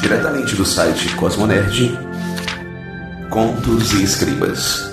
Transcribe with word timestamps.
Diretamente 0.00 0.54
do 0.56 0.64
site 0.64 1.14
Cosmonerd, 1.16 1.98
Contos 3.30 3.92
e 3.92 4.02
Escribas. 4.02 4.90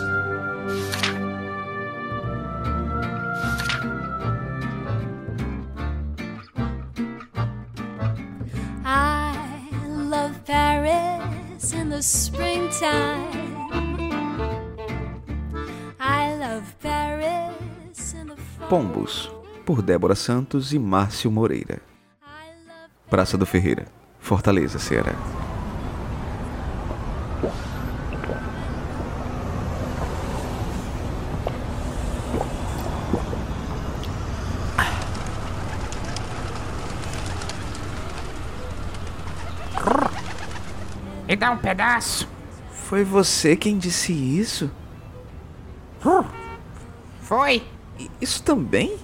I 8.83 9.37
love 10.09 10.37
Paris 10.45 11.73
in 11.73 11.89
the 11.89 12.01
springtime. 12.01 13.29
I 15.99 16.35
love 16.37 16.65
Paris 16.81 18.13
in 18.13 18.27
the 18.27 18.35
fall. 18.35 18.67
Pombos, 18.67 19.31
por 19.65 19.81
Débora 19.81 20.15
Santos 20.15 20.73
e 20.73 20.79
Márcio 20.79 21.31
Moreira. 21.31 21.81
Praça 23.09 23.37
do 23.37 23.45
Ferreira, 23.45 23.85
Fortaleza, 24.25 24.79
Ceará. 24.79 25.13
Me 41.27 41.35
dá 41.35 41.51
um 41.51 41.57
pedaço. 41.59 42.27
Foi 42.71 43.03
você 43.03 43.55
quem 43.55 43.77
disse 43.77 44.11
isso? 44.11 44.71
Foi. 47.21 47.61
Isso 48.19 48.41
também? 48.41 48.97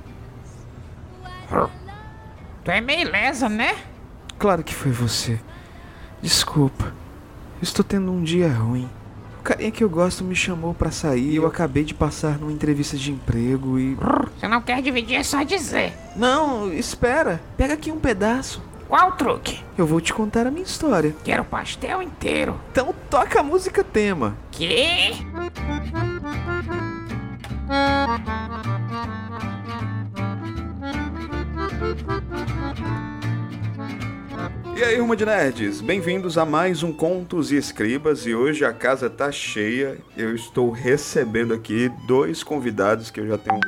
Tu 2.63 2.71
é 2.71 2.81
meio 2.81 3.12
lesa, 3.12 3.48
né? 3.48 3.91
Claro 4.41 4.63
que 4.63 4.73
foi 4.73 4.91
você. 4.91 5.40
Desculpa. 6.20 6.91
Estou 7.62 7.86
tendo 7.86 8.12
um 8.12 8.23
dia 8.23 8.52
ruim. 8.52 8.90
O 9.40 9.43
carinha 9.43 9.70
que 9.70 9.84
eu 9.84 9.90
gosto 9.90 10.24
me 10.24 10.35
chamou 10.35 10.74
pra 10.74 10.90
sair 10.90 11.29
e 11.29 11.35
eu 11.35 11.46
acabei 11.46 11.84
de 11.84 11.93
passar 11.93 12.40
numa 12.40 12.52
entrevista 12.52 12.98
de 12.98 13.12
emprego 13.12 13.77
e. 13.77 13.96
Se 14.40 14.48
não 14.48 14.60
quer 14.60 14.82
dividir, 14.82 15.18
é 15.18 15.24
só 15.24 15.43
dizer. 15.43 15.93
Não, 16.15 16.74
espera. 16.74 17.40
Pega 17.55 17.76
aqui 17.76 17.91
um 17.91 17.99
pedaço. 17.99 18.63
Qual 18.90 19.10
o 19.10 19.12
truque? 19.12 19.63
Eu 19.77 19.85
vou 19.85 20.02
te 20.02 20.12
contar 20.12 20.48
a 20.48 20.52
minha 20.52 20.65
história. 20.65 21.15
Quero 21.24 21.43
o 21.43 21.46
pastel 21.46 22.02
inteiro. 22.02 22.60
Então 22.71 22.96
toca 23.12 23.41
a 23.41 23.43
música 23.43 23.84
tema. 23.84 24.35
Que? 24.49 25.24
E 34.82 34.84
aí, 34.84 34.98
Rumo 34.98 35.15
de 35.15 35.24
Nerds, 35.24 35.79
bem-vindos 35.79 36.40
a 36.40 36.43
mais 36.43 36.82
um 36.82 36.91
Contos 36.91 37.51
e 37.51 37.55
Escribas 37.55 38.26
e 38.26 38.34
hoje 38.34 38.65
a 38.65 38.74
casa 38.74 39.12
tá 39.12 39.32
cheia. 39.32 39.99
Eu 40.18 40.34
estou 40.34 40.71
recebendo 40.71 41.54
aqui 41.54 41.87
dois 42.07 42.41
convidados 42.41 43.12
que 43.12 43.20
eu 43.20 43.27
já 43.27 43.37
tenho, 43.37 43.59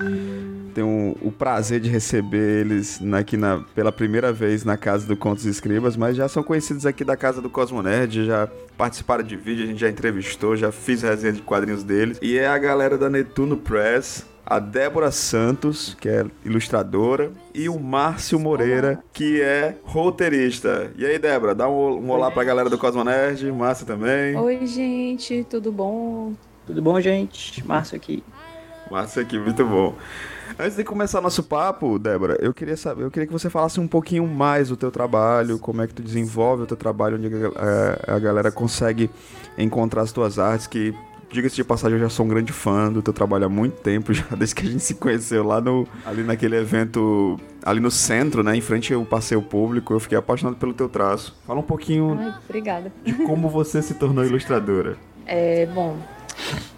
tenho 0.73 1.15
o 1.21 1.31
prazer 1.31 1.79
de 1.81 1.87
receber 1.87 2.61
eles 2.61 2.99
aqui 3.13 3.37
na, 3.37 3.63
pela 3.75 3.91
primeira 3.91 4.33
vez 4.33 4.65
na 4.65 4.75
casa 4.75 5.05
do 5.05 5.15
Contos 5.15 5.45
e 5.45 5.49
Escribas, 5.49 5.95
mas 5.95 6.17
já 6.17 6.27
são 6.27 6.41
conhecidos 6.41 6.83
aqui 6.83 7.03
da 7.03 7.15
casa 7.15 7.39
do 7.39 7.49
Cosmonerd, 7.49 8.25
já 8.25 8.49
participaram 8.75 9.23
de 9.23 9.35
vídeo, 9.35 9.65
a 9.65 9.67
gente 9.67 9.81
já 9.81 9.89
entrevistou, 9.89 10.57
já 10.57 10.71
fiz 10.71 11.03
resenha 11.03 11.33
de 11.33 11.43
quadrinhos 11.43 11.83
deles. 11.83 12.17
E 12.23 12.39
é 12.39 12.47
a 12.47 12.57
galera 12.57 12.97
da 12.97 13.07
Netuno 13.07 13.55
Press, 13.55 14.25
a 14.45 14.59
Débora 14.59 15.11
Santos, 15.11 15.95
que 15.99 16.09
é 16.09 16.25
ilustradora, 16.43 17.31
e 17.53 17.69
o 17.69 17.79
Márcio 17.79 18.39
Moreira, 18.39 19.03
que 19.13 19.41
é 19.41 19.75
roteirista. 19.83 20.91
E 20.97 21.05
aí, 21.05 21.17
Débora, 21.17 21.55
dá 21.55 21.69
um, 21.69 22.05
um 22.05 22.09
olá 22.09 22.29
pra 22.29 22.43
galera 22.43 22.69
do 22.69 22.77
Cosmonerd, 22.77 23.49
Márcio 23.51 23.85
também. 23.85 24.35
Oi, 24.35 24.65
gente, 24.67 25.45
tudo 25.49 25.71
bom? 25.71 26.33
Tudo 26.67 26.81
bom, 26.81 26.99
gente? 26.99 27.65
Márcio 27.65 27.95
aqui. 27.95 28.23
Márcio 28.91 29.21
aqui, 29.21 29.39
muito 29.39 29.65
bom. 29.65 29.95
Antes 30.59 30.75
de 30.75 30.83
começar 30.83 31.19
nosso 31.19 31.41
papo, 31.41 31.97
Débora, 31.97 32.37
eu 32.39 32.53
queria 32.53 32.77
saber, 32.77 33.03
eu 33.03 33.09
queria 33.09 33.25
que 33.25 33.33
você 33.33 33.49
falasse 33.49 33.79
um 33.79 33.87
pouquinho 33.87 34.27
mais 34.27 34.69
do 34.69 34.77
teu 34.77 34.91
trabalho, 34.91 35.57
como 35.57 35.81
é 35.81 35.87
que 35.87 35.93
tu 35.93 36.03
desenvolve 36.03 36.63
o 36.63 36.65
teu 36.67 36.77
trabalho, 36.77 37.17
onde 37.17 37.27
a, 37.55 38.15
a 38.15 38.19
galera 38.19 38.51
consegue 38.51 39.09
encontrar 39.57 40.01
as 40.01 40.11
tuas 40.11 40.37
artes, 40.37 40.67
que 40.67 40.93
Diga-se 41.33 41.55
de 41.55 41.63
passagem, 41.63 41.97
eu 41.97 42.03
já 42.03 42.09
sou 42.09 42.27
um 42.27 42.29
grande 42.29 42.53
fã 42.53 42.93
do 42.93 43.01
teu 43.01 43.11
trabalho 43.11 43.45
há 43.45 43.49
muito 43.49 43.81
tempo, 43.81 44.13
já 44.13 44.23
desde 44.37 44.53
que 44.53 44.67
a 44.67 44.69
gente 44.69 44.83
se 44.83 44.93
conheceu 44.93 45.43
lá 45.43 45.59
no 45.59 45.87
ali 46.05 46.21
naquele 46.21 46.55
evento 46.55 47.39
ali 47.65 47.79
no 47.79 47.89
centro, 47.89 48.43
né, 48.43 48.55
em 48.55 48.61
frente 48.61 48.93
ao 48.93 49.03
passeio 49.03 49.41
público, 49.41 49.95
eu 49.95 49.99
fiquei 49.99 50.15
apaixonado 50.15 50.57
pelo 50.57 50.75
teu 50.75 50.87
traço. 50.87 51.35
Fala 51.47 51.59
um 51.59 51.63
pouquinho 51.63 52.15
Ai, 52.19 52.35
obrigada. 52.47 52.93
de 53.03 53.13
como 53.13 53.49
você 53.49 53.81
se 53.81 53.95
tornou 53.95 54.23
ilustradora. 54.23 54.95
É, 55.25 55.65
bom, 55.73 55.97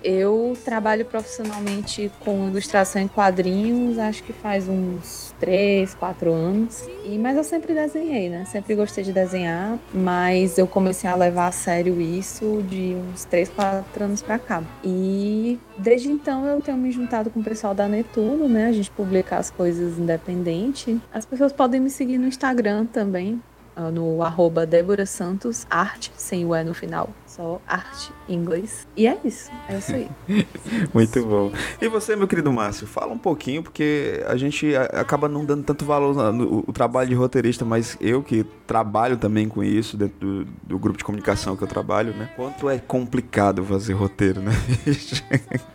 eu 0.04 0.56
trabalho 0.64 1.04
profissionalmente 1.06 2.12
com 2.20 2.48
ilustração 2.48 3.02
em 3.02 3.08
quadrinhos, 3.08 3.98
acho 3.98 4.24
que 4.24 4.32
faz 4.32 4.70
uns 4.70 5.34
3, 5.40 5.96
4 5.96 6.32
anos. 6.32 6.88
E, 7.04 7.18
mas 7.18 7.36
eu 7.36 7.44
sempre 7.44 7.74
desenhei, 7.74 8.30
né? 8.30 8.46
Sempre 8.46 8.76
gostei 8.76 9.04
de 9.04 9.12
desenhar, 9.12 9.80
mas 9.94 10.58
eu 10.58 10.68
comecei 10.68 11.10
a 11.10 11.16
levar 11.16 11.48
a 11.48 11.52
sério 11.52 12.00
isso 12.00 12.64
de 12.70 12.96
uns 12.96 13.26
3, 13.26 13.50
4 13.50 14.04
anos 14.04 14.22
pra 14.22 14.38
cá. 14.38 14.64
E 14.84 15.60
desde 15.78 16.10
então 16.10 16.46
eu 16.46 16.62
tenho 16.62 16.78
me 16.78 16.92
juntado 16.92 17.30
com 17.30 17.40
o 17.40 17.44
pessoal 17.44 17.74
da 17.74 17.88
Netuno, 17.88 18.48
né? 18.48 18.68
A 18.68 18.72
gente 18.72 18.92
publica 18.92 19.38
as 19.38 19.50
coisas 19.50 19.98
independente. 19.98 21.00
As 21.14 21.26
pessoas 21.26 21.52
podem 21.52 21.80
me 21.80 21.90
seguir 21.90 22.18
no 22.18 22.28
Instagram 22.28 22.86
também, 22.86 23.42
ah, 23.76 23.92
no 23.92 24.22
arroba 24.24 24.66
Débora 24.66 25.06
Santos 25.06 25.66
Arte, 25.70 26.12
sem 26.16 26.46
o 26.46 26.56
E 26.56 26.64
no 26.64 26.74
final, 26.74 27.10
só 27.36 27.62
arte 27.68 28.12
em 28.30 28.36
inglês. 28.36 28.88
E 28.96 29.08
é 29.08 29.18
isso, 29.24 29.52
é 29.68 29.78
isso 29.78 29.94
aí. 29.94 30.10
Muito 30.94 31.26
bom. 31.26 31.52
E 31.82 31.88
você, 31.88 32.16
meu 32.16 32.28
querido 32.28 32.52
Márcio, 32.52 32.88
fala 32.88 33.14
um 33.14 33.18
pouquinho, 33.18 33.62
porque 33.62 34.24
a 34.28 34.38
gente 34.38 34.76
acaba 34.76 35.28
não 35.28 35.44
dando 35.44 35.64
tanto 35.64 35.86
valor 35.86 36.32
no 36.32 36.64
o 36.68 36.72
trabalho 36.72 37.10
de 37.10 37.16
roteirista, 37.16 37.66
mas 37.66 37.98
eu 38.00 38.24
que 38.24 38.44
trabalho 38.66 39.18
também 39.18 39.48
com 39.48 39.64
isso, 39.64 39.98
dentro 39.98 40.18
do, 40.20 40.46
do 40.64 40.80
grupo 40.80 40.98
de 40.98 41.04
comunicação 41.04 41.56
que 41.56 41.64
eu 41.64 41.68
trabalho, 41.68 42.14
né? 42.14 42.30
Quanto 42.36 42.70
é 42.70 42.80
complicado 42.80 43.64
fazer 43.64 43.94
roteiro, 43.94 44.42
né? 44.42 44.52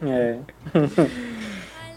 É. 0.03 0.38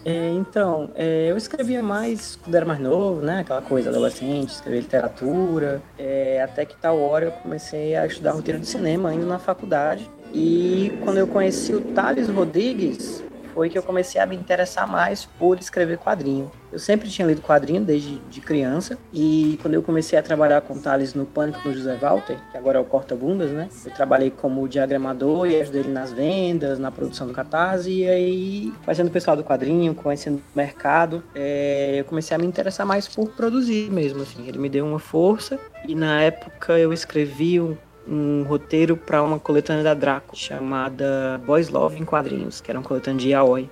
É, 0.06 0.30
então, 0.31 0.90
é, 0.96 1.31
eu 1.31 1.38
escrevia 1.38 1.81
mais 1.81 2.38
quando 2.44 2.56
era 2.56 2.66
mais 2.66 2.80
novo, 2.80 3.22
né? 3.22 3.40
Aquela 3.40 3.62
coisa 3.62 3.90
adolescente, 3.90 4.50
escrever 4.50 4.81
literatura. 4.81 5.81
É, 5.97 6.41
até 6.41 6.66
que 6.66 6.75
tal 6.75 7.00
hora 7.00 7.25
eu 7.25 7.31
comecei 7.31 7.96
a 7.96 8.06
estudar 8.06 8.31
roteiro 8.31 8.59
de 8.59 8.68
cinema 8.68 9.09
ainda 9.09 9.25
na 9.25 9.40
faculdade. 9.40 10.09
E 10.34 10.97
quando 11.03 11.18
eu 11.18 11.28
conheci 11.28 11.74
o 11.74 11.80
Thales 11.80 12.28
Rodrigues, 12.28 13.24
foi 13.53 13.69
que 13.69 13.78
eu 13.78 13.84
comecei 13.84 14.19
a 14.19 14.25
me 14.25 14.36
interessar 14.36 14.88
mais 14.88 15.25
por 15.25 15.59
escrever 15.59 15.97
quadrinho. 15.97 16.52
Eu 16.72 16.80
sempre 16.80 17.08
tinha 17.09 17.28
lido 17.28 17.41
quadrinho 17.41 17.81
desde 17.81 18.18
de 18.18 18.41
criança 18.41 18.97
e 19.14 19.59
quando 19.62 19.75
eu 19.75 19.84
comecei 19.84 20.18
a 20.18 20.24
trabalhar 20.24 20.62
com 20.62 20.80
Thales 20.80 21.14
no 21.14 21.25
Pânico 21.25 21.59
no 21.68 21.74
José 21.74 21.96
Walter, 21.96 22.38
que 22.52 22.58
agora 22.58 22.80
é 22.80 22.81
o 22.81 22.86
Corta 22.86 23.16
Bundas, 23.16 23.52
né? 23.52 23.69
Eu 23.86 23.92
trabalhei 23.92 24.31
como 24.31 24.68
diagramador 24.68 25.47
e 25.47 25.62
ajudei 25.62 25.81
ele 25.81 25.92
nas 25.92 26.12
vendas, 26.12 26.80
na 26.80 26.92
produção 26.92 27.28
do 27.28 27.34
Catarse 27.34 27.92
e 27.92 28.09
aí, 28.09 28.74
fazendo 28.81 29.08
o 29.08 29.12
pessoal 29.12 29.38
do 29.38 29.44
quadrinho, 29.44 29.94
conhecendo 29.94 30.38
o 30.38 30.58
mercado, 30.58 31.24
é, 31.36 32.00
eu 32.00 32.06
comecei 32.06 32.36
a 32.36 32.40
me 32.40 32.47
interessar 32.47 32.88
mais 32.88 33.08
por 33.08 33.30
produzir 33.30 33.92
mesmo, 33.92 34.24
assim. 34.24 34.47
Ele 34.47 34.58
me 34.58 34.69
deu 34.69 34.86
uma 34.86 35.00
força 35.00 35.59
e 35.88 35.94
na 35.94 36.22
época 36.22 36.80
eu 36.80 36.92
escrevi 36.92 37.62
um 37.62 37.78
um 38.08 38.44
roteiro 38.44 38.97
para 38.97 39.24
uma 39.24 39.40
coletânea 39.40 39.84
da 39.84 39.94
Draco 39.94 40.36
chamada 40.36 41.41
Boys 41.46 41.69
Love 41.69 42.00
em 42.00 42.06
Quadrinhos, 42.06 42.62
que 42.62 42.69
era 42.69 42.80
uma 42.80 42.86
coletânea 42.86 43.19
de 43.19 43.30
yaoi. 43.30 43.69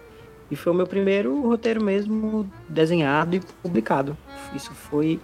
E 0.49 0.55
foi 0.55 0.73
o 0.73 0.75
meu 0.75 0.87
primeiro 0.87 1.39
roteiro 1.41 1.83
mesmo 1.83 2.49
desenhado 2.67 3.35
e 3.35 3.41
publicado. 3.61 4.17
Isso 4.53 4.71
foi 4.73 5.19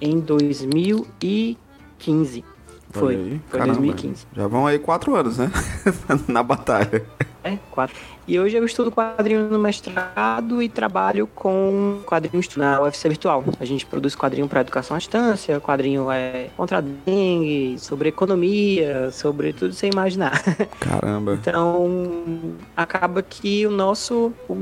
em 0.00 0.20
2015. 0.20 2.44
Foi, 2.90 3.40
foi 3.48 3.60
caramba. 3.60 3.78
2015. 3.78 4.26
Já 4.32 4.46
vão 4.46 4.66
aí 4.66 4.78
quatro 4.78 5.14
anos, 5.14 5.38
né? 5.38 5.50
Na 6.26 6.42
batalha. 6.42 7.04
É, 7.44 7.58
quatro. 7.70 7.94
E 8.30 8.38
hoje 8.38 8.56
eu 8.56 8.64
estudo 8.64 8.92
quadrinho 8.92 9.48
no 9.48 9.58
mestrado 9.58 10.62
e 10.62 10.68
trabalho 10.68 11.26
com 11.26 11.98
quadrinhos 12.06 12.48
na 12.54 12.80
UFC 12.80 13.08
Virtual. 13.08 13.42
A 13.58 13.64
gente 13.64 13.84
produz 13.84 14.14
quadrinho 14.14 14.46
para 14.46 14.60
educação 14.60 14.94
à 14.94 15.00
distância, 15.00 15.58
quadrinho 15.58 16.08
é 16.12 16.48
contra 16.56 16.80
dengue, 16.80 17.76
sobre 17.80 18.10
economia, 18.10 19.10
sobre 19.10 19.52
tudo 19.52 19.74
sem 19.74 19.90
imaginar. 19.90 20.40
Caramba. 20.78 21.34
Então, 21.34 22.54
acaba 22.76 23.20
que 23.20 23.66
o 23.66 23.70
nosso, 23.72 24.32
o 24.48 24.54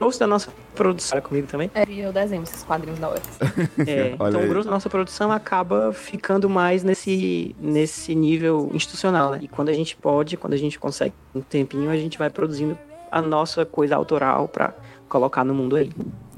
grosso 0.00 0.18
da 0.18 0.26
nossa 0.26 0.50
produção, 0.74 1.20
comigo 1.20 1.46
também, 1.46 1.70
É, 1.76 1.84
e 1.88 2.00
eu 2.00 2.12
desenho 2.12 2.42
esses 2.42 2.64
quadrinhos 2.64 2.98
da 2.98 3.08
UFC. 3.08 3.38
é, 3.86 4.14
então 4.14 4.26
aí. 4.40 4.46
o 4.46 4.48
grosso 4.48 4.64
da 4.64 4.74
nossa 4.74 4.90
produção 4.90 5.30
acaba 5.30 5.92
ficando 5.92 6.50
mais 6.50 6.82
nesse, 6.82 7.54
nesse 7.60 8.16
nível 8.16 8.68
institucional, 8.74 9.30
né? 9.30 9.38
E 9.42 9.46
quando 9.46 9.68
a 9.68 9.72
gente 9.72 9.94
pode, 9.94 10.36
quando 10.36 10.54
a 10.54 10.58
gente 10.58 10.76
consegue 10.76 11.14
um 11.32 11.40
tempinho, 11.40 11.88
a 11.88 11.96
gente 11.96 12.18
vai 12.18 12.28
produzindo 12.28 12.76
a 13.12 13.20
nossa 13.20 13.66
coisa 13.66 13.94
autoral 13.94 14.48
pra 14.48 14.74
colocar 15.08 15.44
no 15.44 15.54
mundo 15.54 15.76
aí. 15.76 15.92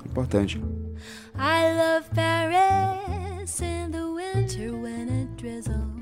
Importante. 0.05 0.61
I 1.37 1.73
love 1.76 2.09
Paris 2.15 3.61
in 3.61 3.91
the 3.91 4.05
winter 4.05 4.73
when 4.73 5.09
it 5.09 5.31
drizzles. 5.37 5.94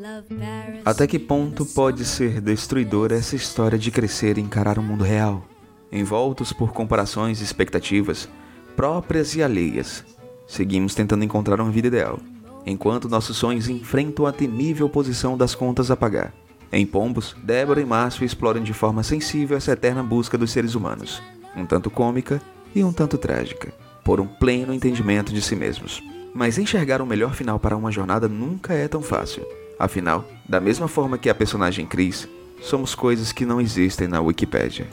love 0.00 0.34
Paris. 0.34 0.82
Até 0.84 1.06
que 1.06 1.18
ponto 1.18 1.64
pode 1.66 2.04
ser 2.04 2.40
destruidora 2.40 3.16
essa 3.16 3.36
história 3.36 3.78
de 3.78 3.90
crescer 3.90 4.38
e 4.38 4.40
encarar 4.40 4.78
o 4.78 4.82
mundo 4.82 5.04
real, 5.04 5.44
envoltos 5.92 6.52
por 6.52 6.72
comparações 6.72 7.40
e 7.40 7.44
expectativas, 7.44 8.28
próprias 8.74 9.34
e 9.34 9.42
alheias? 9.42 10.04
Seguimos 10.46 10.94
tentando 10.94 11.24
encontrar 11.24 11.60
uma 11.60 11.70
vida 11.70 11.88
ideal, 11.88 12.18
enquanto 12.66 13.08
nossos 13.08 13.36
sonhos 13.36 13.68
enfrentam 13.68 14.26
a 14.26 14.32
temível 14.32 14.86
oposição 14.86 15.36
das 15.36 15.54
contas 15.54 15.90
a 15.90 15.96
pagar. 15.96 16.32
Em 16.72 16.86
Pombos, 16.86 17.34
Débora 17.42 17.80
e 17.80 17.84
Márcio 17.84 18.24
exploram 18.24 18.62
de 18.62 18.72
forma 18.72 19.02
sensível 19.02 19.56
essa 19.56 19.72
eterna 19.72 20.02
busca 20.02 20.38
dos 20.38 20.52
seres 20.52 20.74
humanos, 20.74 21.20
um 21.56 21.66
tanto 21.66 21.90
cômica 21.90 22.40
e 22.74 22.84
um 22.84 22.92
tanto 22.92 23.18
trágica, 23.18 23.72
por 24.04 24.20
um 24.20 24.26
pleno 24.26 24.72
entendimento 24.72 25.32
de 25.32 25.42
si 25.42 25.56
mesmos. 25.56 26.00
Mas 26.32 26.58
enxergar 26.58 27.02
o 27.02 27.06
melhor 27.06 27.34
final 27.34 27.58
para 27.58 27.76
uma 27.76 27.90
jornada 27.90 28.28
nunca 28.28 28.72
é 28.72 28.86
tão 28.86 29.02
fácil. 29.02 29.44
Afinal, 29.78 30.24
da 30.48 30.60
mesma 30.60 30.86
forma 30.86 31.18
que 31.18 31.28
a 31.28 31.34
personagem 31.34 31.86
Chris, 31.86 32.28
somos 32.60 32.94
coisas 32.94 33.32
que 33.32 33.44
não 33.44 33.60
existem 33.60 34.06
na 34.06 34.20
Wikipédia. 34.20 34.86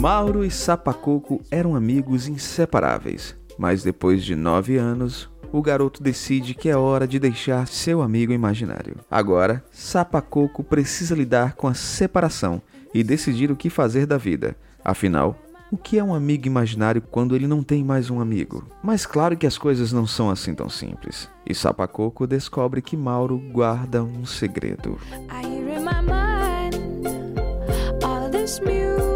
Mauro 0.00 0.42
e 0.42 0.50
Sapacoco 0.50 1.42
eram 1.50 1.76
amigos 1.76 2.26
inseparáveis, 2.26 3.36
mas 3.58 3.82
depois 3.82 4.24
de 4.24 4.34
nove 4.34 4.78
anos, 4.78 5.28
o 5.52 5.60
garoto 5.60 6.02
decide 6.02 6.54
que 6.54 6.70
é 6.70 6.76
hora 6.76 7.06
de 7.06 7.18
deixar 7.18 7.68
seu 7.68 8.00
amigo 8.00 8.32
imaginário. 8.32 8.96
Agora, 9.10 9.62
Sapacoco 9.70 10.64
precisa 10.64 11.14
lidar 11.14 11.52
com 11.52 11.68
a 11.68 11.74
separação 11.74 12.62
e 12.94 13.04
decidir 13.04 13.52
o 13.52 13.56
que 13.56 13.68
fazer 13.68 14.06
da 14.06 14.16
vida. 14.16 14.56
Afinal, 14.82 15.36
o 15.70 15.76
que 15.76 15.98
é 15.98 16.02
um 16.02 16.14
amigo 16.14 16.46
imaginário 16.46 17.02
quando 17.02 17.36
ele 17.36 17.46
não 17.46 17.62
tem 17.62 17.84
mais 17.84 18.08
um 18.08 18.22
amigo? 18.22 18.66
Mas 18.82 19.04
claro 19.04 19.36
que 19.36 19.46
as 19.46 19.58
coisas 19.58 19.92
não 19.92 20.06
são 20.06 20.30
assim 20.30 20.54
tão 20.54 20.70
simples. 20.70 21.28
E 21.46 21.54
Sapacoco 21.54 22.26
descobre 22.26 22.80
que 22.80 22.96
Mauro 22.96 23.36
guarda 23.52 24.02
um 24.02 24.24
segredo. 24.24 24.98
I 25.28 25.46
hear 25.46 25.78
in 25.78 25.84
my 25.84 26.00
mind 26.00 26.80
all 28.02 28.30
this 28.30 28.58
music, 28.60 29.09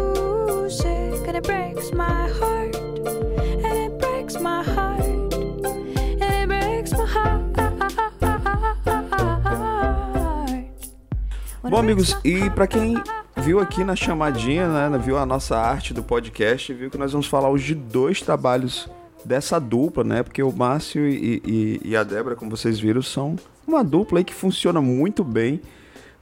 Bom, 11.69 11.77
amigos, 11.77 12.15
e 12.23 12.49
pra 12.51 12.67
quem 12.67 12.95
viu 13.37 13.59
aqui 13.59 13.83
na 13.83 13.95
chamadinha, 13.95 14.89
né, 14.89 14.97
viu 14.97 15.17
a 15.17 15.25
nossa 15.25 15.57
arte 15.57 15.93
do 15.93 16.03
podcast, 16.03 16.73
viu 16.73 16.89
que 16.89 16.97
nós 16.97 17.11
vamos 17.11 17.27
falar 17.27 17.49
hoje 17.49 17.73
de 17.73 17.75
dois 17.75 18.21
trabalhos 18.21 18.89
dessa 19.23 19.59
dupla, 19.59 20.03
né? 20.03 20.21
Porque 20.23 20.43
o 20.43 20.51
Márcio 20.51 21.07
e, 21.07 21.41
e- 21.43 21.81
e 21.83 21.95
a 21.95 22.03
Débora, 22.03 22.35
como 22.35 22.51
vocês 22.55 22.79
viram, 22.79 23.01
são 23.01 23.35
uma 23.67 23.83
dupla 23.83 24.19
aí 24.19 24.23
que 24.23 24.33
funciona 24.33 24.79
muito 24.81 25.23
bem 25.23 25.59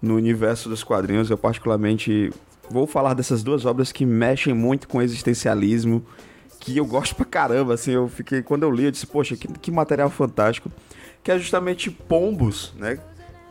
no 0.02 0.16
universo 0.16 0.70
dos 0.70 0.84
quadrinhos. 0.84 1.30
Eu 1.30 1.38
particularmente 1.38 2.32
vou 2.70 2.88
falar 2.88 3.14
dessas 3.14 3.44
duas 3.44 3.66
obras 3.66 3.92
que 3.92 4.06
mexem 4.06 4.54
muito 4.54 4.88
com 4.88 5.00
o 5.00 5.02
existencialismo, 5.02 6.04
que 6.60 6.78
eu 6.78 6.86
gosto 6.86 7.14
pra 7.16 7.26
caramba, 7.26 7.74
assim, 7.74 7.92
eu 7.92 8.08
fiquei, 8.08 8.42
quando 8.42 8.64
eu 8.64 8.72
li, 8.72 8.86
eu 8.86 8.92
disse, 8.92 9.06
poxa, 9.06 9.36
que, 9.36 9.48
que 9.50 9.70
material 9.70 10.10
fantástico, 10.10 10.72
que 11.22 11.30
é 11.30 11.38
justamente 11.38 11.92
Pombos, 11.92 12.74
né? 12.78 12.98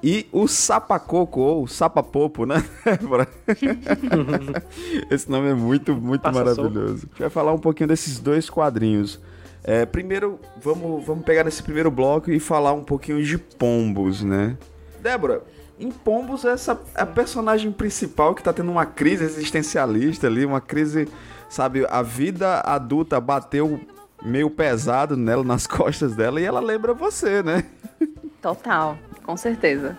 E 0.02 0.26
o 0.32 0.48
Sapacoco, 0.48 1.40
ou 1.40 1.68
Sapapopo, 1.68 2.44
né? 2.44 2.64
Débora? 2.84 3.28
Esse 5.08 5.30
nome 5.30 5.50
é 5.50 5.54
muito, 5.54 5.94
muito 5.94 6.22
Passa 6.22 6.38
maravilhoso. 6.38 6.94
A 6.94 6.98
gente 6.98 7.20
vai 7.20 7.30
falar 7.30 7.52
um 7.52 7.58
pouquinho 7.58 7.88
desses 7.88 8.18
dois 8.18 8.50
quadrinhos. 8.50 9.20
É, 9.62 9.86
primeiro, 9.86 10.40
vamos, 10.60 11.04
vamos 11.06 11.24
pegar 11.24 11.44
nesse 11.44 11.62
primeiro 11.62 11.90
bloco 11.90 12.32
e 12.32 12.40
falar 12.40 12.72
um 12.72 12.82
pouquinho 12.82 13.22
de 13.22 13.38
Pombos, 13.38 14.24
né? 14.24 14.56
Débora, 15.00 15.42
em 15.78 15.90
Pombos, 15.90 16.44
essa 16.44 16.80
é 16.96 17.02
a 17.02 17.06
personagem 17.06 17.70
principal 17.70 18.34
que 18.34 18.42
tá 18.42 18.52
tendo 18.52 18.70
uma 18.70 18.86
crise 18.86 19.24
existencialista 19.24 20.26
ali, 20.26 20.44
uma 20.44 20.60
crise, 20.60 21.08
sabe, 21.48 21.86
a 21.88 22.02
vida 22.02 22.60
adulta 22.60 23.20
bateu 23.20 23.80
meio 24.24 24.50
pesado 24.50 25.16
nela, 25.16 25.44
nas 25.44 25.66
costas 25.68 26.14
dela, 26.16 26.40
e 26.40 26.44
ela 26.44 26.60
lembra 26.60 26.92
você, 26.92 27.42
né? 27.42 27.64
Total, 28.40 28.98
com 29.22 29.36
certeza. 29.36 29.96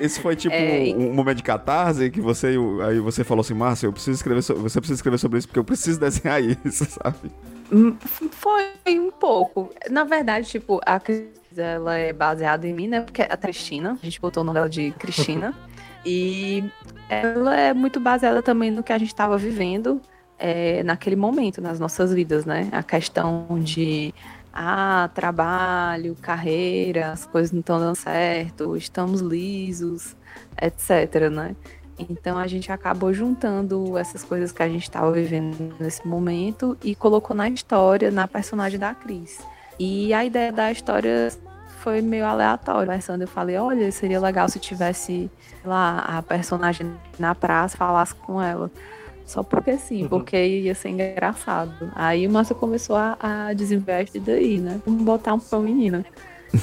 Esse, 0.00 0.20
foi 0.20 0.36
tipo 0.36 0.54
É, 0.54 0.94
um 0.96 1.12
momento 1.14 1.38
de 1.38 1.42
catarse 1.42 2.10
que 2.10 2.20
você 2.20 2.54
aí 2.86 2.98
você 3.00 3.24
falou 3.24 3.40
assim, 3.40 3.54
Márcia, 3.54 3.86
eu 3.86 3.92
preciso 3.92 4.16
escrever, 4.16 4.42
so- 4.42 4.54
você 4.56 4.80
precisa 4.80 4.98
escrever 4.98 5.18
sobre 5.18 5.38
isso 5.38 5.48
porque 5.48 5.58
eu 5.58 5.64
preciso 5.64 5.98
desenhar 6.00 6.42
isso, 6.42 6.84
sabe? 6.86 7.30
Hum, 7.72 7.96
Foi 8.30 8.64
um 8.98 9.10
pouco. 9.10 9.70
Na 9.90 10.04
verdade, 10.04 10.46
tipo, 10.48 10.80
a 10.84 11.00
Cris, 11.00 11.26
ela 11.56 11.96
é 11.96 12.12
baseada 12.12 12.66
em 12.66 12.74
mim, 12.74 12.88
né? 12.88 13.00
Porque 13.00 13.22
é 13.22 13.28
a 13.30 13.36
Cristina, 13.36 13.98
a 14.00 14.04
gente 14.04 14.20
botou 14.20 14.42
o 14.42 14.44
nome 14.44 14.56
dela 14.56 14.68
de 14.68 14.90
Cristina. 14.92 15.54
e 16.04 16.64
ela 17.08 17.56
é 17.58 17.72
muito 17.72 18.00
baseada 18.00 18.42
também 18.42 18.70
no 18.70 18.82
que 18.82 18.92
a 18.92 18.98
gente 18.98 19.08
estava 19.08 19.38
vivendo 19.38 20.00
é, 20.38 20.82
naquele 20.82 21.16
momento, 21.16 21.60
nas 21.60 21.78
nossas 21.78 22.12
vidas, 22.12 22.44
né? 22.44 22.68
A 22.72 22.82
questão 22.82 23.46
de 23.62 24.12
ah, 24.52 25.08
trabalho, 25.14 26.16
carreira, 26.20 27.12
as 27.12 27.26
coisas 27.26 27.52
não 27.52 27.60
estão 27.60 27.78
dando 27.78 27.96
certo, 27.96 28.76
estamos 28.76 29.20
lisos, 29.20 30.14
etc, 30.60 31.30
né? 31.30 31.56
Então 31.98 32.38
a 32.38 32.46
gente 32.46 32.70
acabou 32.72 33.12
juntando 33.12 33.96
essas 33.96 34.24
coisas 34.24 34.52
que 34.52 34.62
a 34.62 34.68
gente 34.68 34.82
estava 34.82 35.12
vivendo 35.12 35.74
nesse 35.78 36.06
momento 36.06 36.76
e 36.82 36.94
colocou 36.94 37.36
na 37.36 37.48
história, 37.48 38.10
na 38.10 38.26
personagem 38.26 38.78
da 38.78 38.94
Cris. 38.94 39.40
E 39.78 40.12
a 40.12 40.24
ideia 40.24 40.52
da 40.52 40.70
história 40.70 41.30
foi 41.80 42.00
meio 42.00 42.24
aleatória. 42.24 42.86
Conversando, 42.86 43.22
eu 43.22 43.28
falei, 43.28 43.56
olha, 43.56 43.90
seria 43.90 44.20
legal 44.20 44.48
se 44.48 44.58
tivesse 44.58 45.30
lá 45.64 45.98
a 45.98 46.22
personagem 46.22 46.92
na 47.18 47.34
praça 47.34 47.76
falasse 47.76 48.14
com 48.14 48.40
ela. 48.40 48.70
Só 49.26 49.42
porque 49.42 49.76
sim, 49.78 50.06
porque 50.08 50.36
ia 50.36 50.74
ser 50.74 50.90
engraçado. 50.90 51.90
Aí 51.94 52.26
o 52.26 52.30
Márcio 52.30 52.54
começou 52.54 52.96
a, 52.96 53.16
a 53.20 53.52
desinvestir 53.52 54.20
daí, 54.20 54.58
né? 54.58 54.80
Vamos 54.84 55.02
botar 55.02 55.34
um 55.34 55.38
pra 55.38 55.58
menina. 55.58 56.04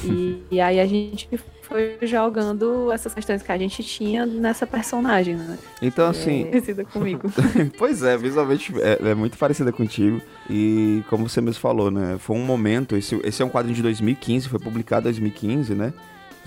E, 0.05 0.43
e 0.51 0.61
aí 0.61 0.79
a 0.79 0.85
gente 0.85 1.27
foi 1.69 1.97
jogando 2.01 2.91
essas 2.91 3.13
questões 3.13 3.43
que 3.43 3.51
a 3.51 3.57
gente 3.57 3.83
tinha 3.83 4.25
nessa 4.25 4.65
personagem, 4.65 5.35
né? 5.35 5.57
Então 5.81 6.09
assim, 6.09 6.45
Parecida 6.45 6.83
comigo. 6.83 7.31
pois 7.77 8.01
é, 8.01 8.17
visualmente 8.17 8.73
é, 8.81 9.11
é 9.11 9.15
muito 9.15 9.37
parecida 9.37 9.71
contigo 9.71 10.19
e 10.49 11.03
como 11.09 11.29
você 11.29 11.39
mesmo 11.39 11.61
falou, 11.61 11.91
né? 11.91 12.17
Foi 12.19 12.35
um 12.35 12.43
momento, 12.43 12.95
esse, 12.95 13.19
esse 13.23 13.41
é 13.41 13.45
um 13.45 13.49
quadrinho 13.49 13.75
de 13.75 13.83
2015, 13.83 14.49
foi 14.49 14.59
publicado 14.59 15.07
em 15.07 15.11
2015, 15.11 15.75
né? 15.75 15.93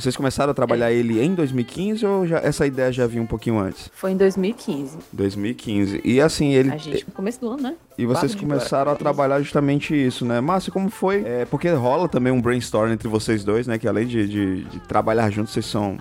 Vocês 0.02 0.16
começaram 0.16 0.50
a 0.50 0.54
trabalhar 0.54 0.90
ele 0.90 1.22
em 1.22 1.34
2015 1.34 2.04
ou 2.04 2.26
já, 2.26 2.38
essa 2.38 2.66
ideia 2.66 2.90
já 2.92 3.06
vinha 3.06 3.22
um 3.22 3.26
pouquinho 3.26 3.58
antes? 3.58 3.88
Foi 3.94 4.10
em 4.10 4.16
2015. 4.16 4.98
2015. 5.12 6.00
E 6.04 6.20
assim, 6.20 6.52
ele 6.54 6.70
A 6.70 6.76
gente, 6.76 7.04
no 7.06 7.12
começo 7.12 7.40
do 7.40 7.48
ano, 7.48 7.62
né? 7.62 7.74
E 7.96 8.04
vocês 8.04 8.34
começaram 8.34 8.90
a 8.90 8.94
trabalhar 8.96 9.40
justamente 9.40 9.94
isso, 9.94 10.24
né? 10.24 10.40
Márcio, 10.40 10.72
como 10.72 10.90
foi? 10.90 11.22
É, 11.24 11.44
porque 11.44 11.68
rola 11.70 12.08
também 12.08 12.32
um 12.32 12.40
brainstorm 12.40 12.90
entre 12.90 13.06
vocês 13.08 13.44
dois, 13.44 13.66
né? 13.66 13.78
Que 13.78 13.86
além 13.86 14.06
de, 14.06 14.26
de- 14.26 14.64
de 14.64 14.80
trabalhar 14.80 15.30
juntos, 15.30 15.52
vocês 15.52 15.66
são. 15.66 15.96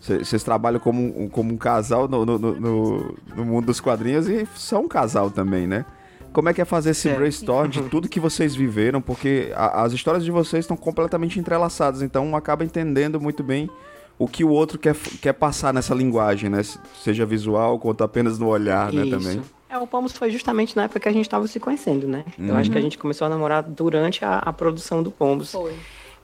Vocês 0.00 0.42
trabalham 0.42 0.78
como, 0.80 1.02
um- 1.02 1.28
como 1.28 1.52
um 1.52 1.56
casal 1.56 2.06
no, 2.08 2.24
no, 2.24 2.38
no- 2.38 2.60
no- 2.60 3.14
no 3.36 3.44
mundo 3.44 3.66
dos 3.66 3.80
quadrinhos 3.80 4.28
e 4.28 4.46
são 4.54 4.82
um 4.82 4.88
casal 4.88 5.30
também, 5.30 5.66
né? 5.66 5.84
Como 6.38 6.48
é 6.48 6.54
que 6.54 6.60
é 6.62 6.64
fazer 6.64 6.90
esse 6.90 7.08
É. 7.08 7.14
brainstorm 7.16 7.68
de 7.68 7.82
tudo 7.90 8.08
que 8.08 8.20
vocês 8.20 8.54
viveram? 8.54 9.00
Porque 9.00 9.50
a- 9.56 9.82
as 9.82 9.92
histórias 9.92 10.24
de 10.24 10.30
vocês 10.30 10.62
estão 10.64 10.76
completamente 10.76 11.36
entrelaçadas, 11.40 12.00
então 12.00 12.24
um 12.24 12.36
acaba 12.36 12.62
entendendo 12.62 13.20
muito 13.20 13.42
bem 13.42 13.68
o 14.16 14.28
que 14.28 14.44
o 14.44 14.48
outro 14.50 14.78
quer, 14.78 14.94
quer 15.20 15.32
passar 15.32 15.74
nessa 15.74 15.92
linguagem, 15.96 16.48
né? 16.48 16.62
Seja 17.02 17.26
visual 17.26 17.76
quanto 17.80 18.04
apenas 18.04 18.38
no 18.38 18.46
olhar, 18.46 18.92
né? 18.92 19.04
Isso. 19.04 19.18
Também. 19.18 19.42
É, 19.68 19.76
o 19.78 19.86
Pomos 19.88 20.12
foi 20.12 20.30
justamente 20.30 20.76
na 20.76 20.84
época 20.84 21.00
que 21.00 21.08
a 21.08 21.12
gente 21.12 21.28
tava 21.28 21.44
se 21.48 21.58
conhecendo, 21.58 22.06
né? 22.06 22.24
Eu 22.38 22.54
acho 22.54 22.70
que 22.70 22.78
a 22.78 22.80
gente 22.80 22.96
começou 22.96 23.26
a 23.26 23.28
namorar 23.30 23.64
durante 23.64 24.24
a, 24.24 24.38
a 24.38 24.52
produção 24.52 25.02
do 25.02 25.10
Pomos. 25.10 25.50
Foi. 25.50 25.74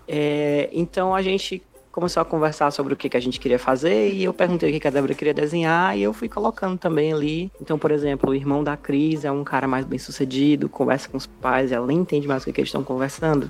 É, 0.06 0.70
então 0.72 1.12
a 1.12 1.22
gente 1.22 1.60
começou 1.94 2.20
a 2.20 2.24
conversar 2.24 2.72
sobre 2.72 2.92
o 2.92 2.96
que, 2.96 3.08
que 3.08 3.16
a 3.16 3.20
gente 3.20 3.38
queria 3.38 3.58
fazer 3.58 4.12
e 4.12 4.24
eu 4.24 4.34
perguntei 4.34 4.68
o 4.68 4.72
que, 4.72 4.80
que 4.80 4.88
a 4.88 4.90
Débora 4.90 5.14
queria 5.14 5.32
desenhar 5.32 5.96
e 5.96 6.02
eu 6.02 6.12
fui 6.12 6.28
colocando 6.28 6.76
também 6.76 7.12
ali. 7.12 7.52
Então, 7.60 7.78
por 7.78 7.92
exemplo, 7.92 8.30
o 8.30 8.34
irmão 8.34 8.64
da 8.64 8.76
Cris 8.76 9.24
é 9.24 9.30
um 9.30 9.44
cara 9.44 9.68
mais 9.68 9.84
bem 9.84 9.96
sucedido, 9.96 10.68
conversa 10.68 11.08
com 11.08 11.16
os 11.16 11.28
pais, 11.28 11.70
ela 11.70 11.86
nem 11.86 11.98
entende 11.98 12.26
mais 12.26 12.42
o 12.42 12.46
que, 12.46 12.52
que 12.52 12.60
eles 12.60 12.68
estão 12.68 12.82
conversando. 12.82 13.48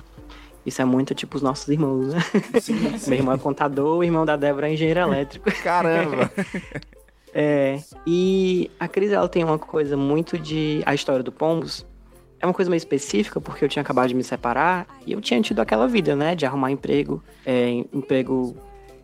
Isso 0.63 0.79
é 0.79 0.85
muito 0.85 1.15
tipo 1.15 1.37
os 1.37 1.41
nossos 1.41 1.67
irmãos, 1.69 2.13
né? 2.13 2.19
Meu 3.09 3.17
irmão 3.17 3.33
é 3.33 3.37
contador, 3.39 3.97
o 3.97 4.03
irmão 4.03 4.27
da 4.27 4.35
Débora 4.35 4.69
é 4.69 4.73
engenheiro 4.73 4.99
elétrico. 4.99 5.49
Caramba! 5.63 6.31
É, 7.33 7.79
e 8.05 8.69
a 8.79 8.87
Cris, 8.87 9.11
ela 9.11 9.27
tem 9.27 9.43
uma 9.43 9.57
coisa 9.57 9.97
muito 9.97 10.37
de... 10.37 10.83
A 10.85 10.93
história 10.93 11.23
do 11.23 11.31
Pombos 11.31 11.83
é 12.45 12.47
uma 12.47 12.53
coisa 12.53 12.69
meio 12.69 12.77
específica, 12.77 13.41
porque 13.41 13.65
eu 13.65 13.69
tinha 13.69 13.81
acabado 13.81 14.07
de 14.07 14.15
me 14.15 14.23
separar 14.23 14.87
e 15.05 15.11
eu 15.11 15.21
tinha 15.21 15.41
tido 15.41 15.59
aquela 15.59 15.87
vida, 15.87 16.15
né? 16.15 16.35
De 16.35 16.45
arrumar 16.45 16.71
emprego, 16.71 17.23
é, 17.45 17.69
emprego 17.91 18.55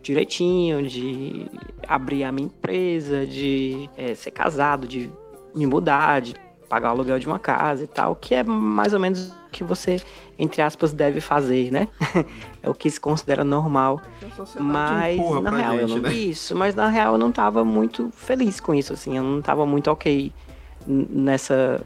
direitinho, 0.02 0.82
de 0.88 1.46
abrir 1.88 2.24
a 2.24 2.32
minha 2.32 2.46
empresa, 2.46 3.26
de 3.26 3.90
é, 3.98 4.16
ser 4.16 4.32
casado, 4.32 4.88
de 4.88 5.12
me 5.54 5.66
mudar, 5.66 6.22
de 6.22 6.36
pagar 6.70 6.90
o 6.90 6.92
aluguel 6.92 7.20
de 7.20 7.28
uma 7.28 7.38
casa 7.38 7.84
e 7.84 7.88
tal, 7.88 8.16
que 8.16 8.34
é 8.34 8.44
mais 8.44 8.94
ou 8.94 9.00
menos 9.00 9.30
o 9.30 9.50
que 9.52 9.64
você, 9.64 10.02
entre 10.40 10.62
aspas, 10.62 10.94
deve 10.94 11.20
fazer, 11.20 11.72
né? 11.72 11.88
é 12.64 12.70
o 12.70 12.74
que 12.74 12.90
se 12.90 13.00
considera 13.00 13.44
normal. 13.44 14.02
Mas 14.60 15.18
na 15.42 15.52
real 15.52 15.74
eu 15.76 15.88
gente, 15.88 16.02
não 16.02 16.10
né? 16.10 16.14
isso, 16.14 16.56
mas 16.56 16.74
na 16.74 16.88
real 16.88 17.16
eu 17.16 17.18
não 17.18 17.32
tava 17.32 17.66
muito 17.66 18.10
feliz 18.14 18.60
com 18.60 18.74
isso, 18.74 18.94
assim, 18.94 19.18
eu 19.18 19.24
não 19.24 19.42
tava 19.42 19.66
muito 19.66 19.92
ok 19.92 20.32
nessa 20.88 21.84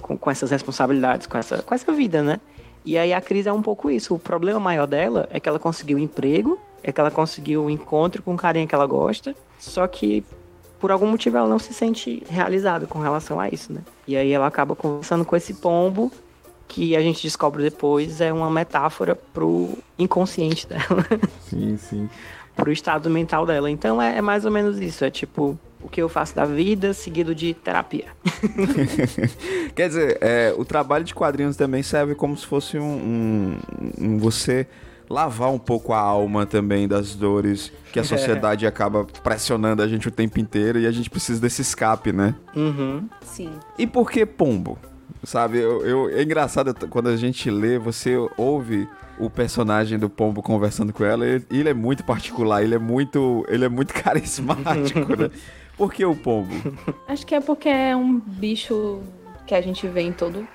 com, 0.00 0.16
com 0.16 0.30
essas 0.30 0.50
responsabilidades, 0.50 1.26
com 1.26 1.38
essa 1.38 1.62
com 1.62 1.74
essa 1.74 1.92
vida, 1.92 2.22
né? 2.22 2.40
E 2.84 2.96
aí 2.96 3.12
a 3.12 3.20
Cris 3.20 3.46
é 3.46 3.52
um 3.52 3.62
pouco 3.62 3.90
isso. 3.90 4.14
O 4.14 4.18
problema 4.18 4.58
maior 4.58 4.86
dela 4.86 5.28
é 5.30 5.38
que 5.38 5.48
ela 5.48 5.58
conseguiu 5.58 5.98
emprego, 5.98 6.58
é 6.82 6.90
que 6.92 7.00
ela 7.00 7.10
conseguiu 7.10 7.64
um 7.64 7.70
encontro 7.70 8.22
com 8.22 8.32
um 8.32 8.36
carinha 8.36 8.66
que 8.66 8.74
ela 8.74 8.86
gosta, 8.86 9.34
só 9.58 9.86
que 9.86 10.24
por 10.80 10.90
algum 10.90 11.06
motivo 11.06 11.36
ela 11.36 11.48
não 11.48 11.58
se 11.58 11.74
sente 11.74 12.22
realizada 12.28 12.86
com 12.86 13.00
relação 13.00 13.40
a 13.40 13.48
isso, 13.48 13.72
né? 13.72 13.80
E 14.06 14.16
aí 14.16 14.32
ela 14.32 14.46
acaba 14.46 14.76
conversando 14.76 15.24
com 15.24 15.36
esse 15.36 15.54
pombo 15.54 16.10
que 16.68 16.94
a 16.94 17.00
gente 17.00 17.22
descobre 17.22 17.62
depois 17.62 18.20
é 18.20 18.32
uma 18.32 18.50
metáfora 18.50 19.14
pro 19.14 19.70
inconsciente 19.98 20.66
dela, 20.68 21.04
Sim, 21.40 21.76
sim. 21.78 22.08
pro 22.54 22.70
estado 22.70 23.10
mental 23.10 23.44
dela. 23.44 23.70
Então 23.70 24.00
é, 24.00 24.18
é 24.18 24.22
mais 24.22 24.44
ou 24.44 24.50
menos 24.50 24.78
isso, 24.78 25.04
é 25.04 25.10
tipo 25.10 25.58
o 25.80 25.88
que 25.88 26.00
eu 26.02 26.08
faço 26.08 26.34
da 26.34 26.44
vida 26.44 26.92
seguido 26.92 27.34
de 27.34 27.54
terapia. 27.54 28.06
Quer 29.74 29.88
dizer, 29.88 30.18
é, 30.20 30.54
o 30.56 30.64
trabalho 30.64 31.04
de 31.04 31.14
quadrinhos 31.14 31.56
também 31.56 31.82
serve 31.82 32.14
como 32.14 32.36
se 32.36 32.46
fosse 32.46 32.78
um, 32.78 32.82
um- 32.84 33.58
um 33.98 34.18
você 34.18 34.66
lavar 35.08 35.50
um 35.50 35.58
pouco 35.58 35.92
a 35.94 35.98
alma 35.98 36.44
também 36.44 36.86
das 36.86 37.14
dores 37.14 37.72
que 37.92 37.98
a 37.98 38.04
sociedade 38.04 38.66
acaba 38.66 39.06
pressionando 39.22 39.82
a 39.82 39.88
gente 39.88 40.06
o 40.06 40.10
tempo 40.10 40.38
inteiro 40.38 40.78
e 40.78 40.86
a 40.86 40.90
gente 40.90 41.08
precisa 41.08 41.40
desse 41.40 41.62
escape, 41.62 42.12
né? 42.12 42.34
Uhum. 42.54 43.08
Sim. 43.22 43.50
E 43.78 43.86
por 43.86 44.10
que 44.10 44.26
pombo? 44.26 44.78
Sabe, 45.24 45.58
eu, 45.58 45.84
eu- 45.84 46.10
é 46.10 46.22
engraçado 46.22 46.74
quando 46.88 47.08
a 47.08 47.16
gente 47.16 47.50
lê, 47.50 47.78
você 47.78 48.14
ouve 48.36 48.86
o 49.18 49.28
personagem 49.30 49.98
do 49.98 50.08
pombo 50.10 50.42
conversando 50.42 50.92
com 50.92 51.04
ela, 51.04 51.26
e 51.26 51.42
ele 51.50 51.68
é 51.70 51.74
muito 51.74 52.04
particular, 52.04 52.62
ele 52.62 52.74
é 52.74 52.78
muito, 52.78 53.44
ele 53.48 53.64
é 53.64 53.68
muito 53.68 53.92
carismático, 54.04 55.16
né? 55.16 55.30
Por 55.78 55.92
que 55.94 56.04
o 56.04 56.14
pombo? 56.14 56.52
Acho 57.08 57.24
que 57.26 57.34
é 57.34 57.40
porque 57.40 57.68
é 57.68 57.96
um 57.96 58.18
bicho 58.18 59.00
que 59.46 59.54
a 59.54 59.60
gente 59.62 59.86
vê 59.86 60.02
em 60.02 60.12
todo, 60.12 60.46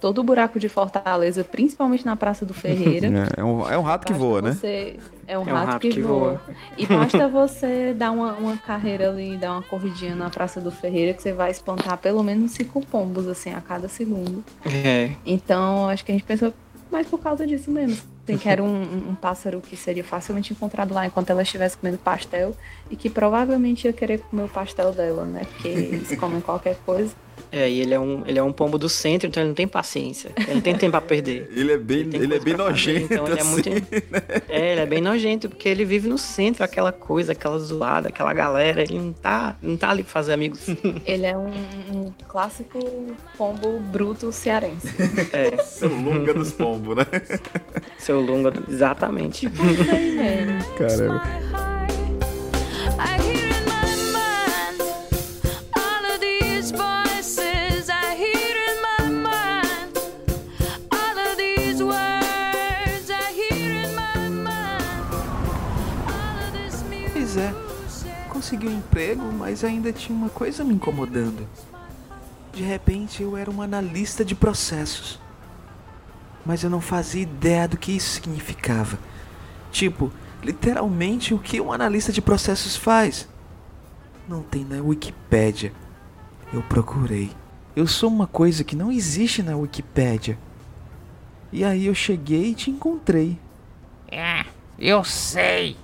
todo 0.00 0.22
buraco 0.22 0.58
de 0.58 0.68
Fortaleza, 0.68 1.42
principalmente 1.44 2.06
na 2.06 2.16
Praça 2.16 2.46
do 2.46 2.54
Ferreira. 2.54 3.08
É, 3.36 3.40
é 3.40 3.44
um, 3.44 3.68
é 3.70 3.76
um 3.76 3.82
rato 3.82 4.06
que 4.06 4.12
voa, 4.12 4.40
né? 4.40 4.52
você- 4.52 4.96
É 5.26 5.36
um, 5.38 5.42
É 5.46 5.52
um 5.52 5.56
rato, 5.56 5.66
rato 5.72 5.80
que, 5.80 5.90
que 5.90 6.00
voa. 6.00 6.40
voa. 6.46 6.56
E 6.78 6.86
basta 6.86 7.26
você 7.28 7.92
dar 7.92 8.12
uma, 8.12 8.32
uma 8.34 8.56
carreira 8.56 9.10
ali, 9.10 9.36
dar 9.36 9.52
uma 9.52 9.62
corridinha 9.62 10.14
na 10.14 10.30
Praça 10.30 10.60
do 10.60 10.70
Ferreira, 10.70 11.12
que 11.12 11.22
você 11.22 11.32
vai 11.34 11.50
espantar 11.50 11.98
pelo 11.98 12.22
menos 12.22 12.52
cinco 12.52 12.80
pombos, 12.86 13.26
assim, 13.28 13.52
a 13.52 13.60
cada 13.60 13.88
segundo. 13.88 14.42
É. 14.64 15.10
Então, 15.26 15.88
acho 15.90 16.04
que 16.04 16.12
a 16.12 16.14
gente 16.14 16.24
pensou 16.24 16.54
mais 16.90 17.06
por 17.06 17.18
causa 17.18 17.46
disso 17.46 17.70
mesmo. 17.70 17.98
Tem 18.28 18.36
que 18.36 18.46
era 18.46 18.62
um, 18.62 19.08
um 19.08 19.14
pássaro 19.14 19.58
que 19.58 19.74
seria 19.74 20.04
facilmente 20.04 20.52
encontrado 20.52 20.92
lá 20.92 21.06
enquanto 21.06 21.30
ela 21.30 21.40
estivesse 21.40 21.78
comendo 21.78 21.96
pastel 21.96 22.54
e 22.90 22.94
que 22.94 23.08
provavelmente 23.08 23.86
ia 23.86 23.92
querer 23.92 24.18
comer 24.18 24.42
o 24.42 24.48
pastel 24.48 24.92
dela, 24.92 25.24
né? 25.24 25.46
Porque 25.46 25.68
eles 25.68 26.14
comem 26.18 26.42
qualquer 26.42 26.76
coisa. 26.84 27.14
É, 27.50 27.68
e 27.68 27.80
ele 27.80 27.94
é 27.94 28.00
um, 28.00 28.22
ele 28.26 28.38
é 28.38 28.42
um 28.42 28.52
pombo 28.52 28.78
do 28.78 28.88
centro, 28.88 29.28
então 29.28 29.42
ele 29.42 29.48
não 29.48 29.54
tem 29.54 29.66
paciência. 29.66 30.30
Ele 30.36 30.54
não 30.54 30.60
tem 30.60 30.74
tempo 30.76 30.92
pra 30.92 31.00
perder. 31.00 31.48
Ele 31.54 31.72
é 31.72 31.78
bem, 31.78 32.00
Ele 32.00 32.16
ele 32.24 32.34
é 32.34 32.38
bem 32.40 32.54
pra 32.54 32.66
fazer, 32.66 32.92
nojento, 33.00 33.14
então 33.14 33.26
ele 33.26 33.40
é 33.40 33.44
muito- 33.44 33.68
assim. 33.68 33.82
É, 34.48 34.72
ele 34.72 34.80
é 34.80 34.86
bem 34.86 35.00
nojento, 35.00 35.48
porque 35.48 35.68
ele 35.68 35.84
vive 35.84 36.08
no 36.08 36.16
centro, 36.18 36.64
aquela 36.64 36.90
coisa, 36.92 37.32
aquela 37.32 37.58
zoada, 37.58 38.08
aquela 38.08 38.32
galera. 38.32 38.82
Ele 38.82 38.98
não 38.98 39.12
tá, 39.12 39.56
não 39.62 39.76
tá 39.76 39.90
ali 39.90 40.02
pra 40.02 40.12
fazer 40.12 40.32
amigos. 40.32 40.66
Ele 41.06 41.26
é 41.26 41.36
um, 41.36 41.48
um 41.92 42.12
clássico 42.28 42.78
pombo 43.36 43.78
bruto 43.80 44.30
cearense. 44.32 44.88
É, 45.32 45.56
Seu 45.62 45.88
lunga 45.88 46.32
dos 46.34 46.52
pombos, 46.52 46.96
né? 46.96 47.06
seu 47.98 48.20
longa, 48.20 48.52
exatamente. 48.68 49.48
Mesmo. 49.48 50.74
Caramba. 50.76 51.77
É, 67.38 67.54
consegui 68.28 68.68
um 68.68 68.78
emprego, 68.78 69.22
mas 69.32 69.64
ainda 69.64 69.92
tinha 69.92 70.16
uma 70.16 70.28
coisa 70.28 70.62
me 70.62 70.74
incomodando. 70.74 71.46
De 72.52 72.62
repente 72.62 73.22
eu 73.22 73.36
era 73.36 73.50
um 73.50 73.62
analista 73.62 74.24
de 74.24 74.34
processos. 74.34 75.20
Mas 76.44 76.62
eu 76.62 76.70
não 76.70 76.80
fazia 76.80 77.22
ideia 77.22 77.68
do 77.68 77.76
que 77.76 77.92
isso 77.92 78.10
significava. 78.10 78.98
Tipo, 79.70 80.12
literalmente 80.42 81.34
o 81.34 81.38
que 81.38 81.60
um 81.60 81.72
analista 81.72 82.12
de 82.12 82.22
processos 82.22 82.76
faz. 82.76 83.28
Não 84.28 84.42
tem 84.42 84.64
na 84.64 84.82
Wikipédia. 84.82 85.72
Eu 86.52 86.62
procurei. 86.62 87.30
Eu 87.76 87.86
sou 87.86 88.10
uma 88.10 88.26
coisa 88.26 88.64
que 88.64 88.76
não 88.76 88.90
existe 88.90 89.42
na 89.42 89.56
Wikipédia. 89.56 90.38
E 91.52 91.64
aí 91.64 91.86
eu 91.86 91.94
cheguei 91.94 92.50
e 92.50 92.54
te 92.54 92.70
encontrei. 92.70 93.38
É, 94.10 94.44
eu 94.78 95.04
sei. 95.04 95.76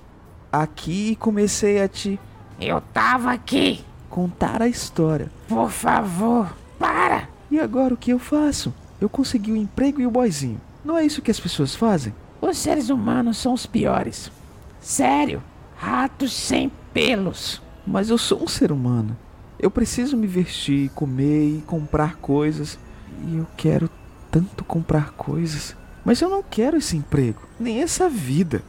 Aqui 0.61 1.11
e 1.11 1.15
comecei 1.15 1.81
a 1.81 1.87
te 1.87 2.19
Eu 2.59 2.79
tava 2.79 3.31
aqui. 3.31 3.83
contar 4.09 4.61
a 4.61 4.67
história. 4.67 5.29
Por 5.47 5.69
favor, 5.69 6.55
para. 6.79 7.27
E 7.51 7.59
agora 7.59 7.93
o 7.93 7.97
que 7.97 8.11
eu 8.11 8.19
faço? 8.19 8.73
Eu 9.01 9.09
consegui 9.09 9.51
o 9.51 9.57
emprego 9.57 9.99
e 9.99 10.07
o 10.07 10.11
boyzinho. 10.11 10.61
Não 10.83 10.97
é 10.97 11.05
isso 11.05 11.21
que 11.21 11.31
as 11.31 11.39
pessoas 11.39 11.75
fazem? 11.75 12.13
Os 12.41 12.57
seres 12.57 12.89
humanos 12.89 13.37
são 13.37 13.53
os 13.53 13.65
piores. 13.65 14.31
Sério, 14.79 15.43
ratos 15.75 16.31
sem 16.31 16.71
pelos. 16.93 17.61
Mas 17.85 18.09
eu 18.09 18.17
sou 18.17 18.41
um 18.43 18.47
ser 18.47 18.71
humano. 18.71 19.17
Eu 19.59 19.69
preciso 19.69 20.15
me 20.15 20.27
vestir, 20.27 20.89
comer 20.91 21.57
e 21.57 21.61
comprar 21.67 22.15
coisas. 22.15 22.79
E 23.27 23.35
eu 23.37 23.47
quero 23.57 23.89
tanto 24.31 24.63
comprar 24.63 25.11
coisas. 25.11 25.75
Mas 26.05 26.21
eu 26.21 26.29
não 26.29 26.41
quero 26.43 26.77
esse 26.77 26.95
emprego, 26.95 27.41
nem 27.59 27.81
essa 27.81 28.07
vida. 28.07 28.61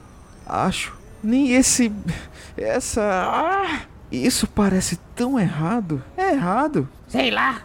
Acho, 0.47 0.97
nem 1.27 1.53
esse. 1.53 1.93
Essa. 2.57 3.03
Ah, 3.03 3.81
isso 4.11 4.47
parece 4.47 4.97
tão 5.15 5.39
errado. 5.39 6.03
É 6.17 6.33
errado. 6.33 6.89
Sei 7.09 7.31
lá. 7.31 7.63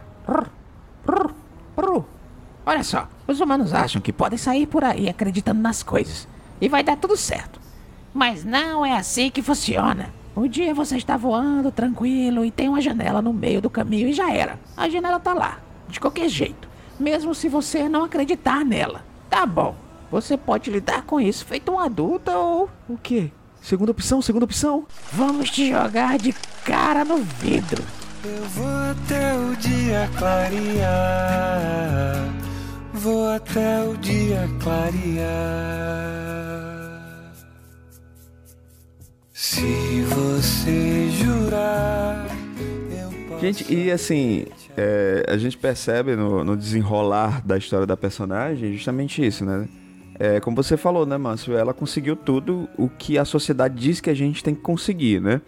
Olha 2.65 2.84
só, 2.84 3.08
os 3.27 3.39
humanos 3.39 3.74
acham 3.74 4.01
que 4.01 4.13
podem 4.13 4.38
sair 4.38 4.68
por 4.68 4.84
aí 4.84 5.10
acreditando 5.10 5.62
nas 5.62 5.82
coisas 5.82 6.27
e 6.60 6.70
vai 6.70 6.84
dar 6.84 6.96
tudo 6.98 7.18
certo. 7.18 7.60
Mas 8.13 8.44
não 8.44 8.86
é 8.86 8.98
assim 8.98 9.30
que 9.32 9.41
funciona. 9.41 10.10
Um 10.36 10.48
dia 10.48 10.74
você 10.74 10.96
está 10.96 11.18
voando 11.18 11.72
tranquilo 11.72 12.46
e 12.46 12.51
tem 12.51 12.70
uma 12.70 12.80
janela 12.80 13.22
no 13.22 13.34
meio 13.34 13.62
do 13.62 13.70
caminho 13.70 14.08
e 14.08 14.13
já 14.13 14.32
era. 14.32 14.60
A 14.77 14.88
janela 14.88 15.20
tá 15.20 15.34
lá, 15.34 15.60
de 15.89 16.00
qualquer 16.00 16.30
jeito, 16.30 16.68
mesmo 17.00 17.34
se 17.36 17.50
você 17.50 17.89
não 17.89 18.03
acreditar 18.03 18.63
nela. 18.63 19.03
Tá 19.30 19.46
bom, 19.46 19.75
você 20.10 20.38
pode 20.38 20.70
lidar 20.70 21.03
com 21.03 21.20
isso 21.20 21.46
feito 21.46 21.72
um 21.72 21.80
adulto 21.80 22.32
ou 22.32 22.70
O 22.88 22.98
quê? 22.98 23.32
Segunda 23.62 23.91
opção, 23.91 24.22
segunda 24.22 24.46
opção? 24.46 24.86
vamos 25.13 25.50
te 25.50 25.70
jogar 25.70 26.18
de 26.18 26.34
cara 26.65 27.06
no 27.06 27.18
vidro. 27.18 27.84
Eu 28.24 28.44
vou 28.50 28.68
até 28.68 29.34
o 29.36 29.56
dia 29.56 30.10
clarear. 30.18 30.91
Vou 32.94 33.30
até 33.30 33.84
o 33.84 33.98
dia 33.98 34.50
clarear. 34.62 36.22
Se 39.32 40.01
você 40.03 41.10
jurar, 41.12 42.27
eu 42.91 43.12
posso. 43.27 43.41
Gente, 43.41 43.74
e 43.74 43.91
assim, 43.91 44.46
é, 44.77 45.25
a 45.27 45.38
gente 45.38 45.58
percebe 45.58 46.15
no, 46.15 46.44
no 46.44 46.56
desenrolar 46.56 47.46
da 47.46 47.58
história 47.58 47.88
da 47.88 47.98
personagem 47.98 48.74
justamente 48.74 49.25
isso, 49.25 49.44
né? 49.46 49.68
É, 50.24 50.40
como 50.40 50.56
você 50.56 50.78
falou, 50.78 51.04
né, 51.04 51.18
Márcio? 51.18 51.58
Ela 51.58 51.74
conseguiu 51.74 52.16
tudo 52.16 52.70
o 52.78 52.88
que 52.88 53.18
a 53.18 53.25
sociedade 53.25 53.74
diz 53.74 54.00
que 54.00 54.08
a 54.08 54.13
gente 54.13 54.44
tem 54.44 54.54
que 54.54 54.62
conseguir, 54.62 55.20
né? 55.20 55.42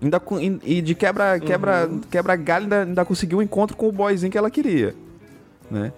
Ainda, 0.00 0.18
e 0.64 0.80
de 0.80 0.94
quebra, 0.94 1.38
quebra, 1.38 1.90
quebra 2.10 2.34
galho 2.34 2.64
ainda, 2.64 2.82
ainda 2.84 3.04
conseguiu 3.04 3.36
um 3.36 3.42
encontro 3.42 3.76
com 3.76 3.86
o 3.86 3.92
boyzinho 3.92 4.32
que 4.32 4.38
ela 4.38 4.50
queria, 4.50 4.94
né? 5.70 5.92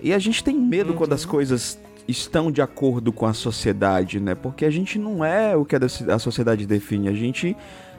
E 0.00 0.14
a 0.14 0.20
gente 0.20 0.44
tem 0.44 0.56
medo 0.56 0.94
quando 0.94 1.14
as 1.14 1.24
coisas 1.24 1.76
estão 2.06 2.48
de 2.52 2.62
acordo 2.62 3.12
com 3.12 3.26
a 3.26 3.34
sociedade, 3.34 4.20
né? 4.20 4.36
Porque 4.36 4.64
a 4.64 4.70
gente 4.70 4.96
não 4.96 5.24
é 5.24 5.56
o 5.56 5.64
que 5.64 5.74
a 5.74 6.18
sociedade 6.20 6.66
define. 6.66 7.08
A 7.08 7.12
gente 7.12 7.56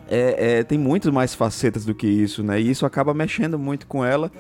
é, 0.09 0.59
é, 0.59 0.63
tem 0.63 0.77
muito 0.77 1.11
mais 1.11 1.35
facetas 1.35 1.83
do 1.83 1.93
que 1.93 2.07
isso, 2.07 2.41
né? 2.41 2.61
E 2.61 2.69
isso 2.69 2.85
acaba 2.85 3.13
mexendo 3.13 3.59
muito 3.59 3.87
com 3.87 4.05
ela, 4.05 4.31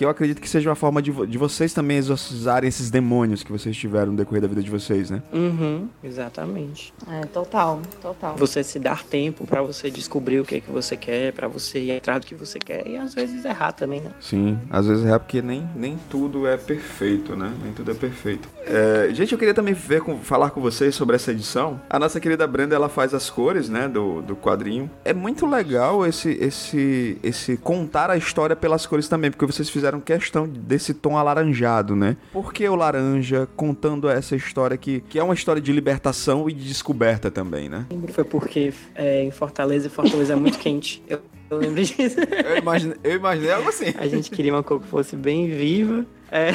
que 0.00 0.04
eu 0.06 0.08
acredito 0.08 0.40
que 0.40 0.48
seja 0.48 0.70
uma 0.70 0.74
forma 0.74 1.02
de, 1.02 1.10
vo- 1.10 1.26
de 1.26 1.36
vocês 1.36 1.74
também 1.74 1.98
exorcizarem 1.98 2.66
esses 2.66 2.90
demônios 2.90 3.42
que 3.42 3.52
vocês 3.52 3.76
tiveram 3.76 4.12
no 4.12 4.16
decorrer 4.16 4.40
da 4.40 4.48
vida 4.48 4.62
de 4.62 4.70
vocês, 4.70 5.10
né? 5.10 5.22
Uhum, 5.30 5.88
exatamente. 6.02 6.94
É, 7.06 7.26
total, 7.26 7.82
total. 8.00 8.34
Você 8.38 8.64
se 8.64 8.78
dar 8.78 9.04
tempo 9.04 9.46
pra 9.46 9.60
você 9.60 9.90
descobrir 9.90 10.40
o 10.40 10.44
que, 10.46 10.62
que 10.62 10.70
você 10.70 10.96
quer, 10.96 11.34
pra 11.34 11.48
você 11.48 11.80
ir 11.80 11.98
atrás 11.98 12.20
do 12.20 12.26
que 12.26 12.34
você 12.34 12.58
quer 12.58 12.86
e 12.88 12.96
às 12.96 13.12
vezes 13.12 13.44
errar 13.44 13.72
também, 13.72 14.00
né? 14.00 14.10
Sim, 14.22 14.58
às 14.70 14.86
vezes 14.86 15.04
é 15.04 15.18
porque 15.18 15.42
nem, 15.42 15.68
nem 15.76 15.98
tudo 16.08 16.46
é 16.46 16.56
perfeito, 16.56 17.36
né? 17.36 17.52
Nem 17.62 17.74
tudo 17.74 17.90
é 17.90 17.94
perfeito. 17.94 18.48
É, 18.64 19.10
gente, 19.12 19.32
eu 19.32 19.38
queria 19.38 19.52
também 19.52 19.74
ver 19.74 20.00
com- 20.00 20.16
falar 20.20 20.48
com 20.48 20.62
vocês 20.62 20.94
sobre 20.94 21.16
essa 21.16 21.30
edição. 21.30 21.78
A 21.90 21.98
nossa 21.98 22.18
querida 22.18 22.46
Brenda, 22.46 22.74
ela 22.74 22.88
faz 22.88 23.12
as 23.12 23.28
cores, 23.28 23.68
né, 23.68 23.86
do, 23.86 24.22
do 24.22 24.34
quadrinho. 24.34 24.90
É 25.04 25.12
muito 25.12 25.44
legal 25.46 26.06
esse, 26.06 26.30
esse, 26.40 27.18
esse 27.22 27.58
contar 27.58 28.08
a 28.10 28.16
história 28.16 28.56
pelas 28.56 28.86
cores 28.86 29.06
também, 29.06 29.30
porque 29.30 29.44
vocês 29.44 29.68
fizeram 29.68 29.89
questão 29.98 30.46
desse 30.46 30.92
tom 30.92 31.16
alaranjado, 31.16 31.96
né? 31.96 32.16
Por 32.32 32.52
que 32.52 32.68
o 32.68 32.76
laranja 32.76 33.48
contando 33.56 34.08
essa 34.10 34.36
história 34.36 34.76
que, 34.76 35.00
que 35.08 35.18
é 35.18 35.22
uma 35.22 35.32
história 35.32 35.62
de 35.62 35.72
libertação 35.72 36.50
e 36.50 36.52
de 36.52 36.68
descoberta 36.68 37.30
também, 37.30 37.68
né? 37.70 37.86
Foi 38.12 38.24
porque 38.24 38.72
é, 38.94 39.24
em 39.24 39.30
Fortaleza, 39.30 39.86
e 39.86 39.90
Fortaleza 39.90 40.34
é 40.34 40.36
muito 40.36 40.58
quente. 40.58 41.02
Eu, 41.08 41.20
eu 41.48 41.56
lembro 41.56 41.82
disso. 41.82 42.16
Eu 42.44 42.58
imaginei, 42.58 42.96
eu 43.02 43.16
imaginei 43.16 43.52
algo 43.52 43.68
assim. 43.70 43.86
A 43.98 44.06
gente 44.06 44.30
queria 44.30 44.52
uma 44.52 44.62
cor 44.62 44.80
que 44.80 44.86
fosse 44.86 45.16
bem 45.16 45.48
viva. 45.48 46.04
É, 46.30 46.50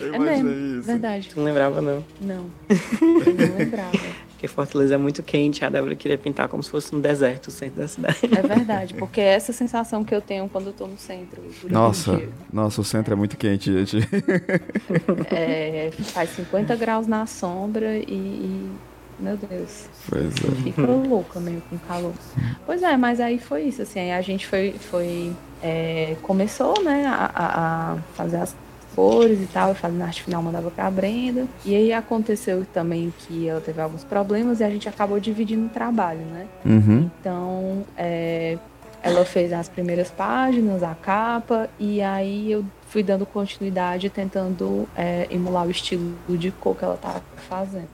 Eu 0.00 0.14
É 0.14 0.16
imaginei 0.16 0.42
mesmo, 0.42 0.78
isso. 0.78 0.86
verdade. 0.88 1.28
tu 1.28 1.36
não 1.38 1.44
lembrava 1.44 1.80
não. 1.82 2.04
Não, 2.20 2.46
eu 2.68 3.48
não 3.48 3.56
lembrava. 3.58 3.92
Porque 4.42 4.48
Fortaleza 4.52 4.94
é 4.96 4.98
muito 4.98 5.22
quente, 5.22 5.64
a 5.64 5.68
Débora 5.68 5.94
queria 5.94 6.18
pintar 6.18 6.48
como 6.48 6.60
se 6.64 6.68
fosse 6.68 6.92
um 6.92 7.00
deserto, 7.00 7.46
o 7.46 7.50
centro 7.52 7.80
da 7.80 7.86
cidade. 7.86 8.18
É 8.36 8.42
verdade, 8.42 8.92
porque 8.94 9.20
é 9.20 9.34
essa 9.34 9.52
sensação 9.52 10.02
que 10.02 10.12
eu 10.12 10.20
tenho 10.20 10.48
quando 10.48 10.66
eu 10.66 10.72
tô 10.72 10.84
no 10.88 10.98
centro. 10.98 11.40
Nossa, 11.70 12.16
dia. 12.16 12.28
nossa, 12.52 12.80
o 12.80 12.84
centro 12.84 13.12
é 13.12 13.16
muito 13.16 13.36
quente, 13.36 13.72
gente. 13.72 13.98
É, 15.30 15.90
faz 16.12 16.30
50 16.30 16.74
graus 16.74 17.06
na 17.06 17.24
sombra 17.24 17.96
e, 17.98 18.02
e- 18.12 18.70
Meu 19.20 19.36
Deus. 19.36 19.86
Pois 20.08 20.24
é. 20.34 20.62
Fica 20.64 20.82
louca 20.82 21.38
meio 21.38 21.62
com 21.70 21.78
calor. 21.78 22.12
Pois 22.66 22.82
é, 22.82 22.96
mas 22.96 23.20
aí 23.20 23.38
foi 23.38 23.62
isso, 23.62 23.82
assim, 23.82 24.00
aí 24.00 24.10
a 24.12 24.20
gente 24.22 24.44
foi. 24.46 24.72
foi 24.72 25.32
é, 25.62 26.16
começou, 26.22 26.82
né, 26.82 27.06
a- 27.06 27.30
a 27.32 27.96
fazer 28.14 28.38
as 28.38 28.56
cores 28.94 29.40
e 29.40 29.46
tal, 29.46 29.70
eu 29.70 29.74
fazendo 29.74 30.02
arte 30.02 30.22
final, 30.22 30.42
mandava 30.42 30.70
pra 30.70 30.90
Brenda. 30.90 31.46
E 31.64 31.74
aí 31.74 31.92
aconteceu 31.92 32.64
também 32.72 33.12
que 33.18 33.48
ela 33.48 33.60
teve 33.60 33.80
alguns 33.80 34.04
problemas 34.04 34.60
e 34.60 34.64
a 34.64 34.70
gente 34.70 34.88
acabou 34.88 35.18
dividindo 35.18 35.66
o 35.66 35.68
trabalho, 35.68 36.20
né? 36.20 36.46
Uhum. 36.64 37.10
Então, 37.20 37.84
é, 37.96 38.58
ela 39.02 39.24
fez 39.24 39.52
as 39.52 39.68
primeiras 39.68 40.10
páginas, 40.10 40.82
a 40.82 40.94
capa, 40.94 41.68
e 41.78 42.00
aí 42.00 42.52
eu 42.52 42.64
fui 42.86 43.02
dando 43.02 43.26
continuidade, 43.26 44.08
tentando 44.10 44.88
é, 44.96 45.26
emular 45.30 45.66
o 45.66 45.70
estilo 45.70 46.14
de 46.28 46.50
cor 46.50 46.76
que 46.76 46.84
ela 46.84 46.94
estava 46.94 47.22
fazendo. 47.48 47.88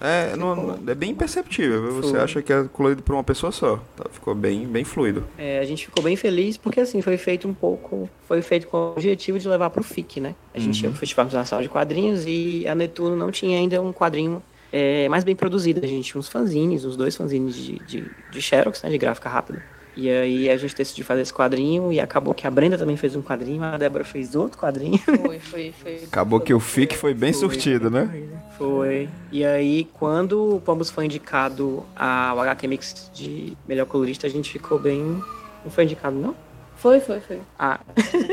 É, 0.00 0.36
não- 0.36 0.54
não- 0.56 0.78
é 0.90 0.94
bem 0.94 1.10
imperceptível. 1.10 1.82
viu? 1.82 2.02
Você 2.02 2.16
acha 2.16 2.42
que 2.42 2.52
é 2.52 2.64
colorido 2.64 3.02
por 3.02 3.14
uma 3.14 3.24
pessoa 3.24 3.52
só. 3.52 3.76
Tá, 3.96 4.04
ficou 4.10 4.34
bem, 4.34 4.66
bem 4.66 4.84
fluido. 4.84 5.24
É, 5.38 5.58
a 5.60 5.64
gente 5.64 5.86
ficou 5.86 6.02
bem 6.02 6.16
feliz 6.16 6.56
porque 6.56 6.80
assim 6.80 7.00
foi 7.02 7.16
feito 7.16 7.46
um 7.48 7.54
pouco, 7.54 8.08
foi 8.26 8.42
feito 8.42 8.66
com 8.66 8.76
o 8.76 8.92
objetivo 8.92 9.38
de 9.38 9.48
levar 9.48 9.70
pro 9.70 9.82
FIC, 9.82 10.20
né? 10.20 10.34
A 10.54 10.58
gente 10.58 10.82
ia 10.82 10.90
pro 10.90 10.98
Festival 10.98 11.26
Internacional 11.26 11.62
de 11.62 11.68
Quadrinhos 11.68 12.24
e 12.26 12.66
a 12.66 12.74
Netuno 12.74 13.16
não 13.16 13.30
tinha 13.30 13.58
ainda 13.58 13.80
um 13.80 13.92
quadrinho 13.92 14.42
é, 14.72 15.08
mais 15.08 15.22
bem 15.24 15.36
produzido. 15.36 15.80
A 15.84 15.86
gente 15.86 16.10
tinha 16.10 16.18
uns 16.18 16.28
fanzines, 16.28 16.84
uns 16.84 16.96
dois 16.96 17.14
fanzines 17.16 17.54
de, 17.54 17.78
de, 17.86 18.10
de 18.30 18.42
Xerox, 18.42 18.82
né, 18.82 18.90
de 18.90 18.98
gráfica 18.98 19.28
rápida. 19.28 19.62
E 19.96 20.08
aí 20.08 20.48
a 20.48 20.56
gente 20.56 20.74
decidiu 20.74 21.04
fazer 21.04 21.20
esse 21.20 21.32
quadrinho 21.32 21.92
e 21.92 22.00
acabou 22.00 22.32
que 22.32 22.46
a 22.46 22.50
Brenda 22.50 22.78
também 22.78 22.96
fez 22.96 23.14
um 23.14 23.22
quadrinho, 23.22 23.62
a 23.62 23.76
Débora 23.76 24.04
fez 24.04 24.34
outro 24.34 24.58
quadrinho. 24.58 24.98
Foi, 24.98 25.38
foi, 25.38 25.74
foi. 25.82 25.96
Acabou 26.04 26.40
que 26.40 26.54
o 26.54 26.60
FIC 26.60 26.96
foi 26.96 27.12
bem 27.12 27.32
Foi, 27.32 27.40
surtido, 27.40 27.90
né? 27.90 28.10
Foi. 28.56 29.08
E 29.30 29.44
aí, 29.44 29.86
quando 29.92 30.56
o 30.56 30.60
Pombos 30.60 30.90
foi 30.90 31.04
indicado 31.04 31.84
ao 31.94 32.40
HQ 32.40 32.66
Mix 32.66 33.10
de 33.12 33.56
melhor 33.68 33.86
colorista, 33.86 34.26
a 34.26 34.30
gente 34.30 34.50
ficou 34.50 34.78
bem. 34.78 35.22
Não 35.64 35.70
foi 35.70 35.84
indicado, 35.84 36.16
não? 36.16 36.34
Foi, 36.76 36.98
foi, 36.98 37.20
foi. 37.20 37.40
Ah. 37.58 37.78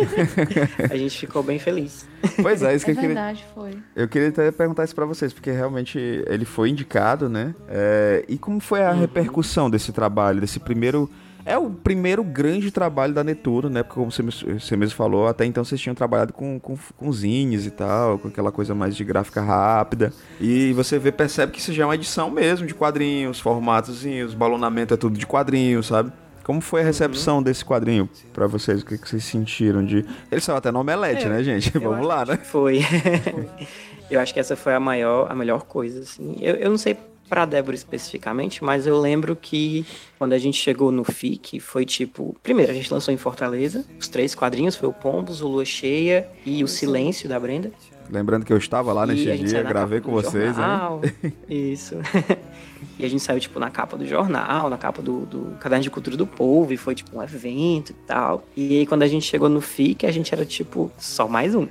a 0.90 0.98
gente 0.98 1.20
ficou 1.20 1.44
bem 1.44 1.60
feliz. 1.60 2.08
Pois 2.42 2.64
é, 2.64 2.74
isso 2.74 2.84
que 2.84 2.92
É 2.92 2.94
eu 2.94 2.96
queria. 2.96 3.10
verdade, 3.16 3.46
foi. 3.54 3.78
Eu 3.96 4.08
queria 4.08 4.30
até 4.30 4.50
perguntar 4.52 4.86
isso 4.86 4.96
pra 4.96 5.06
vocês, 5.06 5.32
porque 5.32 5.52
realmente 5.52 6.00
ele 6.26 6.46
foi 6.46 6.70
indicado, 6.70 7.30
né? 7.30 7.54
É, 7.68 8.26
e 8.28 8.38
como 8.38 8.60
foi 8.60 8.82
a 8.82 8.92
repercussão 8.92 9.70
desse 9.70 9.92
trabalho, 9.92 10.42
desse 10.42 10.60
primeiro. 10.60 11.10
É 11.46 11.58
o 11.58 11.70
primeiro 11.70 12.24
grande 12.24 12.70
trabalho 12.72 13.14
da 13.14 13.24
Netuno, 13.24 13.70
né? 13.70 13.82
Porque 13.82 13.96
como 13.96 14.12
você, 14.12 14.22
você 14.22 14.76
mesmo 14.76 14.96
falou, 14.96 15.28
até 15.28 15.46
então 15.46 15.64
vocês 15.64 15.80
tinham 15.80 15.96
trabalhado 15.96 16.34
com, 16.34 16.60
com, 16.60 16.78
com 16.98 17.12
zines 17.12 17.66
e 17.66 17.72
tal, 17.72 18.20
com 18.20 18.28
aquela 18.28 18.52
coisa 18.52 18.76
mais 18.76 18.96
de 18.96 19.04
gráfica 19.04 19.42
rápida. 19.42 20.14
E 20.40 20.74
você 20.74 21.00
vê, 21.00 21.12
percebe 21.12 21.52
que 21.52 21.60
isso 21.60 21.74
já 21.74 21.84
é 21.84 21.86
uma 21.86 21.96
edição 21.96 22.30
mesmo, 22.30 22.68
de 22.68 22.74
quadrinhos, 22.74 23.40
formatozinhos, 23.40 24.34
balonamento 24.34 24.94
é 24.94 24.98
tudo 24.98 25.18
de 25.18 25.26
quadrinhos, 25.26 25.88
sabe? 25.88 26.12
Como 26.44 26.62
foi 26.62 26.82
a 26.82 26.84
recepção 26.84 27.44
desse 27.44 27.64
quadrinho 27.64 28.10
pra 28.34 28.48
vocês? 28.48 28.82
O 28.82 28.86
que, 28.86 28.98
que 28.98 29.08
vocês 29.08 29.24
sentiram 29.24 29.86
de. 29.86 30.04
Ele 30.32 30.42
saiu 30.42 30.58
até 30.58 30.72
no 30.72 30.80
Omelete, 30.80 31.26
É, 31.26 31.30
né, 31.30 31.44
gente? 31.44 31.70
Vamos 31.78 32.08
lá, 32.08 32.26
né? 32.26 32.38
Foi. 32.38 32.80
eu 34.10 34.20
acho 34.20 34.34
que 34.34 34.40
essa 34.40 34.56
foi 34.56 34.74
a 34.74 34.80
maior, 34.80 35.32
a 35.32 35.36
melhor 35.36 35.62
coisa, 35.66 36.00
assim. 36.00 36.38
Eu, 36.42 36.56
eu 36.56 36.72
não 36.72 36.78
sei 36.80 36.98
pra 37.30 37.46
Débora 37.46 37.76
especificamente, 37.76 38.64
mas 38.64 38.88
eu 38.88 39.00
lembro 39.00 39.36
que 39.36 39.86
quando 40.18 40.34
a 40.34 40.38
gente 40.38 40.58
chegou 40.58 40.92
no 40.92 41.04
FIC, 41.04 41.60
foi 41.60 41.86
tipo... 41.86 42.36
Primeiro, 42.42 42.72
a 42.72 42.76
gente 42.76 42.92
lançou 42.92 43.14
em 43.14 43.18
Fortaleza, 43.18 43.86
os 44.00 44.08
três 44.08 44.34
quadrinhos, 44.34 44.76
foi 44.76 44.90
o 44.90 44.94
Pombos, 44.94 45.42
o 45.42 45.48
Lua 45.48 45.66
Cheia 45.66 46.28
e 46.46 46.64
o 46.64 46.68
Silêncio 46.68 47.30
da 47.30 47.40
Brenda. 47.40 47.72
Lembrando 48.10 48.44
que 48.44 48.52
eu 48.52 48.58
estava 48.58 48.92
lá 48.92 49.06
nesse 49.06 49.22
E 49.22 49.38
gente 49.38 49.50
dia, 49.50 49.62
gravei 49.62 50.02
com 50.02 50.12
vocês, 50.12 50.58
né? 50.58 50.80
Isso. 51.48 51.96
e 52.98 53.06
a 53.06 53.10
gente 53.10 53.24
saiu, 53.24 53.40
tipo, 53.40 53.60
na 53.60 53.70
capa 53.70 53.98
do 53.98 54.06
jornal, 54.06 54.70
na 54.70 54.78
capa 54.78 55.02
do, 55.02 55.26
do 55.26 55.58
Caderno 55.60 55.84
de 55.84 55.90
Cultura 55.90 56.16
do 56.18 56.28
Povo, 56.28 56.74
e 56.74 56.78
foi, 56.78 56.96
tipo, 56.96 57.18
um 57.18 57.24
evento 57.24 57.92
e 57.92 57.96
tal. 58.06 58.44
E 58.56 58.80
aí, 58.80 58.86
quando 58.86 59.04
a 59.04 59.08
gente 59.08 59.26
chegou 59.26 59.50
no 59.50 59.62
FIC, 59.62 60.06
a 60.06 60.12
gente 60.12 60.34
era, 60.34 60.46
tipo, 60.46 60.92
só 60.98 61.28
mais 61.28 61.56
um. 61.56 61.68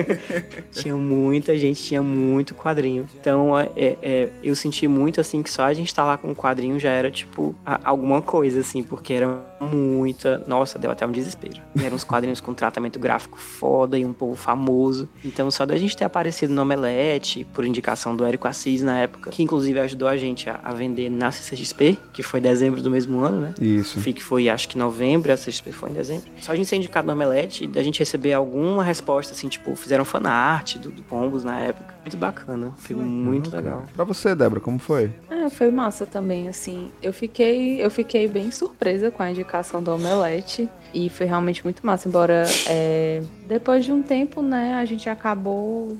tinha 0.72 0.96
muita 0.96 1.56
gente, 1.58 1.82
tinha 1.82 2.02
muito 2.02 2.54
quadrinho. 2.54 3.06
Então, 3.18 3.58
é, 3.58 3.68
é, 3.76 4.28
eu 4.42 4.54
senti 4.54 4.86
muito, 4.86 5.20
assim, 5.20 5.42
que 5.42 5.50
só 5.50 5.64
a 5.64 5.72
gente 5.74 5.94
tá 5.94 6.04
lá 6.04 6.16
com 6.16 6.28
um 6.28 6.34
quadrinho 6.34 6.78
já 6.78 6.90
era, 6.90 7.10
tipo, 7.10 7.54
a- 7.64 7.80
alguma 7.84 8.20
coisa, 8.22 8.60
assim, 8.60 8.82
porque 8.82 9.12
era 9.14 9.40
muita... 9.60 10.42
Nossa, 10.46 10.78
deu 10.78 10.90
até 10.90 11.06
um 11.06 11.12
desespero. 11.12 11.60
Eram 11.82 11.96
uns 11.96 12.04
quadrinhos 12.04 12.40
com 12.40 12.54
tratamento 12.54 12.98
gráfico 12.98 13.38
foda 13.38 13.98
e 13.98 14.04
um 14.04 14.12
povo 14.12 14.34
famoso. 14.34 15.08
Então, 15.24 15.50
só 15.50 15.66
da 15.66 15.76
gente 15.76 15.96
ter 15.96 16.04
aparecido 16.04 16.52
no 16.52 16.62
Omelete, 16.62 17.46
por 17.52 17.64
indicação 17.64 18.14
do 18.14 18.24
Érico 18.24 18.48
Assis 18.48 18.82
na 18.82 18.98
época, 18.98 19.30
que 19.30 19.42
inclusive 19.42 19.78
ajudou 19.80 20.08
a 20.08 20.16
gente 20.16 20.48
a, 20.48 20.60
a 20.62 20.72
vender 20.72 21.10
na 21.10 21.30
CCXP, 21.30 21.98
que 22.12 22.22
foi 22.22 22.40
dezembro 22.40 22.80
do 22.80 22.90
mesmo 22.90 23.20
ano, 23.20 23.40
né? 23.40 23.54
Isso. 23.60 24.00
FIC 24.00 24.22
foi, 24.22 24.48
acho 24.48 24.68
que 24.68 24.78
novembro, 24.78 25.32
a 25.32 25.36
CXP 25.36 25.72
foi 25.72 25.90
em 25.90 25.94
dezembro. 25.94 26.30
Só 26.40 26.52
a 26.52 26.56
gente 26.56 26.68
ser 26.68 26.76
indicado 26.76 27.06
no 27.06 27.12
Omelete 27.12 27.64
e 27.64 27.66
da 27.66 27.82
gente 27.82 27.98
receber 27.98 28.32
alguma 28.32 28.82
resposta, 28.82 29.32
assim, 29.32 29.48
tipo, 29.48 29.74
fizeram 29.74 30.04
fanart 30.04 30.76
do, 30.76 30.90
do 30.90 31.02
Pombos 31.02 31.44
na 31.44 31.58
época. 31.60 31.94
Muito 32.02 32.16
bacana, 32.16 32.72
foi 32.78 32.96
muito 32.96 33.54
legal. 33.54 33.84
Pra 33.94 34.04
você, 34.04 34.34
Débora, 34.34 34.60
como 34.60 34.78
foi? 34.78 35.10
É, 35.28 35.50
foi 35.50 35.70
massa 35.70 36.06
também, 36.06 36.48
assim. 36.48 36.90
Eu 37.02 37.12
fiquei, 37.12 37.84
eu 37.84 37.90
fiquei 37.90 38.26
bem 38.26 38.50
surpresa 38.50 39.10
com 39.10 39.22
a 39.22 39.30
indicação 39.30 39.47
do 39.82 39.94
Omelete. 39.94 40.68
E 40.92 41.08
foi 41.10 41.26
realmente 41.26 41.62
muito 41.64 41.84
massa. 41.84 42.08
Embora 42.08 42.44
é, 42.66 43.22
depois 43.46 43.84
de 43.84 43.92
um 43.92 44.02
tempo, 44.02 44.40
né, 44.42 44.74
a 44.74 44.84
gente 44.84 45.08
acabou 45.08 45.96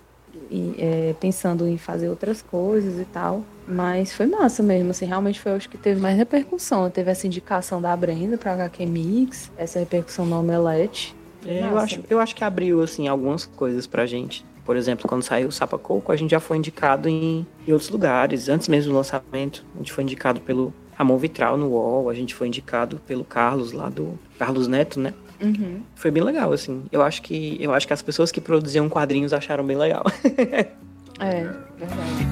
é, 0.78 1.14
pensando 1.20 1.66
em 1.66 1.76
fazer 1.76 2.08
outras 2.08 2.42
coisas 2.42 2.98
e 3.00 3.04
tal. 3.04 3.42
Mas 3.66 4.14
foi 4.14 4.26
massa 4.26 4.62
mesmo, 4.62 4.90
assim, 4.90 5.04
realmente 5.04 5.38
foi 5.38 5.52
acho 5.52 5.68
que 5.68 5.76
teve 5.76 6.00
mais 6.00 6.16
repercussão. 6.16 6.88
Teve 6.90 7.10
essa 7.10 7.26
indicação 7.26 7.82
da 7.82 7.94
Brenda 7.94 8.38
pra 8.38 8.54
HQ 8.54 8.86
Mix, 8.86 9.50
essa 9.56 9.78
repercussão 9.78 10.24
no 10.24 10.38
Omelete. 10.38 11.14
É, 11.46 11.62
eu, 11.62 11.78
acho, 11.78 12.00
eu 12.08 12.20
acho 12.20 12.34
que 12.34 12.42
abriu, 12.42 12.82
assim, 12.82 13.06
algumas 13.08 13.44
coisas 13.44 13.86
pra 13.86 14.06
gente. 14.06 14.44
Por 14.64 14.76
exemplo, 14.76 15.08
quando 15.08 15.22
saiu 15.22 15.48
o 15.48 15.52
Sapa 15.52 15.78
Coco, 15.78 16.12
a 16.12 16.16
gente 16.16 16.30
já 16.30 16.40
foi 16.40 16.56
indicado 16.56 17.08
em, 17.08 17.46
em 17.66 17.72
outros 17.72 17.90
lugares. 17.90 18.48
Antes 18.48 18.68
mesmo 18.68 18.92
do 18.92 18.96
lançamento, 18.96 19.64
a 19.74 19.78
gente 19.78 19.92
foi 19.92 20.04
indicado 20.04 20.40
pelo 20.40 20.74
Ramon 20.98 21.16
Vitral 21.16 21.56
no 21.56 21.68
UOL, 21.68 22.10
a 22.10 22.14
gente 22.14 22.34
foi 22.34 22.48
indicado 22.48 23.00
pelo 23.06 23.24
Carlos 23.24 23.70
lá 23.70 23.88
do 23.88 24.18
Carlos 24.36 24.66
Neto, 24.66 24.98
né? 24.98 25.14
Uhum. 25.40 25.80
Foi 25.94 26.10
bem 26.10 26.24
legal, 26.24 26.52
assim. 26.52 26.82
Eu 26.90 27.02
acho 27.02 27.22
que 27.22 27.56
eu 27.60 27.72
acho 27.72 27.86
que 27.86 27.92
as 27.92 28.02
pessoas 28.02 28.32
que 28.32 28.40
produziam 28.40 28.88
quadrinhos 28.88 29.32
acharam 29.32 29.64
bem 29.64 29.76
legal. 29.76 30.04
É, 31.20 31.42
verdade. 31.76 32.28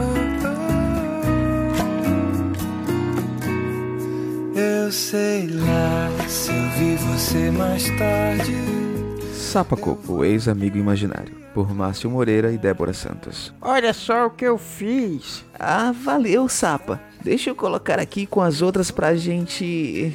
Eu 4.54 4.92
sei 4.92 5.48
lá 5.48 6.08
se 6.28 6.52
eu 6.52 6.70
vi 6.78 6.94
você 6.94 7.50
mais 7.50 7.88
tarde. 7.98 8.75
Sapacoco, 9.56 10.22
ex-amigo 10.22 10.76
imaginário, 10.76 11.34
por 11.54 11.74
Márcio 11.74 12.10
Moreira 12.10 12.52
e 12.52 12.58
Débora 12.58 12.92
Santos. 12.92 13.54
Olha 13.58 13.94
só 13.94 14.26
o 14.26 14.30
que 14.30 14.44
eu 14.44 14.58
fiz. 14.58 15.46
Ah, 15.58 15.92
valeu, 15.92 16.46
Sapa. 16.46 17.00
Deixa 17.24 17.48
eu 17.48 17.54
colocar 17.54 17.98
aqui 17.98 18.26
com 18.26 18.42
as 18.42 18.60
outras 18.60 18.90
pra 18.90 19.16
gente. 19.16 20.12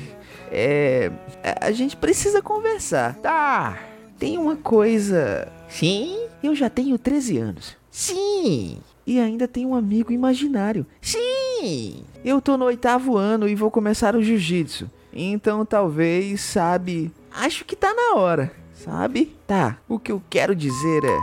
É. 0.51 1.11
A 1.59 1.71
gente 1.71 1.97
precisa 1.97 2.39
conversar. 2.39 3.15
Tá. 3.15 3.79
tem 4.19 4.37
uma 4.37 4.55
coisa. 4.57 5.47
Sim? 5.67 6.27
Eu 6.43 6.53
já 6.53 6.69
tenho 6.69 6.99
13 6.99 7.39
anos. 7.39 7.75
Sim! 7.89 8.77
E 9.07 9.19
ainda 9.19 9.47
tenho 9.47 9.69
um 9.69 9.75
amigo 9.75 10.11
imaginário. 10.11 10.85
Sim! 11.01 12.03
Eu 12.23 12.39
tô 12.41 12.57
no 12.57 12.65
oitavo 12.65 13.17
ano 13.17 13.49
e 13.49 13.55
vou 13.55 13.71
começar 13.71 14.15
o 14.15 14.21
jiu-jitsu. 14.21 14.87
Então 15.11 15.65
talvez, 15.65 16.41
sabe. 16.41 17.11
Acho 17.33 17.65
que 17.65 17.75
tá 17.75 17.91
na 17.91 18.19
hora, 18.19 18.51
sabe? 18.83 19.37
Tá, 19.47 19.77
o 19.87 19.99
que 19.99 20.11
eu 20.11 20.21
quero 20.29 20.55
dizer 20.55 21.03
é. 21.03 21.19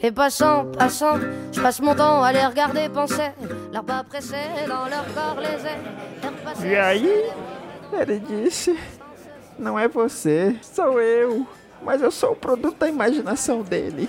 Les 0.00 0.12
passants, 0.12 0.66
passants, 0.78 1.18
je 1.50 1.60
passe 1.60 1.80
mon 1.80 1.94
temps 1.94 2.22
à 2.22 2.32
les 2.32 2.46
regarder 2.46 2.88
penser, 2.88 3.32
leurs 3.72 3.84
pas 3.84 4.04
pressés 4.04 4.66
dans 4.68 4.86
leur 4.88 5.04
corps 5.12 5.40
leurs 5.40 6.34
pas 6.44 6.64
E 6.64 6.76
aí? 6.76 7.32
Ele 7.92 8.20
disse: 8.20 8.78
Não 9.58 9.76
é 9.76 9.88
você, 9.88 10.56
sou 10.62 11.00
eu. 11.00 11.44
Mas 11.82 12.00
eu 12.00 12.10
sou 12.10 12.32
o 12.32 12.36
produto 12.36 12.78
da 12.78 12.88
imaginação 12.88 13.62
dele. 13.62 14.08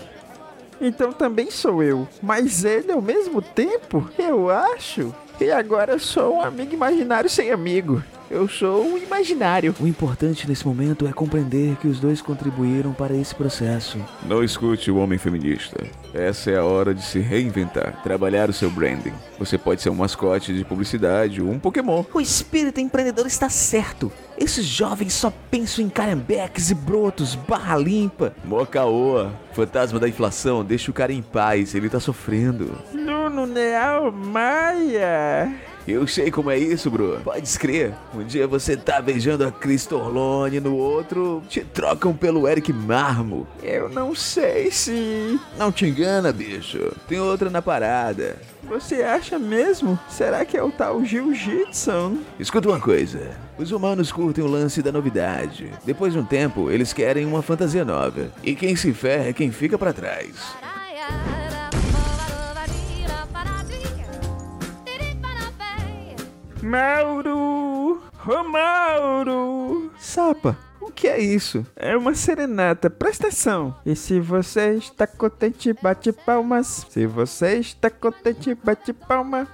Então 0.80 1.12
também 1.12 1.50
sou 1.50 1.82
eu. 1.82 2.08
Mas 2.22 2.64
ele 2.64 2.92
ao 2.92 3.02
mesmo 3.02 3.42
tempo, 3.42 4.08
eu 4.18 4.50
acho. 4.50 5.14
E 5.40 5.50
agora 5.52 5.94
eu 5.94 6.00
sou 6.00 6.36
um 6.36 6.42
amigo 6.42 6.74
imaginário 6.74 7.30
sem 7.30 7.50
amigo. 7.52 8.04
Eu 8.30 8.48
sou 8.48 8.86
um 8.86 8.98
imaginário. 8.98 9.74
O 9.80 9.88
importante 9.88 10.48
nesse 10.48 10.66
momento 10.66 11.08
é 11.08 11.12
compreender 11.12 11.76
que 11.78 11.88
os 11.88 12.00
dois 12.00 12.22
contribuíram 12.22 12.94
para 12.94 13.16
esse 13.16 13.34
processo. 13.34 13.98
Não 14.24 14.44
escute 14.44 14.92
o 14.92 14.98
homem 14.98 15.18
feminista. 15.18 15.84
Essa 16.14 16.52
é 16.52 16.58
a 16.58 16.64
hora 16.64 16.94
de 16.94 17.02
se 17.02 17.20
reinventar, 17.20 18.04
trabalhar 18.04 18.48
o 18.48 18.54
seu 18.54 18.70
branding. 18.70 19.14
Você 19.40 19.58
pode 19.58 19.82
ser 19.82 19.90
um 19.90 19.96
mascote 19.96 20.54
de 20.54 20.64
publicidade 20.64 21.42
ou 21.42 21.50
um 21.50 21.58
Pokémon. 21.58 22.04
O 22.14 22.22
espírito 22.22 22.80
empreendedor 22.80 23.26
está 23.26 23.50
certo. 23.50 24.12
Esses 24.38 24.66
jovens 24.66 25.14
só 25.14 25.34
pensam 25.50 25.84
em 25.84 25.90
carambeques 25.90 26.70
e 26.70 26.76
brotos, 26.76 27.34
barra 27.34 27.78
limpa. 27.78 28.34
Mocaoa, 28.46 29.34
fantasma 29.54 30.00
da 30.00 30.08
inflação, 30.08 30.64
deixa 30.64 30.92
o 30.92 30.94
cara 30.94 31.12
em 31.12 31.22
paz, 31.22 31.74
ele 31.74 31.90
tá 31.90 32.00
sofrendo. 32.00 32.78
Nuno 32.94 33.48
Neal 33.48 34.12
Maia. 34.12 35.69
Eu 35.90 36.06
sei 36.06 36.30
como 36.30 36.52
é 36.52 36.58
isso, 36.58 36.92
bro. 36.92 37.20
Pode 37.24 37.48
escrever. 37.48 37.94
Um 38.14 38.24
dia 38.24 38.48
você 38.48 38.78
tá 38.78 39.02
beijando 39.02 39.46
a 39.46 39.52
Cris 39.52 39.86
Torlone, 39.86 40.60
no 40.60 40.76
outro 40.76 41.42
te 41.50 41.62
trocam 41.62 42.14
pelo 42.14 42.48
Eric 42.48 42.72
Marmo. 42.72 43.48
Eu 43.64 43.90
não 43.90 44.14
sei 44.14 44.70
se. 44.70 45.40
Não 45.58 45.72
te 45.72 45.88
engana, 45.88 46.32
bicho. 46.32 46.92
Tem 47.08 47.20
outra 47.20 47.50
na 47.50 47.62
parada. 47.62 48.38
Você 48.64 49.02
acha 49.02 49.40
mesmo? 49.40 50.00
Será 50.08 50.46
que 50.46 50.56
é 50.56 50.62
o 50.62 50.72
tal 50.72 51.04
Jiu-Jitsu? 51.04 52.20
Escuta 52.40 52.70
uma 52.70 52.80
coisa. 52.80 53.32
Os 53.58 53.72
humanos 53.72 54.12
curtem 54.12 54.44
o 54.44 54.48
lance 54.48 54.84
da 54.84 54.92
novidade. 54.92 55.72
Depois 55.84 56.14
de 56.14 56.20
um 56.20 56.24
tempo, 56.26 56.70
eles 56.70 56.94
querem 56.94 57.26
uma 57.26 57.42
fantasia 57.42 57.84
nova. 57.84 58.30
E 58.44 58.54
quem 58.54 58.76
se 58.76 58.94
ferra 58.94 59.30
é 59.30 59.34
quem 59.34 59.52
fica 59.52 59.78
pra 59.78 59.92
trás. 59.92 60.36
Mauro! 66.70 68.00
Ô 68.28 68.44
Mauro! 68.44 69.92
Sapa, 69.98 70.56
o 70.80 70.92
que 70.92 71.08
é 71.08 71.20
isso? 71.20 71.66
É 71.76 71.98
uma 71.98 72.14
serenata, 72.14 72.92
presta 72.92 73.26
atenção. 73.26 73.76
E 73.84 73.96
se 73.96 74.20
você 74.20 74.76
está 74.76 75.08
contente, 75.08 75.74
bate 75.74 76.12
palmas. 76.12 76.86
Se 76.88 77.08
você 77.08 77.56
está 77.56 77.90
contente, 77.90 78.54
bate 78.54 78.94
palma. 78.94 79.48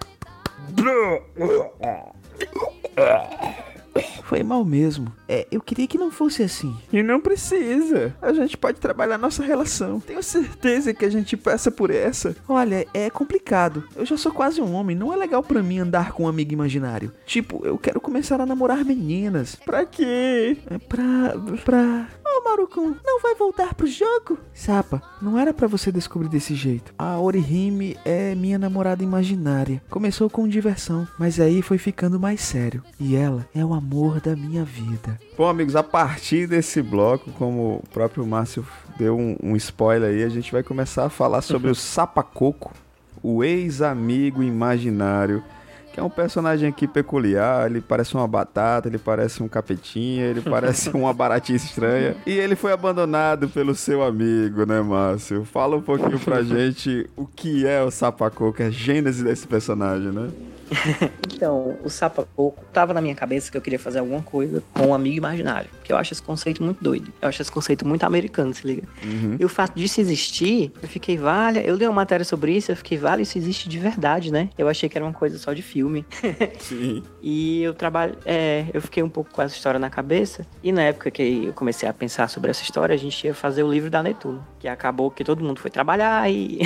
Foi 4.23 4.43
mal 4.43 4.65
mesmo. 4.65 5.11
É, 5.27 5.47
eu 5.51 5.61
queria 5.61 5.87
que 5.87 5.97
não 5.97 6.11
fosse 6.11 6.43
assim. 6.43 6.75
E 6.91 7.01
não 7.03 7.21
precisa. 7.21 8.15
A 8.21 8.33
gente 8.33 8.57
pode 8.57 8.79
trabalhar 8.79 9.17
nossa 9.17 9.43
relação. 9.43 9.99
Tenho 9.99 10.21
certeza 10.23 10.93
que 10.93 11.05
a 11.05 11.09
gente 11.09 11.37
passa 11.37 11.71
por 11.71 11.89
essa. 11.91 12.35
Olha, 12.47 12.85
é 12.93 13.09
complicado. 13.09 13.83
Eu 13.95 14.05
já 14.05 14.17
sou 14.17 14.31
quase 14.31 14.61
um 14.61 14.73
homem. 14.73 14.95
Não 14.95 15.13
é 15.13 15.15
legal 15.15 15.43
pra 15.43 15.63
mim 15.63 15.79
andar 15.79 16.11
com 16.11 16.23
um 16.23 16.27
amigo 16.27 16.53
imaginário. 16.53 17.11
Tipo, 17.25 17.65
eu 17.65 17.77
quero 17.77 18.01
começar 18.01 18.41
a 18.41 18.45
namorar 18.45 18.83
meninas. 18.83 19.55
Pra 19.55 19.85
quê? 19.85 20.57
É 20.69 20.77
pra. 20.77 21.35
pra. 21.63 22.07
Ô, 22.45 22.49
Marucum, 22.49 22.95
não 23.03 23.19
vai 23.21 23.33
voltar 23.33 23.73
pro 23.73 23.87
jogo? 23.87 24.37
Sapa, 24.53 25.01
não 25.19 25.37
era 25.37 25.51
pra 25.51 25.67
você 25.67 25.91
descobrir 25.91 26.29
desse 26.29 26.53
jeito. 26.53 26.93
A 26.97 27.19
Orihime 27.19 27.97
é 28.05 28.35
minha 28.35 28.59
namorada 28.59 29.03
imaginária. 29.03 29.81
Começou 29.89 30.29
com 30.29 30.47
diversão, 30.47 31.07
mas 31.17 31.39
aí 31.39 31.63
foi 31.63 31.79
ficando 31.79 32.19
mais 32.19 32.41
sério. 32.41 32.83
E 32.99 33.15
ela 33.15 33.47
é 33.53 33.65
o 33.65 33.73
amor 33.73 34.21
da 34.21 34.35
minha 34.35 34.63
vida. 34.63 35.19
Bom, 35.35 35.47
amigos, 35.47 35.75
a 35.75 35.81
partir 35.81 36.47
desse 36.47 36.83
bloco, 36.83 37.31
como 37.31 37.81
o 37.83 37.89
próprio 37.91 38.25
Márcio 38.25 38.65
deu 38.95 39.17
um, 39.17 39.35
um 39.41 39.55
spoiler 39.55 40.11
aí, 40.11 40.23
a 40.23 40.29
gente 40.29 40.51
vai 40.51 40.61
começar 40.61 41.05
a 41.05 41.09
falar 41.09 41.41
sobre 41.41 41.71
o 41.71 41.75
Sapacoco, 41.75 42.71
o 43.23 43.43
ex-amigo 43.43 44.43
imaginário 44.43 45.43
que 45.95 45.99
é 46.01 46.03
um 46.03 46.09
personagem 46.09 46.67
aqui 46.67 46.89
peculiar, 46.89 47.71
ele 47.71 47.79
parece 47.79 48.15
uma 48.15 48.27
batata, 48.27 48.89
ele 48.89 48.97
parece 48.97 49.41
um 49.41 49.47
capetinha, 49.47 50.25
ele 50.25 50.41
parece 50.43 50.89
uma 50.89 51.13
baratinha 51.13 51.55
estranha. 51.55 52.17
E 52.25 52.31
ele 52.33 52.53
foi 52.53 52.73
abandonado 52.73 53.47
pelo 53.47 53.73
seu 53.73 54.03
amigo, 54.03 54.65
né, 54.65 54.81
Márcio? 54.81 55.45
Fala 55.45 55.77
um 55.77 55.81
pouquinho 55.81 56.19
pra 56.19 56.43
gente 56.43 57.09
o 57.15 57.25
que 57.25 57.65
é 57.65 57.81
o 57.81 57.89
Sapacoco, 57.89 58.61
a 58.61 58.69
gênese 58.69 59.23
desse 59.23 59.47
personagem, 59.47 60.11
né? 60.11 60.29
Então, 61.35 61.77
o 61.83 61.89
Sapacoco 61.89 62.63
tava 62.71 62.93
na 62.93 63.01
minha 63.01 63.13
cabeça 63.13 63.51
que 63.51 63.57
eu 63.57 63.61
queria 63.61 63.77
fazer 63.77 63.99
alguma 63.99 64.21
coisa 64.21 64.63
com 64.73 64.87
um 64.87 64.93
amigo 64.93 65.17
imaginário. 65.17 65.69
Que 65.83 65.91
eu 65.91 65.97
acho 65.97 66.13
esse 66.13 66.21
conceito 66.21 66.63
muito 66.63 66.81
doido. 66.81 67.11
Eu 67.21 67.27
acho 67.27 67.41
esse 67.41 67.51
conceito 67.51 67.85
muito 67.85 68.03
americano, 68.05 68.53
se 68.53 68.65
liga. 68.65 68.83
Uhum. 69.03 69.35
E 69.37 69.43
o 69.43 69.49
fato 69.49 69.75
disso 69.75 69.99
existir, 69.99 70.71
eu 70.81 70.87
fiquei, 70.87 71.17
vale. 71.17 71.61
Eu 71.65 71.75
li 71.75 71.85
uma 71.85 71.93
matéria 71.93 72.23
sobre 72.23 72.55
isso, 72.55 72.71
eu 72.71 72.75
fiquei, 72.77 72.97
vale, 72.97 73.23
isso 73.23 73.37
existe 73.37 73.67
de 73.67 73.77
verdade, 73.77 74.31
né? 74.31 74.49
Eu 74.57 74.69
achei 74.69 74.87
que 74.87 74.97
era 74.97 75.05
uma 75.05 75.13
coisa 75.13 75.37
só 75.37 75.51
de 75.51 75.61
filme. 75.61 76.05
Sim. 76.59 77.03
E 77.21 77.63
eu 77.63 77.73
trabalho. 77.73 78.17
É, 78.25 78.65
eu 78.73 78.81
fiquei 78.81 79.03
um 79.03 79.09
pouco 79.09 79.29
com 79.31 79.41
essa 79.41 79.55
história 79.55 79.79
na 79.79 79.89
cabeça. 79.89 80.45
E 80.63 80.71
na 80.71 80.83
época 80.83 81.11
que 81.11 81.45
eu 81.47 81.53
comecei 81.53 81.87
a 81.89 81.93
pensar 81.93 82.29
sobre 82.29 82.49
essa 82.49 82.63
história, 82.63 82.93
a 82.93 82.97
gente 82.97 83.27
ia 83.27 83.33
fazer 83.33 83.63
o 83.63 83.71
livro 83.71 83.89
da 83.89 84.01
Netuno. 84.01 84.45
Que 84.57 84.69
acabou 84.69 85.11
que 85.11 85.23
todo 85.23 85.43
mundo 85.43 85.59
foi 85.59 85.69
trabalhar 85.69 86.31
e. 86.31 86.61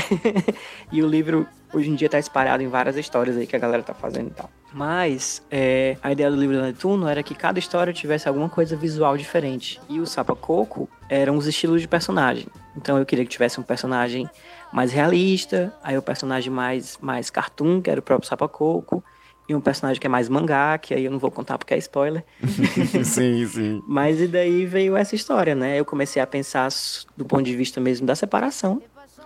e 0.91 1.01
o 1.01 1.07
livro 1.07 1.47
hoje 1.73 1.89
em 1.89 1.95
dia 1.95 2.09
tá 2.09 2.19
espalhado 2.19 2.63
em 2.63 2.67
várias 2.67 2.97
histórias 2.97 3.37
aí 3.37 3.45
que 3.45 3.55
a 3.55 3.59
galera 3.59 3.83
tá 3.83 3.93
fazendo 3.93 4.27
e 4.27 4.33
tal. 4.33 4.49
Mas 4.73 5.41
é, 5.49 5.97
a 6.01 6.11
ideia 6.11 6.29
do 6.29 6.37
livro 6.37 6.55
da 6.55 6.63
Netuno 6.63 7.07
era 7.07 7.23
que 7.23 7.33
cada 7.33 7.57
história 7.57 7.91
tivesse 7.91 8.27
alguma 8.27 8.49
coisa 8.49 8.75
visual 8.75 9.17
diferente. 9.17 9.81
E 9.89 9.99
o 9.99 10.05
Sapa 10.05 10.35
Coco 10.35 10.87
eram 11.09 11.37
os 11.37 11.47
estilos 11.47 11.81
de 11.81 11.87
personagem. 11.87 12.47
Então 12.75 12.97
eu 12.97 13.05
queria 13.05 13.25
que 13.25 13.31
tivesse 13.31 13.59
um 13.59 13.63
personagem 13.63 14.29
mais 14.71 14.91
realista, 14.91 15.73
aí 15.83 15.97
o 15.97 16.01
personagem 16.01 16.51
mais, 16.51 16.97
mais 17.01 17.29
cartoon, 17.29 17.81
que 17.81 17.89
era 17.89 17.99
o 17.99 18.03
próprio 18.03 18.27
Sapa 18.27 18.47
Coco, 18.47 19.03
e 19.47 19.55
um 19.55 19.59
personagem 19.59 19.99
que 19.99 20.05
é 20.05 20.09
mais 20.09 20.29
mangá, 20.29 20.77
que 20.77 20.93
aí 20.93 21.05
eu 21.05 21.11
não 21.11 21.17
vou 21.17 21.31
contar 21.31 21.57
porque 21.57 21.73
é 21.73 21.77
spoiler. 21.79 22.23
sim, 23.03 23.47
sim. 23.47 23.83
Mas 23.87 24.21
e 24.21 24.27
daí 24.27 24.67
veio 24.67 24.95
essa 24.95 25.15
história, 25.15 25.55
né? 25.55 25.79
Eu 25.79 25.83
comecei 25.83 26.21
a 26.21 26.27
pensar 26.27 26.69
do 27.17 27.25
ponto 27.25 27.43
de 27.43 27.55
vista 27.55 27.81
mesmo 27.81 28.05
da 28.05 28.13
separação. 28.13 28.79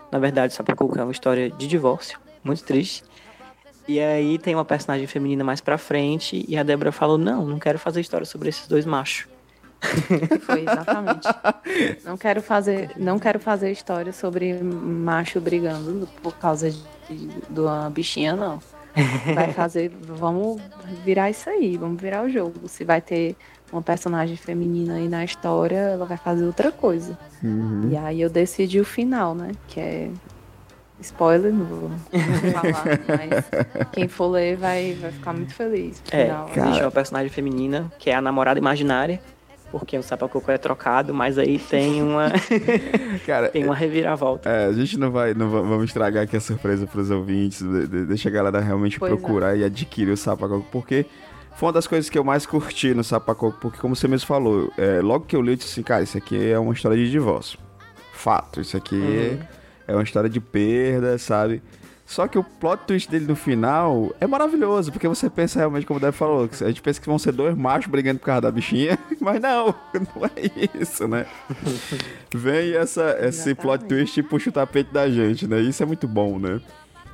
Na 0.09 0.19
verdade, 0.19 0.53
Sapacoco 0.53 0.97
é 0.97 1.03
uma 1.03 1.11
história 1.11 1.49
de 1.49 1.67
divórcio, 1.67 2.19
muito 2.43 2.63
triste. 2.63 3.03
E 3.87 3.99
aí 3.99 4.37
tem 4.37 4.55
uma 4.55 4.63
personagem 4.63 5.05
feminina 5.07 5.43
mais 5.43 5.59
pra 5.59 5.77
frente 5.77 6.45
e 6.47 6.57
a 6.57 6.63
Débora 6.63 6.91
falou: 6.91 7.17
"Não, 7.17 7.45
não 7.45 7.59
quero 7.59 7.77
fazer 7.77 8.01
história 8.01 8.25
sobre 8.25 8.49
esses 8.49 8.67
dois 8.67 8.85
machos". 8.85 9.27
Foi 10.45 10.61
exatamente. 10.61 11.27
Não 12.05 12.17
quero 12.17 12.41
fazer, 12.41 12.91
não 12.97 13.19
quero 13.19 13.39
fazer 13.39 13.71
história 13.71 14.13
sobre 14.13 14.53
macho 14.63 15.41
brigando 15.41 16.07
por 16.21 16.37
causa 16.37 16.71
de, 16.71 17.27
de 17.49 17.59
uma 17.59 17.89
bichinha, 17.89 18.35
não. 18.35 18.59
Vai 19.33 19.51
fazer, 19.53 19.91
vamos 20.01 20.61
virar 21.03 21.29
isso 21.29 21.49
aí, 21.49 21.77
vamos 21.77 22.01
virar 22.01 22.23
o 22.23 22.29
jogo. 22.29 22.67
Se 22.67 22.83
vai 22.83 23.01
ter 23.01 23.35
uma 23.71 23.81
personagem 23.81 24.37
feminina 24.37 24.95
aí 24.95 25.09
na 25.09 25.25
história, 25.25 25.77
ela 25.77 26.05
vai 26.05 26.17
fazer 26.17 26.45
outra 26.45 26.71
coisa. 26.71 27.17
Uhum. 27.43 27.89
E 27.91 27.97
aí 27.97 28.21
eu 28.21 28.29
decidi 28.29 28.79
o 28.79 28.85
final, 28.85 29.33
né? 29.33 29.51
Que 29.67 29.79
é 29.79 30.11
spoiler, 31.03 31.53
não 31.53 31.65
vou, 31.65 31.91
falar, 32.53 32.85
mas 33.07 33.89
quem 33.91 34.07
for 34.07 34.27
ler 34.31 34.57
vai, 34.57 34.93
vai 34.99 35.11
ficar 35.11 35.33
muito 35.33 35.53
feliz. 35.53 36.01
É, 36.11 36.25
final. 36.25 36.49
existe 36.55 36.81
uma 36.83 36.91
personagem 36.91 37.29
feminina 37.29 37.91
que 37.99 38.09
é 38.09 38.15
a 38.15 38.21
namorada 38.21 38.59
imaginária, 38.59 39.21
porque 39.71 39.97
o 39.97 40.03
Sapacoco 40.03 40.51
é 40.51 40.57
trocado, 40.57 41.13
mas 41.13 41.37
aí 41.37 41.57
tem 41.59 42.01
uma 42.03 42.31
Cara, 43.25 43.49
tem 43.49 43.63
uma 43.65 43.75
reviravolta. 43.75 44.47
É, 44.49 44.65
a 44.67 44.73
gente 44.73 44.97
não 44.99 45.11
vai, 45.11 45.33
não 45.33 45.49
va- 45.49 45.61
vamos 45.61 45.85
estragar 45.85 46.23
aqui 46.23 46.37
a 46.37 46.41
surpresa 46.41 46.85
pros 46.85 47.09
ouvintes, 47.09 47.61
de- 47.61 47.87
de- 47.87 48.05
deixa 48.05 48.29
a 48.29 48.31
galera 48.31 48.59
realmente 48.59 48.99
Pois 48.99 49.11
é. 49.11 49.15
procurar 49.15 49.55
e 49.57 49.63
adquirir 49.63 50.11
o 50.11 50.17
Sapacoco, 50.17 50.65
porque 50.71 51.05
foi 51.55 51.67
uma 51.67 51.73
das 51.73 51.87
coisas 51.87 52.09
que 52.09 52.17
eu 52.17 52.23
mais 52.23 52.45
curti 52.45 52.93
no 52.93 53.03
Sapacoco, 53.03 53.57
porque 53.59 53.79
como 53.79 53.95
você 53.95 54.07
mesmo 54.07 54.27
falou, 54.27 54.71
é, 54.77 55.01
logo 55.01 55.25
que 55.25 55.35
eu 55.35 55.41
li, 55.41 55.51
eu 55.51 55.55
disse 55.55 55.71
assim, 55.71 55.83
cara, 55.83 56.03
isso 56.03 56.17
aqui 56.17 56.49
é 56.51 56.57
uma 56.59 56.73
história 56.73 56.97
de 56.97 57.09
divórcio. 57.09 57.57
Fato, 58.11 58.61
isso 58.61 58.77
aqui 58.77 58.95
Uhum. 58.95 59.39
é 59.41 59.62
uma 59.95 60.03
história 60.03 60.29
de 60.29 60.39
perda, 60.39 61.17
sabe? 61.17 61.61
Só 62.05 62.27
que 62.27 62.37
o 62.37 62.43
plot 62.43 62.83
twist 62.85 63.09
dele 63.09 63.25
no 63.25 63.35
final 63.35 64.13
é 64.19 64.27
maravilhoso, 64.27 64.91
porque 64.91 65.07
você 65.07 65.29
pensa 65.29 65.57
realmente, 65.59 65.85
como 65.85 65.97
o 65.97 66.01
Deb 66.01 66.13
falou, 66.13 66.47
que 66.49 66.61
a 66.63 66.67
gente 66.67 66.81
pensa 66.81 66.99
que 66.99 67.07
vão 67.07 67.17
ser 67.17 67.31
dois 67.31 67.55
machos 67.55 67.89
brigando 67.89 68.19
por 68.19 68.25
causa 68.25 68.41
da 68.41 68.51
bichinha, 68.51 68.99
mas 69.21 69.41
não, 69.41 69.67
não 69.93 70.25
é 70.25 70.79
isso, 70.81 71.07
né? 71.07 71.25
Vem 72.35 72.73
essa, 72.75 73.17
esse 73.21 73.55
plot 73.55 73.85
twist 73.85 74.19
e 74.19 74.23
puxa 74.23 74.49
o 74.49 74.53
tapete 74.53 74.91
da 74.91 75.09
gente, 75.09 75.47
né? 75.47 75.59
Isso 75.61 75.81
é 75.81 75.85
muito 75.85 76.07
bom, 76.07 76.37
né? 76.37 76.59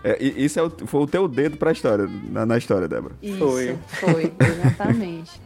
É, 0.04 0.18
isso 0.24 0.60
é 0.60 0.63
o- 0.63 0.72
foi 0.88 1.02
o 1.02 1.08
teu 1.08 1.28
dedo 1.28 1.58
pra 1.58 1.72
história, 1.72 2.10
na, 2.32 2.46
na 2.46 2.58
história, 2.58 2.88
Débora. 2.88 3.13
Isso, 3.22 3.38
Foi. 3.38 3.78
foi, 4.00 4.34
exatamente. 4.39 5.42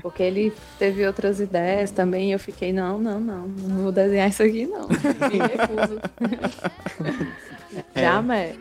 Porque 0.00 0.22
ele 0.22 0.52
teve 0.78 1.06
outras 1.06 1.38
ideias 1.40 1.90
também 1.90 2.30
e 2.30 2.32
eu 2.32 2.38
fiquei, 2.38 2.72
não, 2.72 2.98
não, 2.98 3.20
não, 3.20 3.46
não 3.46 3.76
vou 3.84 3.92
desenhar 3.92 4.28
isso 4.28 4.42
aqui, 4.42 4.66
não. 4.66 4.88
Me 4.88 5.38
recuso. 5.38 6.00
Jamais. 7.94 8.56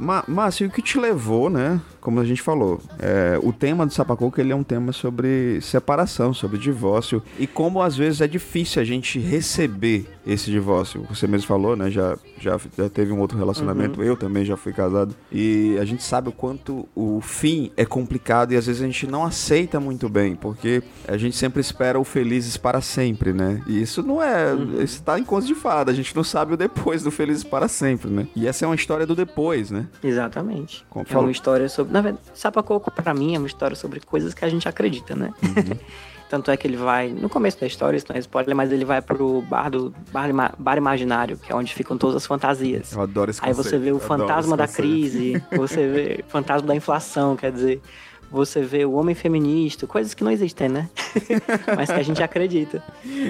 Ma- 0.00 0.24
Márcio, 0.26 0.64
e 0.64 0.66
o 0.68 0.70
que 0.70 0.82
te 0.82 0.98
levou, 0.98 1.48
né? 1.48 1.80
Como 2.02 2.18
a 2.18 2.24
gente 2.24 2.42
falou, 2.42 2.80
é, 2.98 3.38
o 3.40 3.52
tema 3.52 3.86
do 3.86 3.94
Sapacoco 3.94 4.40
ele 4.40 4.52
é 4.52 4.56
um 4.56 4.64
tema 4.64 4.92
sobre 4.92 5.60
separação, 5.60 6.34
sobre 6.34 6.58
divórcio 6.58 7.22
e 7.38 7.46
como 7.46 7.80
às 7.80 7.96
vezes 7.96 8.20
é 8.20 8.26
difícil 8.26 8.82
a 8.82 8.84
gente 8.84 9.20
receber 9.20 10.06
esse 10.26 10.50
divórcio. 10.50 11.06
Você 11.08 11.28
mesmo 11.28 11.46
falou, 11.46 11.76
né? 11.76 11.90
Já, 11.92 12.18
já, 12.40 12.58
já 12.76 12.88
teve 12.88 13.12
um 13.12 13.20
outro 13.20 13.38
relacionamento, 13.38 14.02
eu 14.02 14.16
também 14.16 14.44
já 14.44 14.56
fui 14.56 14.72
casado 14.72 15.14
e 15.30 15.76
a 15.80 15.84
gente 15.84 16.02
sabe 16.02 16.28
o 16.28 16.32
quanto 16.32 16.88
o 16.94 17.20
fim 17.20 17.70
é 17.76 17.84
complicado 17.84 18.52
e 18.52 18.56
às 18.56 18.66
vezes 18.66 18.82
a 18.82 18.86
gente 18.86 19.06
não 19.06 19.24
aceita 19.24 19.78
muito 19.78 20.08
bem, 20.08 20.34
porque 20.34 20.82
a 21.06 21.16
gente 21.16 21.36
sempre 21.36 21.60
espera 21.60 22.00
o 22.00 22.04
felizes 22.04 22.56
para 22.56 22.80
sempre, 22.80 23.32
né? 23.32 23.62
E 23.66 23.80
isso 23.80 24.02
não 24.02 24.20
é, 24.20 24.54
isso 24.82 25.00
tá 25.04 25.18
em 25.20 25.24
conta 25.24 25.46
de 25.46 25.54
fada. 25.54 25.92
A 25.92 25.94
gente 25.94 26.14
não 26.16 26.24
sabe 26.24 26.54
o 26.54 26.56
depois 26.56 27.04
do 27.04 27.12
felizes 27.12 27.44
para 27.44 27.68
sempre, 27.68 28.10
né? 28.10 28.26
E 28.34 28.48
essa 28.48 28.64
é 28.64 28.68
uma 28.68 28.74
história 28.74 29.06
do 29.06 29.14
depois, 29.14 29.70
né? 29.70 29.86
Exatamente. 30.02 30.84
Como 30.90 31.06
É 31.08 31.16
uma 31.16 31.30
história 31.30 31.68
sobre. 31.68 31.91
Na 31.92 32.00
verdade, 32.00 32.24
Sapacoco, 32.32 32.90
pra 32.90 33.12
mim, 33.12 33.34
é 33.34 33.38
uma 33.38 33.46
história 33.46 33.76
sobre 33.76 34.00
coisas 34.00 34.32
que 34.32 34.42
a 34.44 34.48
gente 34.48 34.66
acredita, 34.66 35.14
né? 35.14 35.32
Uhum. 35.42 35.76
Tanto 36.30 36.50
é 36.50 36.56
que 36.56 36.66
ele 36.66 36.78
vai. 36.78 37.10
No 37.10 37.28
começo 37.28 37.60
da 37.60 37.66
história, 37.66 37.94
isso 37.98 38.06
não 38.08 38.16
é 38.16 38.18
spoiler, 38.20 38.56
mas 38.56 38.72
ele 38.72 38.86
vai 38.86 39.02
pro 39.02 39.42
bar 39.42 39.68
do 39.68 39.94
bar, 40.10 40.30
bar 40.58 40.78
imaginário, 40.78 41.36
que 41.36 41.52
é 41.52 41.54
onde 41.54 41.74
ficam 41.74 41.98
todas 41.98 42.16
as 42.16 42.24
fantasias. 42.24 42.94
Eu 42.94 43.02
adoro 43.02 43.30
esse 43.30 43.40
Aí 43.44 43.48
conceito. 43.54 43.68
você 43.68 43.78
vê 43.78 43.92
o 43.92 43.98
fantasma 43.98 44.56
da 44.56 44.66
crise, 44.66 45.44
você 45.54 45.86
vê 45.86 46.24
o 46.26 46.28
fantasma 46.32 46.66
da 46.66 46.74
inflação, 46.74 47.36
quer 47.36 47.52
dizer, 47.52 47.82
você 48.32 48.62
vê 48.62 48.84
o 48.84 48.92
homem 48.92 49.14
feminista, 49.14 49.86
coisas 49.86 50.14
que 50.14 50.24
não 50.24 50.30
existem, 50.30 50.68
né? 50.68 50.88
Mas 51.76 51.88
que 51.90 52.00
a 52.00 52.02
gente 52.02 52.22
acredita. 52.22 52.82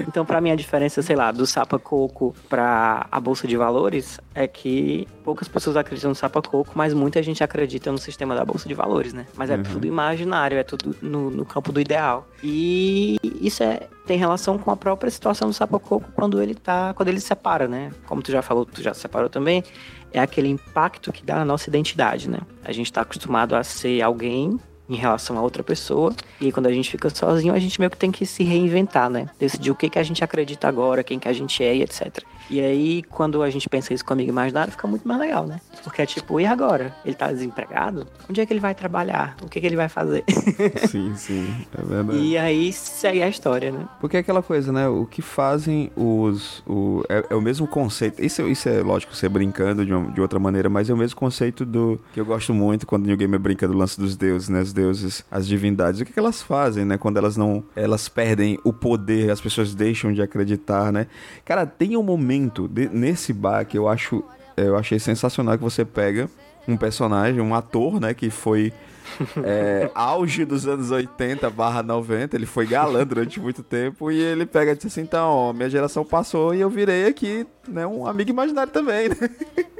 Então, 0.07 0.25
pra 0.25 0.39
mim, 0.39 0.49
a 0.51 0.55
diferença, 0.55 1.01
sei 1.01 1.15
lá, 1.15 1.31
do 1.31 1.45
Sapa 1.45 1.77
Coco 1.77 2.33
pra 2.49 3.05
a 3.11 3.19
Bolsa 3.19 3.45
de 3.47 3.57
Valores 3.57 4.19
é 4.33 4.47
que 4.47 5.05
poucas 5.23 5.47
pessoas 5.47 5.75
acreditam 5.75 6.09
no 6.09 6.15
Sapa 6.15 6.41
Coco, 6.41 6.71
mas 6.75 6.93
muita 6.93 7.21
gente 7.21 7.43
acredita 7.43 7.91
no 7.91 7.97
sistema 7.97 8.33
da 8.35 8.43
Bolsa 8.45 8.67
de 8.67 8.73
Valores, 8.73 9.13
né? 9.13 9.25
Mas 9.35 9.49
é 9.49 9.55
Uhum. 9.57 9.63
tudo 9.63 9.85
imaginário, 9.87 10.57
é 10.57 10.63
tudo 10.63 10.95
no, 11.01 11.29
no 11.29 11.45
campo 11.45 11.71
do 11.71 11.79
ideal. 11.79 12.27
E 12.41 13.17
isso 13.41 13.61
é, 13.63 13.87
tem 14.05 14.17
relação 14.17 14.57
com 14.57 14.71
a 14.71 14.75
própria 14.75 15.11
situação 15.11 15.47
do 15.49 15.53
Sapa 15.53 15.79
Coco 15.79 16.09
quando 16.15 16.41
ele 16.41 16.55
tá, 16.55 16.93
quando 16.93 17.09
ele 17.09 17.19
se 17.19 17.27
separa, 17.27 17.67
né? 17.67 17.91
Como 18.07 18.21
tu 18.21 18.31
já 18.31 18.41
falou, 18.41 18.65
tu 18.65 18.81
já 18.81 18.93
se 18.93 19.01
separou 19.01 19.29
também, 19.29 19.63
é 20.11 20.19
aquele 20.19 20.47
impacto 20.47 21.11
que 21.11 21.25
dá 21.25 21.35
na 21.35 21.45
nossa 21.45 21.69
identidade, 21.69 22.29
né? 22.29 22.39
A 22.63 22.71
gente 22.71 22.91
tá 22.91 23.01
acostumado 23.01 23.55
a 23.55 23.63
ser 23.63 24.01
alguém 24.01 24.59
em 24.89 24.95
relação 24.95 25.37
a 25.37 25.41
outra 25.41 25.63
pessoa. 25.63 26.13
E 26.39 26.51
quando 26.51 26.67
a 26.67 26.71
gente 26.71 26.89
fica 26.89 27.09
sozinho, 27.09 27.53
a 27.53 27.59
gente 27.59 27.79
meio 27.79 27.89
que 27.89 27.97
tem 27.97 28.11
que 28.11 28.25
se 28.25 28.43
reinventar, 28.43 29.09
né? 29.09 29.29
Decidir 29.39 29.71
o 29.71 29.75
que, 29.75 29.89
que 29.89 29.99
a 29.99 30.03
gente 30.03 30.23
acredita 30.23 30.67
agora, 30.67 31.03
quem 31.03 31.19
que 31.19 31.27
a 31.27 31.33
gente 31.33 31.63
é 31.63 31.75
e 31.75 31.83
etc. 31.83 32.23
E 32.49 32.59
aí, 32.59 33.03
quando 33.03 33.41
a 33.41 33.49
gente 33.49 33.67
pensa 33.69 33.93
isso 33.93 34.03
com 34.05 34.13
amigo 34.13 34.29
imaginário, 34.29 34.71
fica 34.71 34.87
muito 34.87 35.07
mais 35.07 35.19
legal, 35.19 35.47
né? 35.47 35.59
Porque 35.83 36.01
é 36.01 36.05
tipo, 36.05 36.39
e 36.39 36.45
agora? 36.45 36.93
Ele 37.05 37.15
tá 37.15 37.31
desempregado? 37.31 38.05
Onde 38.29 38.41
é 38.41 38.45
que 38.45 38.53
ele 38.53 38.59
vai 38.59 38.75
trabalhar? 38.75 39.35
O 39.41 39.47
que, 39.47 39.59
que 39.61 39.65
ele 39.67 39.75
vai 39.75 39.89
fazer? 39.89 40.23
Sim, 40.87 41.13
sim, 41.15 41.47
é 41.77 41.81
verdade. 41.83 42.17
e 42.19 42.37
aí 42.37 42.71
segue 42.73 43.21
a 43.23 43.29
história, 43.29 43.71
né? 43.71 43.87
Porque 43.99 44.17
é 44.17 44.19
aquela 44.19 44.41
coisa, 44.43 44.71
né? 44.71 44.87
O 44.87 45.05
que 45.05 45.21
fazem 45.21 45.89
os. 45.95 46.61
O, 46.67 47.03
é, 47.09 47.25
é 47.29 47.35
o 47.35 47.41
mesmo 47.41 47.67
conceito. 47.67 48.23
Isso, 48.23 48.41
isso 48.47 48.67
é 48.69 48.81
lógico, 48.81 49.15
você 49.15 49.27
brincando 49.29 49.85
de, 49.85 49.93
uma- 49.93 50.11
de 50.11 50.19
outra 50.21 50.39
maneira, 50.39 50.69
mas 50.69 50.89
é 50.89 50.93
o 50.93 50.97
mesmo 50.97 51.17
conceito 51.17 51.65
do. 51.65 51.99
que 52.13 52.19
eu 52.19 52.25
gosto 52.25 52.53
muito 52.53 52.85
quando 52.85 53.03
o 53.03 53.07
New 53.07 53.17
Gamer 53.17 53.39
brinca 53.39 53.67
do 53.67 53.73
lance 53.77 53.99
dos 53.99 54.15
deuses, 54.15 54.49
né? 54.49 54.61
Os 54.61 54.73
deuses, 54.73 55.23
as 55.31 55.47
divindades. 55.47 56.01
O 56.01 56.05
que, 56.05 56.13
que 56.13 56.19
elas 56.19 56.41
fazem, 56.41 56.83
né? 56.85 56.97
Quando 56.97 57.17
elas 57.17 57.37
não. 57.37 57.63
Elas 57.75 58.07
perdem 58.09 58.59
o 58.63 58.73
poder, 58.73 59.31
as 59.31 59.39
pessoas 59.41 59.73
deixam 59.73 60.11
de 60.13 60.21
acreditar, 60.21 60.91
né? 60.91 61.07
Cara, 61.45 61.65
tem 61.65 61.95
um 61.97 62.03
momento 62.03 62.32
de- 62.69 62.89
nesse 62.89 63.33
bar 63.33 63.65
que 63.65 63.77
eu 63.77 63.87
acho. 63.87 64.23
Eu 64.55 64.77
achei 64.77 64.99
sensacional 64.99 65.57
que 65.57 65.63
você 65.63 65.83
pega 65.83 66.29
um 66.67 66.77
personagem, 66.77 67.41
um 67.41 67.55
ator, 67.55 67.99
né? 67.99 68.13
Que 68.13 68.29
foi 68.29 68.71
é, 69.43 69.89
auge 69.93 70.45
dos 70.45 70.67
anos 70.67 70.91
80 70.91 71.49
barra 71.49 71.83
90, 71.83 72.35
ele 72.35 72.45
foi 72.45 72.65
galã 72.65 73.05
durante 73.05 73.39
muito 73.39 73.63
tempo 73.63 74.11
e 74.11 74.19
ele 74.19 74.45
pega 74.45 74.71
e 74.71 74.75
diz 74.75 74.85
assim, 74.85 75.01
então, 75.01 75.29
ó, 75.29 75.53
minha 75.53 75.69
geração 75.69 76.03
passou 76.05 76.53
e 76.53 76.61
eu 76.61 76.69
virei 76.69 77.05
aqui, 77.05 77.45
né, 77.67 77.85
um 77.85 78.07
amigo 78.07 78.29
imaginário 78.29 78.71
também, 78.71 79.09
né? 79.09 79.15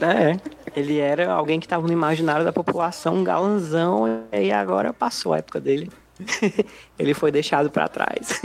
É, 0.00 0.36
ele 0.74 0.98
era 0.98 1.32
alguém 1.32 1.60
que 1.60 1.68
tava 1.68 1.86
no 1.86 1.92
imaginário 1.92 2.44
da 2.44 2.52
população, 2.52 3.16
um 3.18 3.22
galanzão, 3.22 4.24
e 4.32 4.50
agora 4.50 4.92
passou 4.92 5.32
a 5.32 5.38
época 5.38 5.60
dele. 5.60 5.88
ele 6.98 7.14
foi 7.14 7.30
deixado 7.30 7.70
pra 7.70 7.86
trás. 7.86 8.42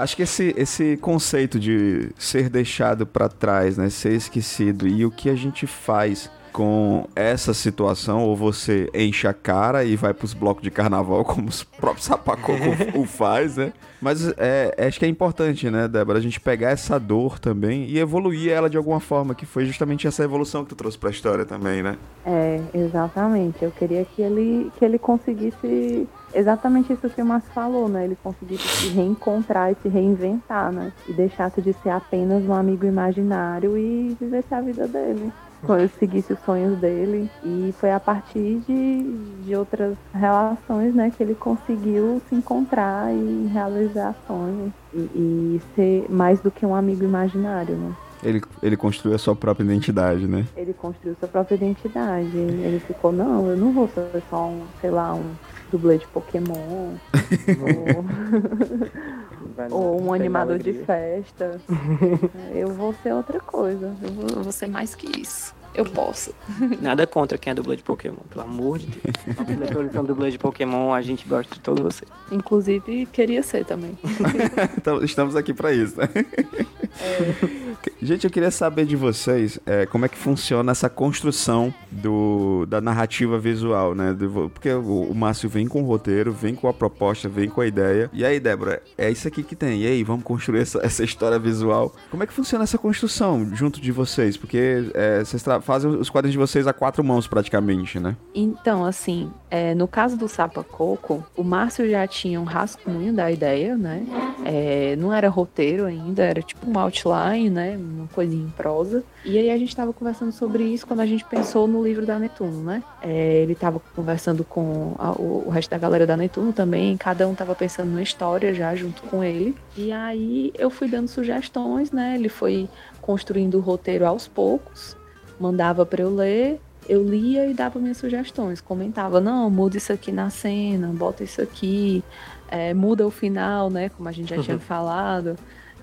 Acho 0.00 0.16
que 0.16 0.22
esse, 0.22 0.54
esse 0.56 0.96
conceito 0.96 1.60
de 1.60 2.08
ser 2.18 2.48
deixado 2.48 3.06
pra 3.06 3.28
trás, 3.28 3.76
né, 3.76 3.90
ser 3.90 4.14
esquecido 4.14 4.88
e 4.88 5.04
o 5.04 5.10
que 5.10 5.28
a 5.28 5.34
gente 5.34 5.66
faz 5.66 6.30
com 6.52 7.06
essa 7.14 7.54
situação, 7.54 8.24
ou 8.24 8.36
você 8.36 8.88
enche 8.94 9.26
a 9.26 9.32
cara 9.32 9.84
e 9.84 9.96
vai 9.96 10.12
pros 10.12 10.34
blocos 10.34 10.62
de 10.62 10.70
carnaval, 10.70 11.24
como 11.26 11.48
os 11.48 11.62
próprios 11.62 12.06
Sapacoco 12.06 12.52
o 12.94 13.04
faz, 13.04 13.56
né? 13.56 13.72
Mas 14.00 14.32
é, 14.38 14.74
acho 14.86 14.98
que 14.98 15.04
é 15.04 15.08
importante, 15.08 15.68
né, 15.70 15.86
Débora, 15.86 16.18
a 16.18 16.22
gente 16.22 16.40
pegar 16.40 16.70
essa 16.70 16.98
dor 16.98 17.38
também 17.38 17.84
e 17.84 17.98
evoluir 17.98 18.50
ela 18.50 18.70
de 18.70 18.76
alguma 18.76 18.98
forma, 18.98 19.34
que 19.34 19.44
foi 19.44 19.66
justamente 19.66 20.06
essa 20.06 20.24
evolução 20.24 20.64
que 20.64 20.70
tu 20.70 20.74
trouxe 20.74 20.96
pra 20.96 21.10
história 21.10 21.44
também, 21.44 21.82
né? 21.82 21.98
É, 22.24 22.60
exatamente. 22.72 23.62
Eu 23.62 23.70
queria 23.70 24.04
que 24.04 24.22
ele, 24.22 24.72
que 24.78 24.84
ele 24.84 24.98
conseguisse 24.98 26.08
exatamente 26.34 26.92
isso 26.92 27.10
que 27.10 27.20
o 27.20 27.26
Márcio 27.26 27.52
falou, 27.52 27.88
né? 27.88 28.04
Ele 28.04 28.16
conseguisse 28.22 28.66
se 28.66 28.88
reencontrar 28.88 29.70
e 29.70 29.76
se 29.82 29.88
reinventar, 29.88 30.72
né? 30.72 30.92
E 31.06 31.12
deixasse 31.12 31.60
de 31.60 31.74
ser 31.82 31.90
apenas 31.90 32.42
um 32.44 32.54
amigo 32.54 32.86
imaginário 32.86 33.76
e 33.76 34.16
vivesse 34.18 34.54
a 34.54 34.60
vida 34.62 34.88
dele. 34.88 35.30
Quando 35.64 35.80
ele 35.80 35.92
seguisse 35.98 36.32
os 36.32 36.38
sonhos 36.40 36.78
dele. 36.78 37.30
E 37.44 37.74
foi 37.78 37.90
a 37.90 38.00
partir 38.00 38.60
de, 38.66 39.02
de 39.44 39.56
outras 39.56 39.96
relações, 40.12 40.94
né, 40.94 41.12
que 41.14 41.22
ele 41.22 41.34
conseguiu 41.34 42.20
se 42.28 42.34
encontrar 42.34 43.12
e 43.12 43.50
realizar 43.52 44.14
sonhos. 44.26 44.72
E, 44.92 44.98
e 44.98 45.60
ser 45.74 46.06
mais 46.10 46.40
do 46.40 46.50
que 46.50 46.66
um 46.66 46.74
amigo 46.74 47.04
imaginário, 47.04 47.76
né? 47.76 47.94
Ele, 48.22 48.42
ele 48.62 48.76
construiu 48.76 49.14
a 49.14 49.18
sua 49.18 49.34
própria 49.34 49.64
identidade, 49.64 50.26
né? 50.26 50.44
ele 50.54 50.74
construiu 50.74 51.16
sua 51.18 51.28
própria 51.28 51.54
identidade. 51.54 52.36
Ele 52.36 52.82
ficou, 52.86 53.12
não, 53.12 53.48
eu 53.48 53.56
não 53.56 53.72
vou 53.72 53.88
ser 53.88 54.22
só 54.28 54.46
um, 54.46 54.62
sei 54.80 54.90
lá, 54.90 55.14
um 55.14 55.24
dublê 55.70 55.98
de 55.98 56.06
Pokémon. 56.08 56.94
ou, 59.70 59.94
ou 59.94 60.02
um 60.02 60.12
animador 60.12 60.58
de 60.58 60.72
festa. 60.72 61.60
Eu 62.54 62.68
vou 62.68 62.94
ser 63.02 63.12
outra 63.12 63.40
coisa. 63.40 63.94
Eu 64.02 64.12
vou, 64.12 64.28
eu 64.36 64.42
vou 64.42 64.52
ser 64.52 64.66
mais 64.66 64.94
que 64.94 65.20
isso. 65.20 65.54
Eu 65.74 65.84
posso. 65.84 66.34
Nada 66.80 67.06
contra 67.06 67.38
quem 67.38 67.52
é 67.52 67.54
dublê 67.54 67.76
de 67.76 67.82
Pokémon, 67.82 68.16
pelo 68.28 68.42
amor 68.44 68.78
de 68.78 68.86
Deus. 68.88 69.46
Depois 69.68 69.90
que 69.90 69.96
é 69.96 70.00
um 70.00 70.04
dublê 70.04 70.30
de 70.30 70.38
Pokémon, 70.38 70.92
a 70.92 71.00
gente 71.00 71.26
gosta 71.28 71.54
de 71.54 71.60
todos 71.60 71.82
vocês. 71.82 72.10
Inclusive, 72.32 73.06
queria 73.12 73.42
ser 73.42 73.64
também. 73.64 73.96
Então, 74.76 75.02
estamos 75.04 75.36
aqui 75.36 75.52
pra 75.54 75.72
isso, 75.72 75.96
né? 75.96 76.08
Gente, 78.02 78.24
eu 78.24 78.30
queria 78.30 78.50
saber 78.50 78.84
de 78.86 78.96
vocês 78.96 79.58
é, 79.66 79.86
como 79.86 80.04
é 80.04 80.08
que 80.08 80.16
funciona 80.16 80.72
essa 80.72 80.88
construção 80.88 81.72
do, 81.90 82.66
da 82.66 82.80
narrativa 82.80 83.38
visual, 83.38 83.94
né? 83.94 84.12
Do- 84.12 84.50
porque 84.50 84.70
o, 84.72 85.02
o 85.10 85.14
Márcio 85.14 85.48
vem 85.48 85.66
com 85.66 85.82
o 85.82 85.86
roteiro, 85.86 86.32
vem 86.32 86.54
com 86.54 86.66
a 86.68 86.72
proposta, 86.74 87.28
vem 87.28 87.48
com 87.48 87.60
a 87.60 87.66
ideia. 87.66 88.10
E 88.12 88.24
aí, 88.24 88.40
Débora, 88.40 88.82
é 88.98 89.10
isso 89.10 89.28
aqui 89.28 89.42
que 89.42 89.54
tem. 89.54 89.82
E 89.82 89.86
aí, 89.86 90.02
vamos 90.02 90.24
construir 90.24 90.60
essa, 90.60 90.80
essa 90.84 91.04
história 91.04 91.38
visual. 91.38 91.94
Como 92.10 92.22
é 92.22 92.26
que 92.26 92.32
funciona 92.32 92.64
essa 92.64 92.78
construção 92.78 93.48
junto 93.54 93.80
de 93.80 93.92
vocês? 93.92 94.36
Porque 94.36 94.90
é, 94.94 95.22
vocês 95.24 95.42
tra- 95.42 95.59
fazem 95.60 95.90
os 95.90 96.08
quadrinhos 96.10 96.32
de 96.32 96.38
vocês 96.38 96.66
a 96.66 96.72
quatro 96.72 97.02
mãos, 97.04 97.26
praticamente, 97.26 97.98
né? 98.00 98.16
Então, 98.34 98.84
assim, 98.84 99.30
é, 99.50 99.74
no 99.74 99.86
caso 99.88 100.16
do 100.16 100.28
Sapa 100.28 100.62
Coco, 100.64 101.24
o 101.36 101.42
Márcio 101.44 101.88
já 101.90 102.06
tinha 102.06 102.40
um 102.40 102.44
rascunho 102.44 103.12
da 103.12 103.30
ideia, 103.30 103.76
né? 103.76 104.04
É, 104.44 104.96
não 104.96 105.12
era 105.12 105.28
roteiro 105.28 105.84
ainda, 105.86 106.22
era 106.22 106.42
tipo 106.42 106.68
um 106.70 106.78
outline, 106.78 107.50
né? 107.50 107.76
Uma 107.76 108.06
coisinha 108.08 108.44
em 108.46 108.50
prosa. 108.50 109.02
E 109.24 109.38
aí 109.38 109.50
a 109.50 109.58
gente 109.58 109.74
tava 109.76 109.92
conversando 109.92 110.32
sobre 110.32 110.62
isso 110.64 110.86
quando 110.86 111.00
a 111.00 111.06
gente 111.06 111.24
pensou 111.24 111.66
no 111.68 111.82
livro 111.84 112.06
da 112.06 112.18
Netuno, 112.18 112.62
né? 112.62 112.82
É, 113.02 113.42
ele 113.42 113.54
tava 113.54 113.80
conversando 113.94 114.44
com 114.44 114.94
a- 114.98 115.12
o, 115.12 115.44
o 115.46 115.50
resto 115.50 115.70
da 115.70 115.78
galera 115.78 116.06
da 116.06 116.16
Netuno 116.16 116.52
também, 116.52 116.96
cada 116.96 117.26
um 117.28 117.34
tava 117.34 117.54
pensando 117.54 117.90
na 117.92 118.02
história 118.02 118.54
já 118.54 118.74
junto 118.74 119.02
com 119.02 119.22
ele. 119.22 119.54
E 119.76 119.92
aí 119.92 120.52
eu 120.58 120.70
fui 120.70 120.88
dando 120.88 121.08
sugestões, 121.08 121.90
né? 121.92 122.14
Ele 122.14 122.28
foi 122.28 122.68
construindo 123.02 123.56
o 123.56 123.60
roteiro 123.60 124.06
aos 124.06 124.26
poucos. 124.28 124.96
Mandava 125.40 125.86
para 125.86 126.02
eu 126.02 126.14
ler, 126.14 126.60
eu 126.88 127.02
lia 127.02 127.46
e 127.46 127.54
dava 127.54 127.78
minhas 127.78 127.96
sugestões, 127.96 128.60
comentava, 128.60 129.20
não, 129.20 129.48
muda 129.48 129.76
isso 129.76 129.92
aqui 129.92 130.12
na 130.12 130.28
cena, 130.28 130.88
bota 130.88 131.24
isso 131.24 131.40
aqui, 131.40 132.04
é, 132.48 132.74
muda 132.74 133.06
o 133.06 133.10
final, 133.10 133.70
né? 133.70 133.88
Como 133.88 134.08
a 134.08 134.12
gente 134.12 134.30
já 134.30 134.42
tinha 134.42 134.58
falado. 134.58 135.36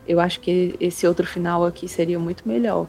Eu 0.08 0.20
acho 0.20 0.40
que 0.40 0.76
esse 0.80 1.08
outro 1.08 1.26
final 1.26 1.66
aqui 1.66 1.88
seria 1.88 2.20
muito 2.20 2.48
melhor. 2.48 2.88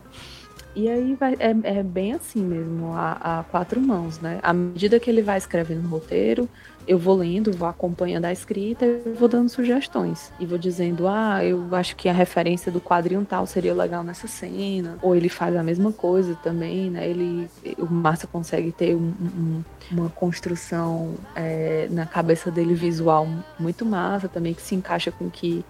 E 0.77 0.89
aí 0.89 1.15
vai, 1.15 1.35
é, 1.41 1.79
é 1.79 1.83
bem 1.83 2.13
assim 2.13 2.41
mesmo, 2.41 2.93
a, 2.93 3.41
a 3.41 3.45
quatro 3.45 3.81
mãos, 3.81 4.21
né? 4.21 4.39
À 4.43 4.53
medida 4.53 5.01
que 5.01 5.11
ele 5.11 5.23
vai 5.23 5.39
escrevendo 5.39 5.87
o 5.87 5.89
roteiro, 5.89 6.49
eu 6.89 6.99
vou 6.99 7.17
lendo, 7.17 7.53
vou 7.53 7.69
acompanhando 7.69 8.25
a 8.25 8.33
escrita 8.33 8.87
e 8.87 9.13
vou 9.13 9.29
dando 9.29 9.51
sugestões. 9.51 10.33
E 10.41 10.47
vou 10.47 10.57
dizendo, 10.57 11.07
ah, 11.07 11.45
eu 11.45 11.69
acho 11.73 11.95
que 11.95 12.09
a 12.09 12.13
referência 12.15 12.73
do 12.73 12.81
quadrinho 12.81 13.23
tal 13.27 13.47
seria 13.47 13.75
legal 13.75 14.03
nessa 14.03 14.27
cena. 14.27 14.97
Ou 15.03 15.15
ele 15.15 15.29
faz 15.29 15.55
a 15.55 15.63
mesma 15.63 15.93
coisa 15.93 16.35
também, 16.37 16.91
né? 16.91 17.07
Ele, 17.07 17.47
o 17.77 17.85
Márcio 17.85 18.27
consegue 18.27 18.73
ter 18.73 18.97
um, 18.97 19.13
um, 19.21 19.65
uma 19.93 20.09
construção 20.09 21.15
é, 21.37 21.89
na 21.91 22.07
cabeça 22.07 22.51
dele 22.51 22.73
visual 22.73 23.29
muito 23.61 23.85
massa 23.85 24.27
também, 24.27 24.55
que 24.55 24.63
se 24.63 24.75
encaixa 24.75 25.13
com 25.13 25.29
que, 25.29 25.63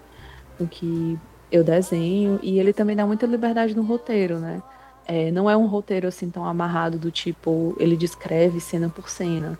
com 0.57 0.65
que 0.65 1.19
eu 1.51 1.65
desenho. 1.65 2.39
E 2.41 2.59
ele 2.59 2.71
também 2.71 2.95
dá 2.95 3.05
muita 3.05 3.25
liberdade 3.25 3.75
no 3.75 3.83
roteiro, 3.83 4.39
né? 4.39 4.63
É, 5.05 5.31
não 5.31 5.49
é 5.49 5.57
um 5.57 5.65
roteiro 5.65 6.07
assim 6.07 6.29
tão 6.29 6.45
amarrado 6.45 6.99
do 6.99 7.09
tipo, 7.09 7.75
ele 7.79 7.97
descreve 7.97 8.61
cena 8.61 8.87
por 8.87 9.09
cena. 9.09 9.57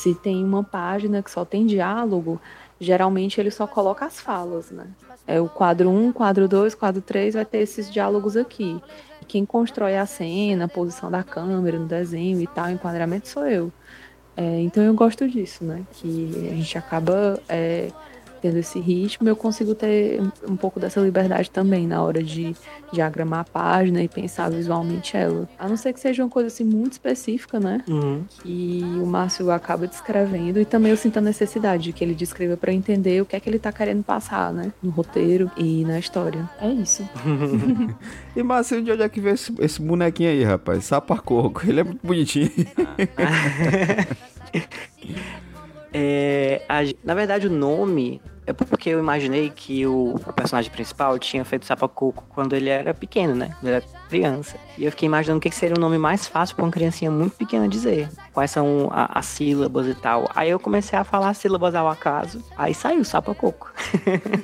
Se 0.00 0.14
tem 0.14 0.42
uma 0.42 0.64
página 0.64 1.22
que 1.22 1.30
só 1.30 1.44
tem 1.44 1.66
diálogo, 1.66 2.40
geralmente 2.80 3.38
ele 3.38 3.50
só 3.50 3.66
coloca 3.66 4.06
as 4.06 4.18
falas, 4.18 4.70
né? 4.70 4.86
É 5.26 5.38
o 5.38 5.46
quadro 5.46 5.90
1, 5.90 6.12
quadro 6.12 6.48
2, 6.48 6.74
quadro 6.74 7.02
3 7.02 7.34
vai 7.34 7.44
ter 7.44 7.58
esses 7.58 7.92
diálogos 7.92 8.34
aqui. 8.34 8.80
Quem 9.28 9.44
constrói 9.44 9.98
a 9.98 10.06
cena, 10.06 10.64
a 10.64 10.68
posição 10.68 11.10
da 11.10 11.22
câmera 11.22 11.78
no 11.78 11.84
desenho 11.84 12.40
e 12.40 12.46
tal, 12.46 12.70
enquadramento 12.70 13.28
sou 13.28 13.46
eu. 13.46 13.70
É, 14.34 14.60
então 14.62 14.82
eu 14.82 14.94
gosto 14.94 15.28
disso, 15.28 15.64
né? 15.66 15.84
Que 15.92 16.48
a 16.50 16.54
gente 16.54 16.78
acaba 16.78 17.38
é, 17.46 17.90
tendo 18.40 18.56
esse 18.58 18.78
ritmo, 18.80 19.28
eu 19.28 19.36
consigo 19.36 19.74
ter 19.74 20.20
um 20.48 20.56
pouco 20.56 20.80
dessa 20.80 21.00
liberdade 21.00 21.50
também 21.50 21.86
na 21.86 22.02
hora 22.02 22.22
de 22.22 22.54
diagramar 22.92 23.40
a 23.40 23.44
página 23.44 24.02
e 24.02 24.08
pensar 24.08 24.50
visualmente 24.50 25.16
ela. 25.16 25.48
A 25.58 25.68
não 25.68 25.76
ser 25.76 25.92
que 25.92 26.00
seja 26.00 26.22
uma 26.24 26.30
coisa 26.30 26.48
assim 26.48 26.64
muito 26.64 26.92
específica, 26.92 27.60
né? 27.60 27.82
Uhum. 27.88 28.22
E 28.44 28.82
o 29.02 29.06
Márcio 29.06 29.50
acaba 29.50 29.86
descrevendo 29.86 30.58
e 30.60 30.64
também 30.64 30.90
eu 30.90 30.96
sinto 30.96 31.18
a 31.18 31.20
necessidade 31.20 31.84
de 31.84 31.92
que 31.92 32.02
ele 32.02 32.14
descreva 32.14 32.56
para 32.56 32.72
entender 32.72 33.22
o 33.22 33.26
que 33.26 33.36
é 33.36 33.40
que 33.40 33.48
ele 33.48 33.58
tá 33.58 33.70
querendo 33.72 34.02
passar, 34.02 34.52
né? 34.52 34.72
No 34.82 34.90
roteiro 34.90 35.50
e 35.56 35.84
na 35.84 35.98
história. 35.98 36.48
É 36.60 36.68
isso. 36.68 37.08
E 38.36 38.42
Márcio, 38.42 38.80
de 38.82 38.92
onde 38.92 39.02
é 39.02 39.08
que 39.08 39.20
veio 39.20 39.34
esse, 39.34 39.52
esse 39.58 39.82
bonequinho 39.82 40.30
aí, 40.30 40.44
rapaz? 40.44 40.84
Sapacoco. 40.84 41.62
Ele 41.68 41.80
é 41.80 41.84
muito 41.84 42.06
bonitinho. 42.06 42.50
É, 45.92 46.62
a- 46.68 46.82
na 47.04 47.14
verdade, 47.14 47.46
o 47.48 47.50
nome 47.50 48.20
é 48.50 48.52
porque 48.52 48.90
eu 48.90 48.98
imaginei 48.98 49.50
que 49.50 49.86
o, 49.86 50.14
personagem 50.34 50.70
principal 50.70 51.18
tinha 51.18 51.44
feito 51.44 51.64
Sapacoco 51.66 52.24
quando 52.30 52.54
ele 52.54 52.68
era 52.68 52.92
pequeno, 52.94 53.34
né? 53.34 53.54
Ele 53.62 53.72
era 53.72 53.84
criança. 54.08 54.56
E 54.76 54.84
eu 54.84 54.90
fiquei 54.90 55.06
imaginando 55.06 55.38
o 55.38 55.40
que 55.40 55.50
seria 55.50 55.76
o 55.76 55.80
nome 55.80 55.98
mais 55.98 56.26
fácil 56.26 56.56
pra 56.56 56.64
uma 56.64 56.70
criancinha 56.70 57.10
muito 57.10 57.36
pequena 57.36 57.68
dizer. 57.68 58.08
Quais 58.32 58.50
são 58.50 58.90
as 58.92 59.26
sílabas 59.26 59.86
e 59.86 59.94
tal. 59.94 60.28
Aí 60.34 60.50
eu 60.50 60.58
comecei 60.58 60.98
a 60.98 61.04
falar 61.04 61.34
sílabas 61.34 61.74
ao 61.74 61.88
acaso. 61.88 62.42
Aí 62.56 62.74
saiu 62.74 63.04
Sapacoco. 63.04 63.72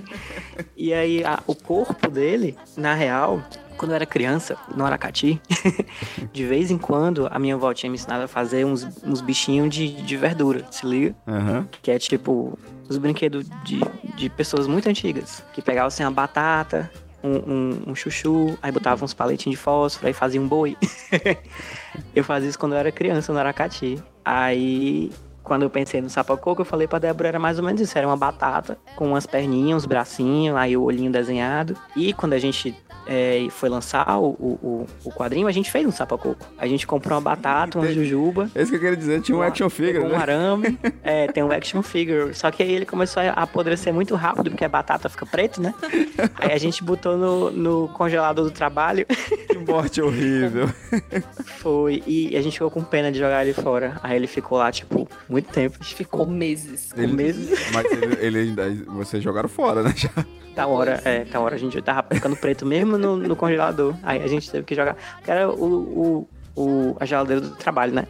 e 0.77 0.93
aí 0.93 1.25
a- 1.25 1.41
o 1.47 1.55
corpo 1.55 2.11
dele, 2.11 2.57
na 2.77 2.95
real, 2.95 3.43
quando 3.77 3.93
eu 3.93 3.97
era 3.97 4.07
criança, 4.07 4.57
no 4.75 4.85
Aracati, 4.85 5.41
de 6.33 6.45
vez 6.45 6.71
em 6.71 6.79
quando 6.79 7.29
a 7.31 7.39
minha 7.39 7.55
avó 7.55 7.73
tinha 7.73 7.91
me 7.91 7.97
ensinado 7.97 8.25
a 8.25 8.29
fazer 8.29 8.65
uns, 8.65 8.87
uns 9.05 9.21
bichinhos 9.21 9.71
de, 9.71 9.89
de 10.03 10.17
verdura, 10.17 10.65
se 10.71 10.87
liga? 10.87 11.15
Aham. 11.27 11.69
Que 11.83 11.91
é 11.91 11.99
tipo 11.99 12.59
os 12.89 12.99
brinquedos 12.99 13.47
de, 13.65 13.81
de 14.17 14.29
pessoas 14.31 14.67
muito 14.67 14.89
antigas. 14.89 15.43
Que 15.53 15.61
pegavam 15.61 15.89
assim 15.89 16.05
uma 16.05 16.11
batata, 16.11 16.91
um, 17.23 17.37
um, 17.37 17.83
um 17.89 17.95
chuchu, 17.95 18.57
aí 18.63 18.71
botavam 18.71 19.05
uns 19.05 19.15
paletinhos 19.15 19.59
de 19.59 19.63
fósforo, 19.63 20.07
aí 20.07 20.13
fazia 20.13 20.41
um 20.41 20.47
boi. 20.47 20.77
eu 22.15 22.25
fazia 22.25 22.49
isso 22.49 22.59
quando 22.59 22.73
eu 22.73 22.79
era 22.79 22.93
criança 22.93 23.33
no 23.33 23.39
Aracati. 23.39 24.03
Aí, 24.25 25.11
quando 25.43 25.63
eu 25.63 25.71
pensei 25.71 26.01
no 26.01 26.11
sapacoco, 26.11 26.63
eu 26.63 26.65
falei 26.65 26.87
pra 26.87 26.99
Débora, 26.99 27.29
era 27.29 27.39
mais 27.39 27.59
ou 27.59 27.65
menos 27.65 27.81
isso. 27.81 27.97
Era 27.97 28.07
uma 28.07 28.17
batata 28.17 28.79
com 28.95 29.09
umas 29.09 29.27
perninhas, 29.27 29.79
uns 29.79 29.87
bracinhos, 29.87 30.57
aí 30.57 30.77
o 30.77 30.83
olhinho 30.83 31.11
desenhado. 31.11 31.77
E 31.95 32.13
quando 32.13 32.33
a 32.33 32.39
gente 32.39 32.75
é, 33.07 33.47
foi 33.51 33.69
lançar 33.69 34.19
o, 34.19 34.29
o, 34.31 34.87
o 35.05 35.11
quadrinho, 35.13 35.47
a 35.47 35.53
gente 35.53 35.71
fez 35.71 35.87
um 35.87 35.91
sapacoco. 35.91 36.47
A 36.59 36.67
gente 36.67 36.87
comprou 36.87 37.17
uma 37.17 37.21
batata, 37.21 37.79
uma 37.79 37.93
jujuba, 37.93 38.51
É 38.55 38.63
isso 38.63 38.71
que 38.71 38.77
eu 38.77 38.81
queria 38.81 38.97
dizer. 38.97 39.21
Tinha 39.23 39.37
um 39.39 39.43
action 39.43 39.71
figure, 39.71 40.05
um 40.05 40.09
né? 40.09 40.17
arame, 40.17 40.79
é, 41.03 41.27
tem 41.29 41.43
um 41.43 41.51
action 41.51 41.83
figure. 41.83 42.35
Só 42.35 42.51
que 42.51 42.63
aí 42.63 42.73
ele 42.73 42.87
começou 42.87 43.23
a 43.23 43.31
apodrecer 43.31 43.93
muito 43.93 44.15
rápido, 44.15 44.51
porque 44.51 44.65
a 44.65 44.69
batata 44.69 45.09
fica 45.09 45.25
preta, 45.25 45.61
né? 45.61 45.75
Aí 46.37 46.53
a 46.53 46.59
gente 46.59 46.83
botou 46.83 47.17
no, 47.17 47.51
no 47.51 47.89
congelador 47.89 48.45
do 48.45 48.51
trabalho, 48.51 49.07
Que 49.07 49.59
morte 49.59 50.01
horrível. 50.01 50.69
foi, 51.59 52.03
e 52.07 52.37
a 52.37 52.43
gente 52.43 52.55
ficou 52.55 52.71
com 52.71 52.83
pena 52.83 53.11
de 53.11 53.19
jogar 53.19 53.45
ele 53.45 53.55
fora. 53.55 53.99
Aí 54.03 54.17
ele 54.17 54.27
ficou 54.27 54.59
lá, 54.59 54.71
tipo, 54.71 55.09
muito 55.29 55.51
tempo. 55.51 55.77
A 55.81 55.83
gente 55.83 55.95
ficou 55.95 56.27
meses. 56.27 56.93
com 56.93 57.07
meses. 57.07 57.71
Mas 57.73 57.85
ele, 57.91 58.17
ele 58.21 58.39
ainda... 58.39 58.71
Vocês 58.89 59.23
jogaram 59.23 59.49
fora, 59.49 59.83
né? 59.83 59.93
Já. 59.97 60.11
Da 60.57 60.67
hora, 60.67 61.03
é, 61.05 61.23
da 61.25 61.39
hora 61.39 61.55
a 61.55 61.59
gente 61.59 61.81
tava 61.83 62.03
ficando 62.11 62.35
preto 62.35 62.65
mesmo 62.65 62.96
no, 62.99 63.17
no 63.17 63.37
congelador. 63.37 63.95
Aí 64.03 64.23
a 64.23 64.27
gente 64.27 64.51
teve 64.51 64.65
que 64.65 64.75
jogar. 64.75 64.97
Que 65.25 65.31
era 65.31 65.49
o, 65.49 65.65
o, 65.65 66.29
o- 66.57 66.97
a 67.01 67.05
geladeira 67.05 67.41
do 67.41 67.51
trabalho, 67.51 67.93
né? 67.95 68.07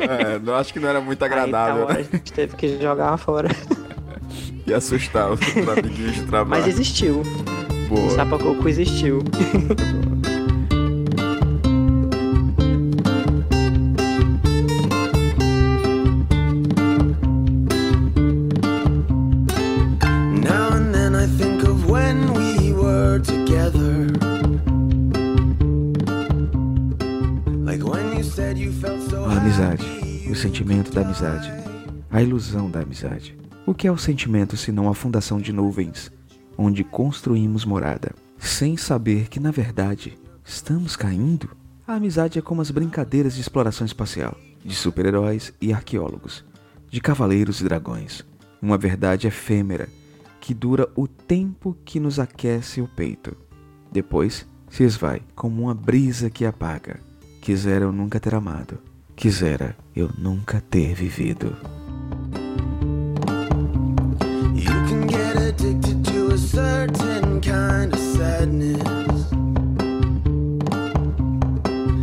É, 0.00 0.38
não 0.38 0.54
acho 0.54 0.72
que 0.72 0.80
não 0.80 0.88
era 0.88 1.00
muito 1.00 1.22
Aí 1.22 1.28
da 1.30 1.36
agradável, 1.36 1.84
hora 1.84 1.94
né? 1.94 2.00
a 2.12 2.16
gente 2.16 2.32
teve 2.32 2.56
que 2.56 2.80
jogar 2.80 3.16
fora. 3.18 3.48
E 4.66 4.72
assustar 4.72 5.30
os 5.30 5.40
amiguinhos 5.68 6.14
de 6.14 6.22
trabalho. 6.24 6.62
Mas 6.62 6.66
existiu. 6.66 7.22
O 7.86 7.88
Boa. 7.88 8.10
Sapacoco 8.10 8.66
existiu. 8.68 9.18
A 28.86 29.38
amizade, 29.38 29.84
o 30.30 30.34
sentimento 30.34 30.92
da 30.92 31.00
amizade, 31.00 31.50
a 32.10 32.20
ilusão 32.20 32.70
da 32.70 32.80
amizade. 32.80 33.34
O 33.64 33.72
que 33.72 33.86
é 33.86 33.90
o 33.90 33.96
sentimento 33.96 34.58
senão 34.58 34.90
a 34.90 34.94
fundação 34.94 35.40
de 35.40 35.54
nuvens, 35.54 36.12
onde 36.58 36.84
construímos 36.84 37.64
morada, 37.64 38.14
sem 38.38 38.76
saber 38.76 39.28
que 39.28 39.40
na 39.40 39.50
verdade 39.50 40.18
estamos 40.44 40.96
caindo? 40.96 41.48
A 41.86 41.94
amizade 41.94 42.38
é 42.38 42.42
como 42.42 42.60
as 42.60 42.70
brincadeiras 42.70 43.34
de 43.34 43.40
exploração 43.40 43.86
espacial, 43.86 44.36
de 44.62 44.74
super-heróis 44.74 45.54
e 45.62 45.72
arqueólogos, 45.72 46.44
de 46.90 47.00
cavaleiros 47.00 47.62
e 47.62 47.64
dragões. 47.64 48.22
Uma 48.60 48.76
verdade 48.76 49.26
efêmera 49.26 49.88
que 50.40 50.52
dura 50.52 50.90
o 50.94 51.08
tempo 51.08 51.74
que 51.86 51.98
nos 51.98 52.18
aquece 52.18 52.82
o 52.82 52.88
peito. 52.88 53.34
Depois 53.90 54.46
se 54.68 54.82
esvai 54.82 55.22
como 55.34 55.62
uma 55.62 55.74
brisa 55.74 56.28
que 56.28 56.44
apaga. 56.44 57.00
Quisera 57.44 57.84
eu 57.84 57.92
nunca 57.92 58.18
ter 58.18 58.34
amado. 58.34 58.78
Quisera 59.14 59.76
eu 59.94 60.08
nunca 60.16 60.62
ter 60.62 60.94
vivido. 60.94 61.54
You 64.54 64.72
can 64.88 65.06
get 65.06 65.36
addicted 65.36 66.02
to 66.04 66.32
a 66.32 66.38
certain 66.38 67.42
kind 67.42 67.92
of 67.92 68.00
sadness. 68.00 68.80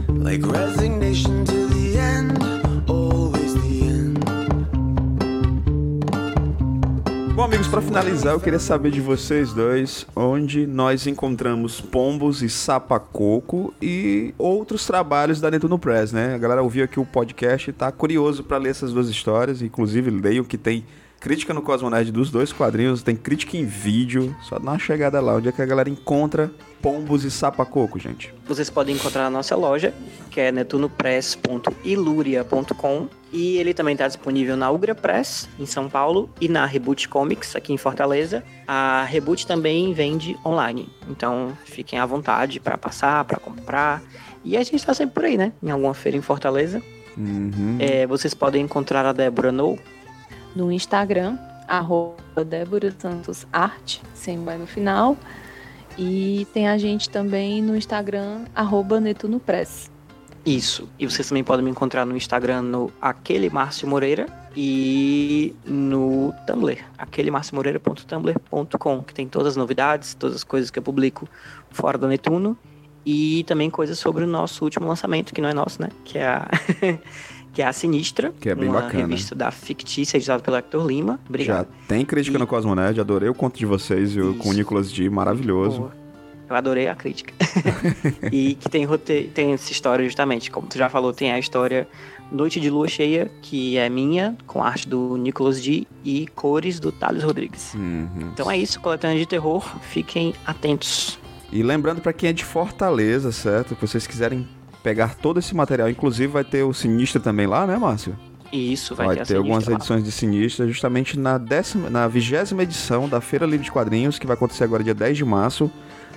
Like 0.09 0.45
resignation 0.45 1.43
to 1.45 1.60
Bom, 7.41 7.45
amigos, 7.45 7.67
pra 7.67 7.81
finalizar, 7.81 8.33
eu 8.33 8.39
queria 8.39 8.59
saber 8.59 8.91
de 8.91 9.01
vocês 9.01 9.51
dois 9.51 10.05
onde 10.15 10.67
nós 10.67 11.07
encontramos 11.07 11.81
Pombos 11.81 12.43
e 12.43 12.49
Sapacoco 12.49 13.73
e 13.81 14.31
outros 14.37 14.85
trabalhos 14.85 15.41
da 15.41 15.49
Netuno 15.49 15.79
Press, 15.79 16.11
né? 16.11 16.35
A 16.35 16.37
galera 16.37 16.61
ouviu 16.61 16.85
aqui 16.85 16.99
o 16.99 17.05
podcast 17.05 17.71
e 17.71 17.73
tá 17.73 17.91
curioso 17.91 18.43
pra 18.43 18.59
ler 18.59 18.69
essas 18.69 18.93
duas 18.93 19.09
histórias, 19.09 19.63
inclusive 19.63 20.11
leiam 20.11 20.45
que 20.45 20.55
tem 20.55 20.85
crítica 21.21 21.53
no 21.53 21.61
Cosmonerd 21.61 22.11
dos 22.11 22.29
dois 22.31 22.51
quadrinhos, 22.51 23.03
tem 23.03 23.15
crítica 23.15 23.55
em 23.55 23.63
vídeo, 23.63 24.35
só 24.41 24.57
dá 24.57 24.71
uma 24.71 24.79
chegada 24.79 25.21
lá, 25.21 25.35
onde 25.35 25.49
é 25.49 25.51
que 25.51 25.61
a 25.61 25.65
galera 25.65 25.87
encontra 25.87 26.49
Pombos 26.81 27.23
e 27.23 27.29
Sapacoco, 27.29 27.99
gente. 27.99 28.33
Vocês 28.47 28.71
podem 28.71 28.95
encontrar 28.95 29.25
na 29.25 29.29
nossa 29.29 29.55
loja, 29.55 29.93
que 30.31 30.41
é 30.41 30.51
netunopress.iluria.com. 30.51 33.07
E 33.31 33.57
ele 33.57 33.71
também 33.73 33.93
está 33.93 34.07
disponível 34.07 34.57
na 34.57 34.71
Ugra 34.71 34.95
Press, 34.95 35.47
em 35.59 35.67
São 35.67 35.87
Paulo, 35.87 36.27
e 36.41 36.49
na 36.49 36.65
Reboot 36.65 37.07
Comics, 37.07 37.55
aqui 37.55 37.71
em 37.71 37.77
Fortaleza. 37.77 38.43
A 38.67 39.03
Reboot 39.03 39.45
também 39.45 39.93
vende 39.93 40.35
online, 40.43 40.89
então 41.07 41.55
fiquem 41.65 41.99
à 41.99 42.05
vontade 42.05 42.59
para 42.59 42.79
passar, 42.79 43.23
para 43.25 43.39
comprar. 43.39 44.01
E 44.43 44.57
a 44.57 44.63
gente 44.63 44.83
tá 44.83 44.95
sempre 44.95 45.13
por 45.13 45.23
aí, 45.23 45.37
né? 45.37 45.53
Em 45.61 45.69
alguma 45.69 45.93
feira 45.93 46.17
em 46.17 46.21
Fortaleza. 46.21 46.81
Uhum. 47.15 47.77
É, 47.79 48.07
vocês 48.07 48.33
podem 48.33 48.63
encontrar 48.63 49.05
a 49.05 49.13
Débora 49.13 49.51
no 49.51 49.77
No 50.55 50.71
Instagram, 50.71 51.37
arroba 51.67 52.45
Débora 52.45 52.93
Santos 52.97 53.47
Arte, 53.51 54.01
sem 54.13 54.37
o 54.37 54.57
no 54.57 54.67
final. 54.67 55.17
E 55.97 56.47
tem 56.53 56.67
a 56.67 56.77
gente 56.77 57.09
também 57.09 57.61
no 57.61 57.75
Instagram, 57.75 58.45
arroba 58.55 58.99
Netuno 58.99 59.39
Press. 59.39 59.89
Isso. 60.45 60.89
E 60.97 61.05
vocês 61.05 61.29
também 61.29 61.43
podem 61.43 61.63
me 61.63 61.71
encontrar 61.71 62.03
no 62.05 62.17
Instagram 62.17 62.63
no 62.63 62.91
aquele 63.01 63.49
Márcio 63.49 63.87
Moreira 63.87 64.27
e 64.55 65.55
no 65.65 66.33
Tumblr, 66.47 66.79
aquelemarciomoreira.tumblr.com, 66.97 69.03
que 69.03 69.13
tem 69.13 69.27
todas 69.27 69.49
as 69.49 69.55
novidades, 69.55 70.15
todas 70.15 70.37
as 70.37 70.43
coisas 70.43 70.71
que 70.71 70.79
eu 70.79 70.83
publico 70.83 71.29
fora 71.69 71.95
do 71.97 72.07
Netuno 72.07 72.57
e 73.05 73.43
também 73.45 73.69
coisas 73.69 73.99
sobre 73.99 74.23
o 74.23 74.27
nosso 74.27 74.63
último 74.63 74.87
lançamento, 74.87 75.33
que 75.33 75.41
não 75.41 75.49
é 75.49 75.53
nosso, 75.53 75.81
né? 75.81 75.89
Que 76.03 76.17
é 76.17 76.27
a 76.27 76.49
que 77.53 77.61
é 77.61 77.67
a 77.67 77.73
Sinistra, 77.73 78.33
Que 78.39 78.49
é 78.49 78.55
bem 78.55 78.69
uma 78.69 78.81
bacana. 78.81 79.03
revista 79.03 79.35
da 79.35 79.51
Fictícia 79.51 80.17
editada 80.17 80.41
pelo 80.41 80.55
Hector 80.57 80.85
Lima. 80.85 81.13
Já 81.13 81.29
Obrigado. 81.29 81.67
tem 81.87 82.05
crítica 82.05 82.37
E- 82.37 82.39
no 82.39 82.47
Cosmo 82.47 82.73
Nerd, 82.75 82.99
adorei 82.99 83.29
o 83.29 83.33
conto 83.33 83.57
de 83.59 83.65
vocês, 83.65 84.13
viu? 84.13 84.35
Com 84.35 84.49
o. 84.49 84.53
Nicolas 84.53 84.91
D, 84.91 85.09
maravilhoso. 85.09 85.79
Boa. 85.79 86.01
Eu 86.49 86.55
adorei 86.55 86.87
a 86.89 86.95
crítica. 86.95 87.33
e 88.31 88.55
que 88.55 88.69
tem, 88.69 88.85
tem 89.33 89.53
essa 89.53 89.71
história 89.71 90.03
justamente, 90.03 90.51
como 90.51 90.67
tu 90.67 90.77
já 90.77 90.89
falou, 90.89 91.13
tem 91.13 91.31
a 91.31 91.39
história 91.39 91.87
Noite 92.31 92.59
de 92.59 92.69
Lua 92.69 92.87
Cheia, 92.87 93.29
que 93.41 93.77
é 93.77 93.89
minha, 93.89 94.37
com 94.47 94.61
arte 94.63 94.87
do 94.87 95.15
Nicolas 95.17 95.61
D 95.61 95.85
e 96.03 96.27
cores 96.35 96.79
do 96.79 96.91
Thales 96.91 97.23
Rodrigues. 97.23 97.73
Uhum. 97.73 98.31
Então 98.33 98.49
é 98.51 98.57
isso, 98.57 98.79
coletânea 98.81 99.17
de 99.17 99.25
terror. 99.25 99.63
Fiquem 99.81 100.33
atentos. 100.45 101.17
E 101.51 101.61
lembrando 101.63 102.01
pra 102.01 102.13
quem 102.13 102.29
é 102.29 102.33
de 102.33 102.45
Fortaleza, 102.45 103.31
certo? 103.33 103.75
Que 103.75 103.81
vocês 103.85 104.07
quiserem 104.07 104.47
pegar 104.83 105.15
todo 105.15 105.39
esse 105.39 105.55
material, 105.55 105.89
inclusive 105.89 106.27
vai 106.31 106.43
ter 106.43 106.63
o 106.63 106.73
Sinistro 106.73 107.21
também 107.21 107.47
lá, 107.47 107.65
né, 107.67 107.77
Márcio? 107.77 108.15
Isso 108.51 108.93
vai, 108.93 109.07
Vai, 109.07 109.15
ter, 109.17 109.27
ter 109.27 109.37
algumas 109.37 109.65
lá. 109.65 109.75
edições 109.75 110.03
de 110.03 110.11
Sinistra, 110.11 110.67
justamente 110.67 111.17
na 111.17 111.37
décima, 111.37 111.89
na 111.89 112.05
vigésima 112.07 112.63
edição 112.63 113.07
da 113.07 113.21
Feira 113.21 113.45
Livre 113.45 113.63
de 113.63 113.71
Quadrinhos, 113.71 114.19
que 114.19 114.27
vai 114.27 114.33
acontecer 114.35 114.65
agora 114.65 114.83
dia 114.83 114.93
10 114.93 115.17
de 115.17 115.23
março, 115.23 115.71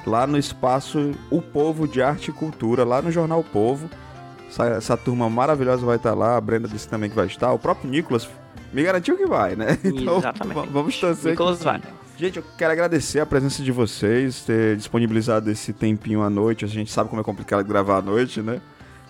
lá 0.05 0.27
no 0.27 0.37
espaço 0.37 1.13
O 1.31 1.41
Povo 1.41 1.87
de 1.87 2.03
Arte 2.03 2.31
e 2.31 2.33
Cultura, 2.33 2.85
lá 2.85 3.01
no 3.01 3.11
Jornal 3.13 3.39
O 3.39 3.45
Povo. 3.45 3.89
Essa, 4.49 4.67
essa 4.67 4.97
turma 4.97 5.31
maravilhosa 5.31 5.87
vai 5.87 5.97
estar 5.97 6.15
lá, 6.15 6.37
a 6.37 6.41
Brenda 6.41 6.67
disse 6.67 6.89
também 6.89 7.09
que 7.09 7.15
vai 7.17 7.27
estar, 7.27 7.53
o 7.53 7.59
próprio 7.59 7.89
Nicolas 7.89 8.29
me 8.73 8.83
garantiu 8.83 9.17
que 9.17 9.27
vai, 9.27 9.55
né? 9.55 9.79
Então, 9.85 10.19
Exatamente. 10.19 10.69
vamos 10.71 10.99
torcer 10.99 11.31
Nicolas 11.31 11.59
que 11.59 11.65
vai. 11.65 11.81
Gente, 12.17 12.37
eu 12.37 12.45
quero 12.57 12.73
agradecer 12.73 13.19
a 13.19 13.27
presença 13.27 13.61
de 13.63 13.73
vocês, 13.73 14.43
ter 14.43 14.77
disponibilizado 14.77 15.51
esse 15.51 15.73
tempinho 15.73 16.23
à 16.23 16.31
noite. 16.31 16.65
A 16.65 16.69
gente 16.69 16.91
sabe 16.93 17.11
como 17.11 17.21
é 17.21 17.25
complicado 17.25 17.67
gravar 17.67 17.99
à 17.99 18.03
noite, 18.03 18.41
né? 18.41 18.61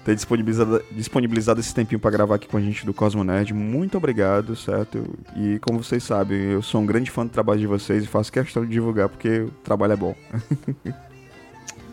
Ter 0.06 0.14
disponibilizado, 0.14 0.82
disponibilizado 0.90 1.60
esse 1.60 1.74
tempinho 1.74 2.00
pra 2.00 2.10
gravar 2.10 2.36
aqui 2.36 2.48
com 2.48 2.56
a 2.56 2.60
gente 2.60 2.86
do 2.86 2.94
Cosmo 2.94 3.22
Nerd. 3.22 3.52
Muito 3.52 3.98
obrigado, 3.98 4.56
certo? 4.56 5.04
E 5.36 5.58
como 5.60 5.82
vocês 5.82 6.02
sabem, 6.02 6.52
eu 6.52 6.62
sou 6.62 6.80
um 6.80 6.86
grande 6.86 7.10
fã 7.10 7.26
do 7.26 7.30
trabalho 7.30 7.60
de 7.60 7.66
vocês 7.66 8.04
e 8.04 8.06
faço 8.06 8.32
questão 8.32 8.64
de 8.64 8.72
divulgar 8.72 9.08
porque 9.10 9.40
o 9.40 9.50
trabalho 9.62 9.92
é 9.92 9.96
bom. 9.96 10.14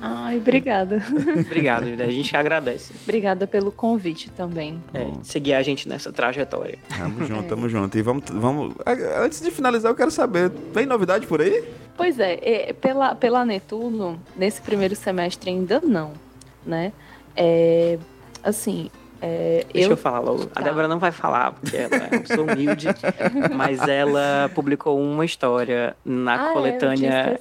Ai, 0.01 0.37
obrigada. 0.37 1.01
Obrigado. 1.45 1.83
A 2.01 2.09
gente 2.09 2.35
agradece. 2.35 2.91
obrigada 3.03 3.45
pelo 3.45 3.71
convite 3.71 4.31
também. 4.31 4.81
É, 4.93 5.07
seguir 5.21 5.53
a 5.53 5.61
gente 5.61 5.87
nessa 5.87 6.11
trajetória. 6.11 6.79
Tamo 6.97 7.23
junto, 7.27 7.43
tamo 7.47 7.69
junto. 7.69 7.97
E 7.97 8.01
vamos, 8.01 8.23
vamos. 8.29 8.73
Antes 9.23 9.41
de 9.41 9.51
finalizar, 9.51 9.91
eu 9.91 9.95
quero 9.95 10.09
saber: 10.09 10.49
tem 10.73 10.85
novidade 10.87 11.27
por 11.27 11.39
aí? 11.41 11.63
Pois 11.95 12.17
é, 12.19 12.39
é, 12.41 12.73
pela, 12.73 13.13
pela 13.13 13.45
Netuno, 13.45 14.19
nesse 14.35 14.59
primeiro 14.61 14.95
semestre 14.95 15.51
ainda 15.51 15.79
não, 15.81 16.13
né? 16.65 16.91
É, 17.35 17.99
assim, 18.43 18.89
é, 19.21 19.65
Deixa 19.71 19.87
eu, 19.87 19.91
eu, 19.91 19.97
falar 19.97 20.19
logo. 20.19 20.43
A 20.43 20.47
Tá. 20.47 20.61
Débora 20.61 20.87
não 20.87 20.97
vai 20.97 21.11
falar, 21.11 21.51
porque 21.51 21.77
ela 21.77 21.95
é 21.95 22.39
humilde, 22.39 22.87
mas 23.55 23.87
ela 23.87 24.49
publicou 24.55 24.99
uma 24.99 25.23
história 25.23 25.95
na 26.03 26.47
Ah, 26.47 26.49
é, 26.49 26.53
coletânea 26.53 27.37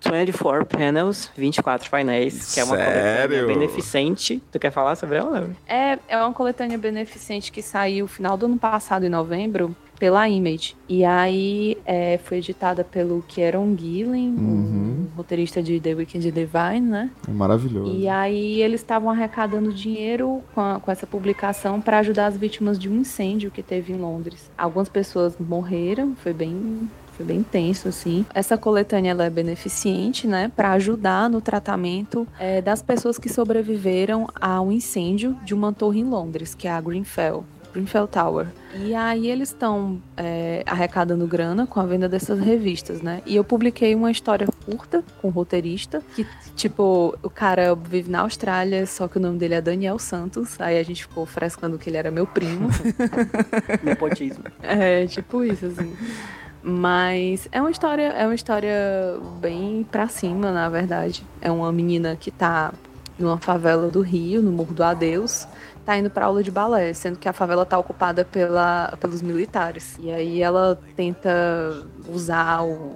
24 0.00 0.64
Panels, 0.66 1.30
24 1.36 1.90
painéis, 1.90 2.54
que 2.54 2.60
é 2.60 2.64
uma 2.64 2.76
Sério? 2.76 2.92
coletânea 3.38 3.46
beneficente. 3.46 4.42
Tu 4.52 4.58
quer 4.58 4.70
falar 4.70 4.94
sobre 4.96 5.16
ela? 5.18 5.50
É, 5.66 5.98
é 6.08 6.16
uma 6.16 6.32
coletânea 6.32 6.78
beneficente 6.78 7.50
que 7.50 7.62
saiu 7.62 8.04
no 8.04 8.08
final 8.08 8.36
do 8.36 8.46
ano 8.46 8.56
passado, 8.58 9.04
em 9.04 9.08
novembro, 9.08 9.74
pela 9.98 10.28
Image. 10.28 10.76
E 10.88 11.04
aí 11.04 11.76
é, 11.84 12.18
foi 12.22 12.38
editada 12.38 12.84
pelo 12.84 13.22
Kieron 13.26 13.76
Gillen, 13.76 14.28
Uhum. 14.38 15.06
o 15.12 15.16
roteirista 15.16 15.60
de 15.60 15.80
The 15.80 15.94
Weekend 15.94 16.30
Divine, 16.30 16.80
né? 16.80 17.10
É 17.28 17.32
maravilhoso. 17.32 17.92
E 17.96 18.08
aí 18.08 18.62
eles 18.62 18.80
estavam 18.80 19.10
arrecadando 19.10 19.72
dinheiro 19.72 20.40
com, 20.54 20.60
a- 20.60 20.78
com 20.78 20.90
essa 20.92 21.06
publicação 21.06 21.80
para 21.80 21.98
ajudar 21.98 22.26
as 22.26 22.36
vítimas 22.36 22.78
de 22.78 22.88
um 22.88 22.98
incêndio 23.00 23.50
que 23.50 23.62
teve 23.62 23.92
em 23.92 23.96
Londres. 23.96 24.48
Algumas 24.56 24.88
pessoas 24.88 25.36
morreram, 25.40 26.14
foi 26.22 26.32
bem 26.32 26.88
foi 27.18 27.26
bem 27.26 27.42
tenso 27.42 27.88
assim. 27.88 28.24
Essa 28.32 28.56
coletânea 28.56 29.10
é 29.18 29.30
beneficente, 29.30 30.26
né, 30.26 30.50
para 30.54 30.72
ajudar 30.72 31.28
no 31.28 31.40
tratamento 31.40 32.26
é, 32.38 32.62
das 32.62 32.80
pessoas 32.80 33.18
que 33.18 33.28
sobreviveram 33.28 34.28
a 34.40 34.60
um 34.60 34.70
incêndio 34.70 35.36
de 35.44 35.52
uma 35.52 35.72
torre 35.72 36.00
em 36.00 36.04
Londres, 36.04 36.54
que 36.54 36.68
é 36.68 36.70
a 36.70 36.80
Grenfell. 36.80 37.44
Grenfell 37.72 38.06
Tower. 38.06 38.46
E 38.74 38.94
aí 38.94 39.28
eles 39.30 39.50
estão 39.50 40.00
é, 40.16 40.62
arrecadando 40.66 41.26
grana 41.26 41.66
com 41.66 41.80
a 41.80 41.86
venda 41.86 42.08
dessas 42.08 42.38
revistas, 42.38 43.02
né? 43.02 43.22
E 43.26 43.36
eu 43.36 43.44
publiquei 43.44 43.94
uma 43.94 44.10
história 44.10 44.46
curta 44.64 45.04
com 45.20 45.28
o 45.28 45.30
roteirista, 45.30 46.02
que, 46.14 46.26
tipo, 46.54 47.16
o 47.22 47.30
cara 47.30 47.74
vive 47.74 48.10
na 48.10 48.20
Austrália, 48.20 48.86
só 48.86 49.08
que 49.08 49.18
o 49.18 49.20
nome 49.20 49.38
dele 49.38 49.54
é 49.54 49.60
Daniel 49.60 49.98
Santos. 49.98 50.60
Aí 50.60 50.78
a 50.78 50.82
gente 50.82 51.02
ficou 51.02 51.26
frescando 51.26 51.78
que 51.78 51.88
ele 51.90 51.96
era 51.96 52.10
meu 52.10 52.26
primo. 52.26 52.68
Nepotismo. 53.82 54.44
É, 54.62 55.06
tipo 55.06 55.44
isso, 55.44 55.66
assim. 55.66 55.94
Mas 56.62 57.48
é 57.52 57.60
uma 57.60 57.70
história, 57.70 58.08
é 58.08 58.24
uma 58.26 58.34
história 58.34 58.74
bem 59.40 59.86
pra 59.90 60.08
cima, 60.08 60.50
na 60.52 60.68
verdade. 60.68 61.24
É 61.40 61.50
uma 61.50 61.72
menina 61.72 62.16
que 62.16 62.30
tá 62.30 62.72
numa 63.18 63.38
favela 63.38 63.88
do 63.88 64.00
Rio, 64.00 64.42
no 64.42 64.52
Morro 64.52 64.74
do 64.74 64.82
Adeus, 64.84 65.46
tá 65.84 65.96
indo 65.96 66.10
pra 66.10 66.26
aula 66.26 66.42
de 66.42 66.50
balé, 66.50 66.92
sendo 66.92 67.18
que 67.18 67.28
a 67.28 67.32
favela 67.32 67.64
tá 67.66 67.78
ocupada 67.78 68.24
pela, 68.24 68.92
pelos 69.00 69.22
militares. 69.22 69.96
E 70.00 70.10
aí 70.10 70.42
ela 70.42 70.78
tenta 70.94 71.30
usar 72.08 72.62
o- 72.62 72.94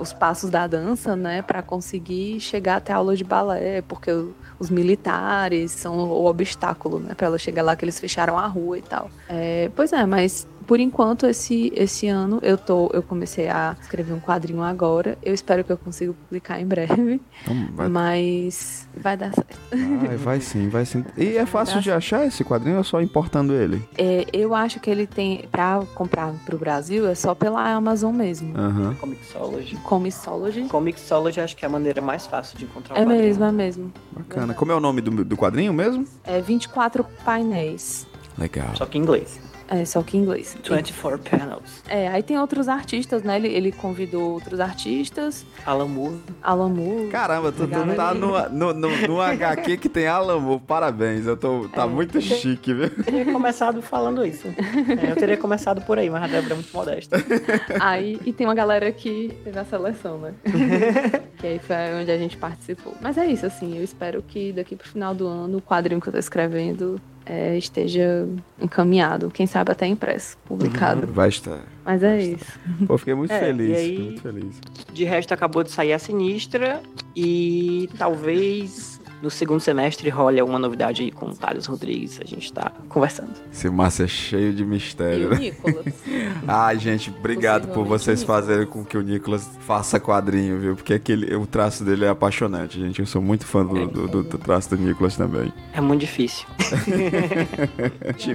os 0.00 0.12
passos 0.12 0.50
da 0.50 0.66
dança, 0.66 1.14
né, 1.16 1.40
Pra 1.42 1.62
conseguir 1.62 2.40
chegar 2.40 2.76
até 2.76 2.92
a 2.92 2.96
aula 2.96 3.16
de 3.16 3.22
balé, 3.24 3.80
porque 3.82 4.10
os 4.58 4.68
militares 4.70 5.70
são 5.72 5.96
o 5.98 6.26
obstáculo, 6.26 6.98
né, 6.98 7.14
Pra 7.14 7.28
ela 7.28 7.38
chegar 7.38 7.62
lá 7.62 7.74
que 7.76 7.84
eles 7.84 7.98
fecharam 7.98 8.36
a 8.38 8.46
rua 8.46 8.78
e 8.78 8.82
tal. 8.82 9.08
É, 9.28 9.70
pois 9.74 9.92
é, 9.92 10.04
mas 10.04 10.46
por 10.66 10.80
enquanto 10.80 11.26
esse 11.26 11.72
esse 11.76 12.08
ano 12.08 12.38
eu 12.42 12.56
tô 12.58 12.90
eu 12.92 13.02
comecei 13.02 13.48
a 13.48 13.76
escrever 13.80 14.12
um 14.12 14.20
quadrinho 14.20 14.62
agora. 14.62 15.16
Eu 15.22 15.32
espero 15.34 15.62
que 15.64 15.70
eu 15.72 15.78
consiga 15.78 16.12
publicar 16.12 16.60
em 16.60 16.66
breve, 16.66 17.20
Então, 17.42 17.68
vai, 17.74 17.88
mas 17.88 18.88
vai 18.96 19.16
dar 19.16 19.32
certo. 19.32 19.58
vai, 20.06 20.16
vai 20.16 20.40
sim, 20.40 20.68
vai 20.68 20.84
sim. 20.84 21.04
E 21.16 21.36
é 21.36 21.46
fácil 21.46 21.80
de 21.80 21.90
achar 21.90 22.26
esse 22.26 22.42
quadrinho 22.44 22.78
ou 22.78 22.84
só 22.84 23.00
importando 23.00 23.54
ele? 23.54 23.82
É, 23.98 24.26
eu 24.32 24.54
acho 24.54 24.80
que 24.80 24.90
ele 24.90 25.06
tem 25.06 25.46
pra 25.50 25.82
comprar 25.94 26.32
pro 26.44 26.58
Brasil 26.58 27.06
é 27.08 27.14
só 27.14 27.34
pela 27.34 27.62
Amazon 27.72 28.14
mesmo. 28.14 28.56
Aham. 28.56 28.94
Comixology. 29.00 29.76
Comixology. 29.76 30.62
Comixology 30.68 31.40
acho 31.40 31.56
que 31.56 31.64
é 31.64 31.68
a 31.68 31.70
maneira 31.70 32.00
mais 32.00 32.26
fácil 32.26 32.56
de 32.58 32.64
encontrar 32.64 32.94
o 32.94 32.98
É 32.98 33.02
quadrinho. 33.04 33.22
mesmo, 33.24 33.44
é 33.44 33.52
mesmo. 33.52 33.92
Bacana. 34.12 34.54
Como 34.54 34.72
é 34.72 34.74
o 34.74 34.80
nome 34.80 35.00
do, 35.00 35.24
do 35.24 35.36
quadrinho 35.36 35.72
mesmo? 35.72 36.04
É 36.24 36.40
24 36.40 37.04
painéis. 37.24 38.06
Legal. 38.38 38.74
Só 38.76 38.86
que 38.86 38.98
em 38.98 39.00
inglês. 39.02 39.38
É, 39.74 39.84
só 39.84 40.02
que 40.02 40.16
em 40.16 40.20
inglês. 40.20 40.56
24 40.62 41.18
Panels. 41.18 41.82
É, 41.88 42.06
aí 42.06 42.22
tem 42.22 42.38
outros 42.38 42.68
artistas, 42.68 43.24
né? 43.24 43.36
Ele, 43.36 43.48
ele 43.48 43.72
convidou 43.72 44.34
outros 44.34 44.60
artistas. 44.60 45.44
Alan 45.66 45.88
Moore. 45.88 46.20
Alan 46.40 46.68
Moore. 46.68 47.08
Caramba, 47.08 47.50
tu, 47.50 47.66
tu 47.66 47.96
tá 47.96 48.14
no, 48.14 48.48
no, 48.50 48.72
no, 48.72 49.08
no 49.08 49.20
HQ 49.20 49.76
que 49.78 49.88
tem 49.88 50.06
Alan 50.06 50.38
Moore. 50.38 50.62
Parabéns, 50.64 51.26
eu 51.26 51.36
tô, 51.36 51.68
tá 51.68 51.88
muito 51.88 52.20
chique, 52.20 52.72
viu? 52.72 52.84
Eu 52.84 53.04
teria 53.04 53.32
começado 53.32 53.82
falando 53.82 54.24
isso. 54.24 54.46
É, 54.46 55.10
eu 55.10 55.16
teria 55.16 55.36
começado 55.36 55.82
por 55.82 55.98
aí, 55.98 56.08
mas 56.08 56.22
a 56.22 56.26
Débora 56.28 56.54
é 56.54 56.56
muito 56.56 56.72
modesta. 56.72 57.16
Aí, 57.80 58.20
e 58.24 58.32
tem 58.32 58.46
uma 58.46 58.54
galera 58.54 58.92
que 58.92 59.36
teve 59.42 59.58
a 59.58 59.64
seleção, 59.64 60.18
né? 60.18 60.34
que 61.38 61.46
aí 61.48 61.58
foi 61.58 61.76
onde 62.00 62.12
a 62.12 62.18
gente 62.18 62.36
participou. 62.36 62.94
Mas 63.00 63.18
é 63.18 63.26
isso, 63.26 63.44
assim, 63.44 63.76
eu 63.76 63.82
espero 63.82 64.22
que 64.22 64.52
daqui 64.52 64.76
pro 64.76 64.88
final 64.88 65.14
do 65.14 65.26
ano 65.26 65.58
o 65.58 65.62
quadrinho 65.62 66.00
que 66.00 66.08
eu 66.08 66.12
tô 66.12 66.18
escrevendo 66.18 67.00
é, 67.26 67.56
esteja 67.56 68.26
encaminhado. 68.60 69.30
Quem 69.30 69.46
sabe 69.46 69.72
até 69.72 69.86
impresso, 69.86 70.36
publicado. 70.46 71.06
Vai 71.06 71.28
estar. 71.28 71.60
Mas 71.84 72.02
é 72.02 72.20
isso. 72.22 72.58
Pô, 72.86 72.96
fiquei 72.98 73.14
muito 73.14 73.32
É, 73.32 73.40
feliz, 73.40 73.76
aí- 73.76 73.98
muito 73.98 74.22
feliz. 74.22 74.60
De 74.92 75.04
resto, 75.04 75.32
acabou 75.32 75.62
de 75.62 75.70
sair 75.70 75.92
a 75.92 75.98
Sinistra 75.98 76.80
e 77.14 77.88
talvez 77.98 78.93
no 79.24 79.30
segundo 79.30 79.58
semestre 79.60 80.08
role 80.10 80.38
alguma 80.38 80.58
novidade 80.58 81.02
aí 81.02 81.10
com 81.10 81.26
o 81.30 81.34
Thales 81.34 81.64
Rodrigues, 81.66 82.20
a 82.20 82.26
gente 82.26 82.52
tá 82.52 82.70
conversando. 82.90 83.30
Esse 83.50 83.70
Márcio 83.70 84.04
é 84.04 84.08
cheio 84.08 84.52
de 84.52 84.62
E 84.62 84.66
mistério, 84.66 85.28
o 85.28 85.30
né? 85.30 85.38
Nicolas? 85.38 85.86
Ai, 86.46 86.78
gente, 86.78 87.10
obrigado 87.10 87.68
por 87.72 87.86
vocês 87.86 88.22
fazerem 88.22 88.66
com 88.66 88.84
que 88.84 88.98
o 88.98 89.02
Nicolas 89.02 89.48
faça 89.60 89.98
quadrinho, 89.98 90.60
viu? 90.60 90.76
Porque 90.76 90.92
aquele, 90.92 91.34
o 91.34 91.46
traço 91.46 91.82
dele 91.84 92.04
é 92.04 92.08
apaixonante, 92.10 92.78
gente. 92.78 93.00
Eu 93.00 93.06
sou 93.06 93.22
muito 93.22 93.46
fã 93.46 93.64
do, 93.64 93.86
do, 93.86 94.08
do- 94.08 94.22
do 94.24 94.38
traço 94.38 94.68
do 94.70 94.76
Nicolas 94.76 95.16
também. 95.16 95.50
É 95.72 95.80
muito 95.80 96.00
difícil. 96.02 96.46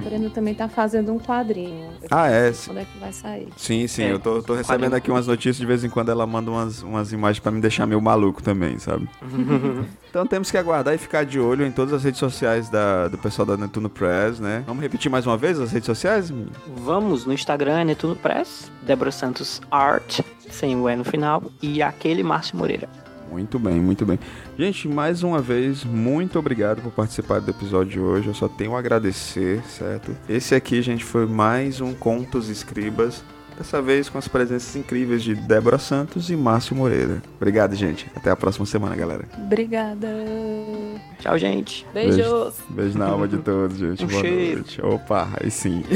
Breno 0.02 0.30
também 0.30 0.54
tá 0.54 0.68
fazendo 0.68 1.12
um 1.12 1.18
quadrinho. 1.18 1.88
Ah, 2.10 2.28
é? 2.28 2.52
Quando 2.66 2.78
é 2.78 2.84
que 2.84 2.98
vai 2.98 3.12
sair? 3.12 3.48
Sim, 3.56 3.86
sim. 3.86 4.02
É, 4.04 4.12
eu 4.12 4.18
tô, 4.18 4.42
tô 4.42 4.54
recebendo 4.54 4.80
quadrinho. 4.82 4.96
aqui 4.96 5.10
umas 5.10 5.26
notícias 5.26 5.56
de 5.58 5.66
vez 5.66 5.84
em 5.84 5.88
quando 5.90 6.10
ela 6.10 6.26
manda 6.26 6.50
umas, 6.50 6.82
umas 6.82 7.12
imagens 7.12 7.38
pra 7.40 7.52
me 7.52 7.60
deixar 7.60 7.86
meio 7.86 8.00
maluco 8.00 8.42
também, 8.42 8.78
sabe? 8.78 9.08
então 10.10 10.26
temos 10.26 10.50
que 10.50 10.58
aguardar 10.58 10.92
e 10.92 10.98
ficar 10.98 11.24
de 11.24 11.38
olho 11.38 11.64
em 11.64 11.70
todas 11.70 11.94
as 11.94 12.02
redes 12.02 12.18
sociais 12.18 12.68
da, 12.68 13.06
do 13.06 13.16
pessoal 13.16 13.46
da 13.46 13.56
Netuno 13.56 13.88
Press, 13.88 14.40
né? 14.40 14.64
Vamos 14.66 14.82
repetir 14.82 15.08
mais 15.08 15.24
uma 15.24 15.36
vez 15.36 15.60
as 15.60 15.70
redes 15.70 15.86
sociais? 15.86 16.32
Vamos 16.78 17.24
no 17.24 17.32
Instagram, 17.32 17.78
é 17.78 17.84
Netuno 17.84 18.16
Press, 18.16 18.70
Débora 18.82 19.12
Santos 19.12 19.62
Art, 19.70 20.20
sem 20.50 20.74
o 20.74 20.90
E 20.90 20.96
no 20.96 21.04
final, 21.04 21.44
e 21.62 21.80
aquele 21.80 22.24
Márcio 22.24 22.56
Moreira. 22.56 22.88
Muito 23.30 23.56
bem, 23.60 23.80
muito 23.80 24.04
bem. 24.04 24.18
Gente, 24.58 24.88
mais 24.88 25.22
uma 25.22 25.40
vez, 25.40 25.84
muito 25.84 26.36
obrigado 26.40 26.82
por 26.82 26.90
participar 26.90 27.40
do 27.40 27.48
episódio 27.48 27.92
de 27.92 28.00
hoje. 28.00 28.26
Eu 28.26 28.34
só 28.34 28.48
tenho 28.48 28.74
a 28.74 28.80
agradecer, 28.80 29.62
certo? 29.62 30.16
Esse 30.28 30.56
aqui, 30.56 30.82
gente, 30.82 31.04
foi 31.04 31.24
mais 31.24 31.80
um 31.80 31.94
Contos 31.94 32.48
Escribas. 32.48 33.22
Dessa 33.60 33.82
vez 33.82 34.08
com 34.08 34.16
as 34.16 34.26
presenças 34.26 34.74
incríveis 34.74 35.22
de 35.22 35.34
Débora 35.34 35.78
Santos 35.78 36.30
e 36.30 36.34
Márcio 36.34 36.74
Moreira. 36.74 37.22
Obrigado, 37.36 37.74
gente. 37.74 38.10
Até 38.16 38.30
a 38.30 38.36
próxima 38.36 38.64
semana, 38.64 38.96
galera. 38.96 39.26
Obrigada. 39.36 40.08
Tchau, 41.18 41.36
gente. 41.36 41.86
Beijos. 41.92 42.54
Beijo 42.70 42.98
na 42.98 43.08
alma 43.08 43.28
de 43.28 43.36
todos, 43.36 43.76
gente. 43.76 44.02
Um 44.02 44.08
Boa 44.08 44.20
cheiro. 44.22 44.60
noite. 44.60 44.82
Opa, 44.82 45.28
aí 45.38 45.50
sim. 45.50 45.84